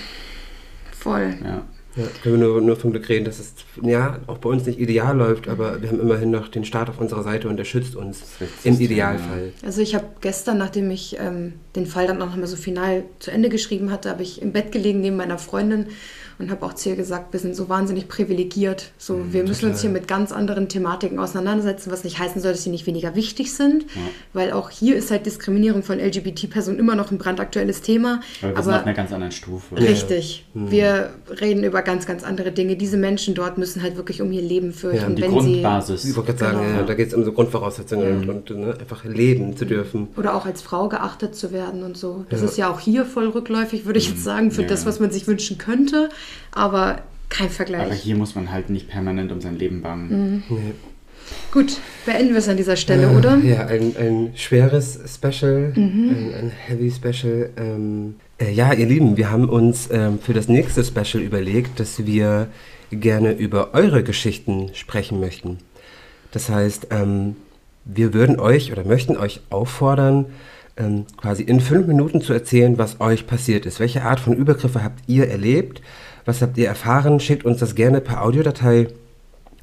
Voll. 0.91 1.35
ja. 1.43 1.61
Ja, 1.97 2.03
können 2.21 2.39
wir 2.39 2.47
nur, 2.47 2.61
nur 2.61 2.75
vom 2.75 2.91
Glück 2.91 3.09
reden, 3.09 3.25
dass 3.25 3.39
es 3.39 3.53
ja 3.81 4.19
auch 4.27 4.37
bei 4.37 4.49
uns 4.49 4.65
nicht 4.65 4.79
ideal 4.79 5.17
läuft, 5.17 5.47
aber 5.47 5.81
wir 5.81 5.89
haben 5.89 5.99
immerhin 5.99 6.29
noch 6.29 6.47
den 6.47 6.63
Staat 6.63 6.89
auf 6.89 6.99
unserer 6.99 7.23
Seite 7.23 7.49
und 7.49 7.57
der 7.57 7.65
schützt 7.65 7.95
uns 7.95 8.21
im 8.63 8.79
Idealfall. 8.79 9.51
Also 9.65 9.81
ich 9.81 9.95
habe 9.95 10.05
gestern, 10.21 10.59
nachdem 10.59 10.91
ich 10.91 11.17
ähm, 11.19 11.53
den 11.75 11.87
Fall 11.87 12.05
dann 12.05 12.21
auch 12.21 12.27
nochmal 12.27 12.47
so 12.47 12.55
final 12.55 13.03
zu 13.17 13.31
Ende 13.31 13.49
geschrieben 13.49 13.91
hatte, 13.91 14.09
habe 14.09 14.21
ich 14.21 14.41
im 14.41 14.51
Bett 14.51 14.71
gelegen 14.71 15.01
neben 15.01 15.17
meiner 15.17 15.39
Freundin 15.39 15.87
und 16.39 16.51
habe 16.51 16.65
auch 16.65 16.73
zu 16.73 16.89
ihr 16.89 16.95
gesagt, 16.95 17.33
wir 17.33 17.39
sind 17.39 17.55
so 17.55 17.67
wahnsinnig 17.69 18.07
privilegiert. 18.07 18.91
So, 18.97 19.19
wir 19.31 19.43
müssen 19.43 19.69
uns 19.69 19.81
hier 19.81 19.89
mit 19.89 20.07
ganz 20.07 20.31
anderen 20.31 20.69
Thematiken 20.69 21.17
auseinandersetzen, 21.19 21.91
was 21.91 22.03
nicht 22.03 22.19
heißen 22.19 22.41
soll, 22.41 22.51
dass 22.51 22.63
sie 22.63 22.69
nicht 22.69 22.85
weniger 22.85 23.15
wichtig 23.15 23.53
sind, 23.53 23.85
weil 24.33 24.51
auch 24.51 24.69
hier 24.69 24.95
ist 24.95 25.09
halt 25.11 25.25
Diskriminierung 25.25 25.83
von 25.83 25.99
LGBT-Personen 25.99 26.77
immer 26.79 26.95
noch 26.95 27.11
ein 27.11 27.17
brandaktuelles 27.17 27.81
Thema. 27.81 28.21
Aber 28.41 28.55
wir 28.55 28.63
sind 28.63 28.73
auf 28.73 28.83
einer 28.83 28.93
ganz 28.93 29.11
anderen 29.11 29.31
Stufe. 29.31 29.75
Richtig. 29.77 30.45
Wir 30.53 31.11
reden 31.41 31.63
über 31.63 31.81
ganz, 31.81 32.05
ganz 32.05 32.23
andere 32.23 32.51
Dinge. 32.51 32.75
Diese 32.75 32.97
Menschen 32.97 33.33
dort 33.33 33.57
müssen 33.57 33.81
halt 33.81 33.97
wirklich 33.97 34.21
um 34.21 34.31
ihr 34.31 34.41
Leben 34.41 34.73
fürchten. 34.73 35.01
Ja, 35.01 35.07
und 35.07 35.15
Die 35.17 35.21
wenn 35.23 35.31
Grundbasis. 35.31 36.05
Ich 36.05 36.15
wollte 36.15 36.33
gerade 36.33 36.39
sagen, 36.53 36.67
Genau. 36.67 36.79
ja, 36.79 36.83
da 36.85 36.93
geht 36.93 37.07
es 37.09 37.13
um 37.13 37.23
so 37.23 37.31
Grundvoraussetzungen 37.33 38.29
und, 38.29 38.51
und 38.51 38.59
ne, 38.59 38.75
einfach 38.79 39.03
leben 39.05 39.55
zu 39.57 39.65
dürfen. 39.65 40.07
sie 40.13 40.19
oder 40.19 40.35
auch 40.35 40.45
als 40.45 40.61
Frau 40.61 40.87
geachtet 40.89 41.35
zu 41.35 41.51
werden 41.51 41.83
und 41.83 41.97
so. 41.97 42.25
Das 42.29 42.41
Ja. 42.41 42.45
ist 42.47 42.57
ja 42.57 42.69
auch 42.71 42.79
hier 42.79 43.05
voll 43.05 43.27
rückläufig, 43.27 43.85
würde 43.85 43.99
ich 43.99 44.09
jetzt 44.09 44.23
sagen, 44.23 44.51
für 44.51 44.61
Ja. 44.63 44.67
das, 44.67 44.85
was 44.85 44.99
man 44.99 45.11
sich 45.11 45.27
wünschen 45.27 45.57
könnte. 45.57 46.09
Aber 46.51 47.01
kein 47.29 47.47
Aber 47.47 47.55
Vergleich. 47.55 48.01
hier 48.01 48.15
muss 48.15 48.35
man 48.35 48.51
halt 48.51 48.69
nicht 48.69 48.87
permanent 48.89 49.31
um 49.31 49.41
sein 49.41 49.57
Leben 49.57 49.81
bangen. 49.81 50.43
Gut, 51.51 51.77
beenden 52.05 52.29
wir 52.31 52.37
es 52.37 52.47
an 52.47 52.55
dieser 52.57 52.77
Stelle, 52.77 53.11
Äh, 53.11 53.15
oder? 53.17 53.35
Mhm. 53.35 53.49
Ja, 53.49 53.65
ein, 53.67 53.95
ein 53.97 54.31
schweres 54.35 54.99
Special, 55.13 55.73
ein, 55.75 56.33
ein 56.33 56.51
heavy 56.51 56.89
Special. 56.89 57.49
Ähm, 57.57 58.15
äh, 58.39 58.51
ja, 58.51 58.71
ihr 58.71 58.85
Lieben, 58.85 59.17
wir 59.17 59.29
haben 59.29 59.49
uns 59.49 59.89
ähm, 59.91 60.19
für 60.19 60.33
das 60.33 60.47
nächste 60.47 60.83
Special 60.85 61.21
überlegt, 61.21 61.79
dass 61.81 62.05
wir 62.05 62.47
gerne 62.91 63.33
über 63.33 63.73
eure 63.73 64.03
Geschichten 64.03 64.69
sprechen 64.73 65.19
möchten. 65.19 65.57
Das 66.31 66.47
heißt, 66.49 66.87
ähm, 66.91 67.35
wir 67.83 68.13
würden 68.13 68.39
euch 68.39 68.71
oder 68.71 68.85
möchten 68.85 69.17
euch 69.17 69.41
auffordern, 69.49 70.25
ähm, 70.77 71.05
quasi 71.17 71.43
in 71.43 71.59
fünf 71.59 71.87
Minuten 71.87 72.21
zu 72.21 72.31
erzählen, 72.33 72.77
was 72.77 73.01
euch 73.01 73.27
passiert 73.27 73.65
ist. 73.65 73.79
Welche 73.79 74.03
Art 74.03 74.19
von 74.19 74.33
Übergriffe 74.33 74.83
habt 74.83 75.03
ihr 75.07 75.29
erlebt? 75.29 75.81
Was 76.25 76.41
habt 76.41 76.57
ihr 76.57 76.67
erfahren? 76.67 77.19
Schickt 77.19 77.45
uns 77.45 77.59
das 77.59 77.75
gerne 77.75 78.01
per 78.01 78.23
Audiodatei. 78.23 78.87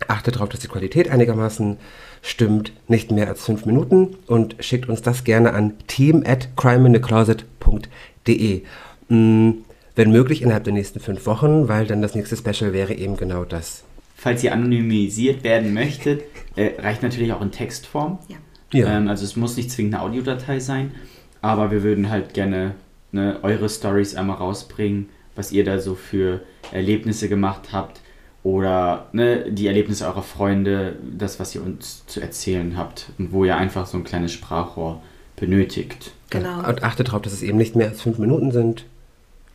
Achtet 0.08 0.36
darauf, 0.36 0.48
dass 0.48 0.60
die 0.60 0.68
Qualität 0.68 1.10
einigermaßen 1.10 1.76
stimmt, 2.22 2.72
nicht 2.88 3.10
mehr 3.10 3.28
als 3.28 3.44
fünf 3.44 3.66
Minuten 3.66 4.16
und 4.26 4.56
schickt 4.60 4.88
uns 4.88 5.02
das 5.02 5.24
gerne 5.24 5.52
an 5.52 5.74
team 5.86 6.24
at 6.26 6.56
crimeinthecloset.de. 6.56 8.62
Mm, 9.08 9.50
wenn 9.94 10.10
möglich 10.10 10.40
innerhalb 10.42 10.64
der 10.64 10.72
nächsten 10.72 11.00
fünf 11.00 11.26
Wochen, 11.26 11.68
weil 11.68 11.86
dann 11.86 12.00
das 12.02 12.14
nächste 12.14 12.36
Special 12.36 12.72
wäre 12.72 12.94
eben 12.94 13.16
genau 13.16 13.44
das. 13.44 13.84
Falls 14.16 14.42
ihr 14.42 14.54
anonymisiert 14.54 15.44
werden 15.44 15.74
möchtet, 15.74 16.22
äh, 16.56 16.70
reicht 16.80 17.02
natürlich 17.02 17.30
auch 17.32 17.42
in 17.42 17.52
Textform. 17.52 18.18
Ja. 18.28 18.36
Ja. 18.74 18.96
Ähm, 18.96 19.08
also 19.08 19.24
es 19.24 19.36
muss 19.36 19.56
nicht 19.56 19.70
zwingend 19.70 19.94
eine 19.94 20.02
Audiodatei 20.02 20.60
sein, 20.60 20.92
aber 21.40 21.70
wir 21.70 21.82
würden 21.82 22.10
halt 22.10 22.34
gerne 22.34 22.74
ne, 23.12 23.38
eure 23.42 23.68
Stories 23.68 24.14
einmal 24.14 24.36
rausbringen, 24.36 25.08
was 25.36 25.52
ihr 25.52 25.64
da 25.64 25.78
so 25.78 25.94
für 25.94 26.40
Erlebnisse 26.72 27.28
gemacht 27.28 27.72
habt 27.72 28.00
oder 28.42 29.08
ne, 29.12 29.50
die 29.50 29.66
Erlebnisse 29.66 30.06
eurer 30.06 30.22
Freunde, 30.22 30.96
das, 31.16 31.40
was 31.40 31.54
ihr 31.54 31.62
uns 31.62 32.06
zu 32.06 32.20
erzählen 32.20 32.76
habt 32.76 33.10
und 33.18 33.32
wo 33.32 33.44
ihr 33.44 33.56
einfach 33.56 33.86
so 33.86 33.96
ein 33.96 34.04
kleines 34.04 34.32
Sprachrohr 34.32 35.02
benötigt. 35.36 36.12
Genau. 36.30 36.66
Und 36.68 36.82
achtet 36.82 37.08
darauf, 37.08 37.22
dass 37.22 37.32
es 37.32 37.42
eben 37.42 37.58
nicht 37.58 37.74
mehr 37.76 37.88
als 37.88 38.02
fünf 38.02 38.18
Minuten 38.18 38.52
sind, 38.52 38.84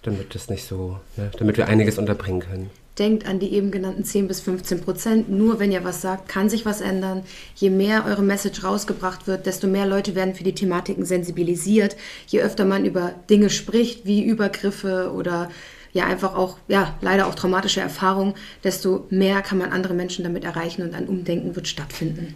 damit 0.02 0.34
das 0.34 0.50
nicht 0.50 0.66
so, 0.66 1.00
ne, 1.18 1.30
damit 1.38 1.58
wir 1.58 1.68
einiges 1.68 1.98
unterbringen 1.98 2.42
können. 2.42 2.70
Denkt 3.00 3.26
an 3.26 3.40
die 3.40 3.54
eben 3.54 3.72
genannten 3.72 4.04
10 4.04 4.28
bis 4.28 4.42
15 4.42 4.82
Prozent. 4.82 5.30
Nur 5.30 5.60
wenn 5.60 5.72
ihr 5.72 5.84
was 5.84 6.02
sagt, 6.02 6.28
kann 6.28 6.50
sich 6.50 6.66
was 6.66 6.82
ändern. 6.82 7.24
Je 7.56 7.70
mehr 7.70 8.06
eure 8.06 8.22
Message 8.22 8.64
rausgebracht 8.64 9.26
wird, 9.26 9.46
desto 9.46 9.68
mehr 9.68 9.86
Leute 9.86 10.16
werden 10.16 10.36
für 10.36 10.44
die 10.44 10.54
Thematiken 10.54 11.06
sensibilisiert. 11.06 11.96
Je 12.28 12.42
öfter 12.42 12.66
man 12.66 12.86
über 12.86 13.14
Dinge 13.30 13.50
spricht, 13.50 14.06
wie 14.06 14.24
Übergriffe 14.24 15.12
oder 15.14 15.50
ja 15.94 16.06
einfach 16.06 16.36
auch, 16.36 16.58
ja, 16.68 16.96
leider 17.02 17.28
auch 17.28 17.36
traumatische 17.36 17.82
Erfahrungen, 17.82 18.36
desto 18.64 19.08
mehr 19.10 19.42
kann 19.42 19.58
man 19.58 19.72
andere 19.72 19.94
Menschen 19.94 20.24
damit 20.24 20.44
erreichen 20.44 20.84
und 20.84 20.94
ein 20.94 21.08
Umdenken 21.08 21.56
wird 21.56 21.68
stattfinden. 21.68 22.36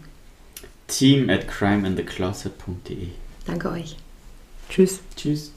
Team 0.88 1.30
at 1.30 1.48
crimeinthecloset.de 1.48 3.08
Danke 3.46 3.70
euch. 3.70 3.98
Tschüss. 4.70 5.02
Tschüss. 5.16 5.52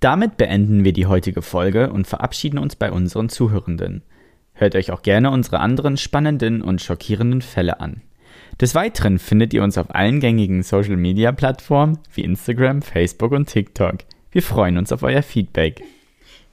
Damit 0.00 0.36
beenden 0.36 0.84
wir 0.84 0.92
die 0.92 1.06
heutige 1.06 1.42
Folge 1.42 1.90
und 1.90 2.06
verabschieden 2.06 2.58
uns 2.58 2.76
bei 2.76 2.92
unseren 2.92 3.28
Zuhörenden. 3.28 4.02
Hört 4.52 4.76
euch 4.76 4.92
auch 4.92 5.02
gerne 5.02 5.30
unsere 5.30 5.58
anderen 5.58 5.96
spannenden 5.96 6.62
und 6.62 6.80
schockierenden 6.80 7.42
Fälle 7.42 7.80
an. 7.80 8.02
Des 8.60 8.74
Weiteren 8.74 9.18
findet 9.18 9.52
ihr 9.54 9.62
uns 9.62 9.76
auf 9.76 9.94
allen 9.94 10.20
gängigen 10.20 10.62
Social 10.62 10.96
Media 10.96 11.32
Plattformen 11.32 11.98
wie 12.14 12.22
Instagram, 12.22 12.82
Facebook 12.82 13.32
und 13.32 13.48
TikTok. 13.48 13.98
Wir 14.30 14.42
freuen 14.42 14.78
uns 14.78 14.92
auf 14.92 15.02
euer 15.02 15.22
Feedback. 15.22 15.82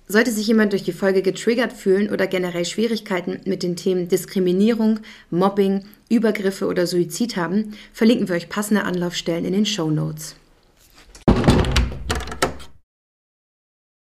Sollte 0.08 0.32
sich 0.32 0.48
jemand 0.48 0.72
durch 0.72 0.84
die 0.84 0.92
Folge 0.92 1.24
getriggert 1.24 1.74
fühlen 1.74 2.12
oder 2.12 2.28
generell 2.28 2.66
Schwierigkeiten 2.66 3.42
mit 3.46 3.64
den 3.64 3.76
Themen 3.76 4.08
Diskriminierung, 4.08 5.00
Mobbing, 5.32 5.84
Übergriffe 6.10 6.68
oder 6.68 6.86
Suizid 6.86 7.38
haben, 7.38 7.74
verlinken 7.92 8.28
wir 8.28 8.36
euch 8.36 8.50
passende 8.50 8.84
Anlaufstellen 8.84 9.46
in 9.46 9.54
den 9.54 9.66
Show 9.66 9.90
Notes. 9.90 10.36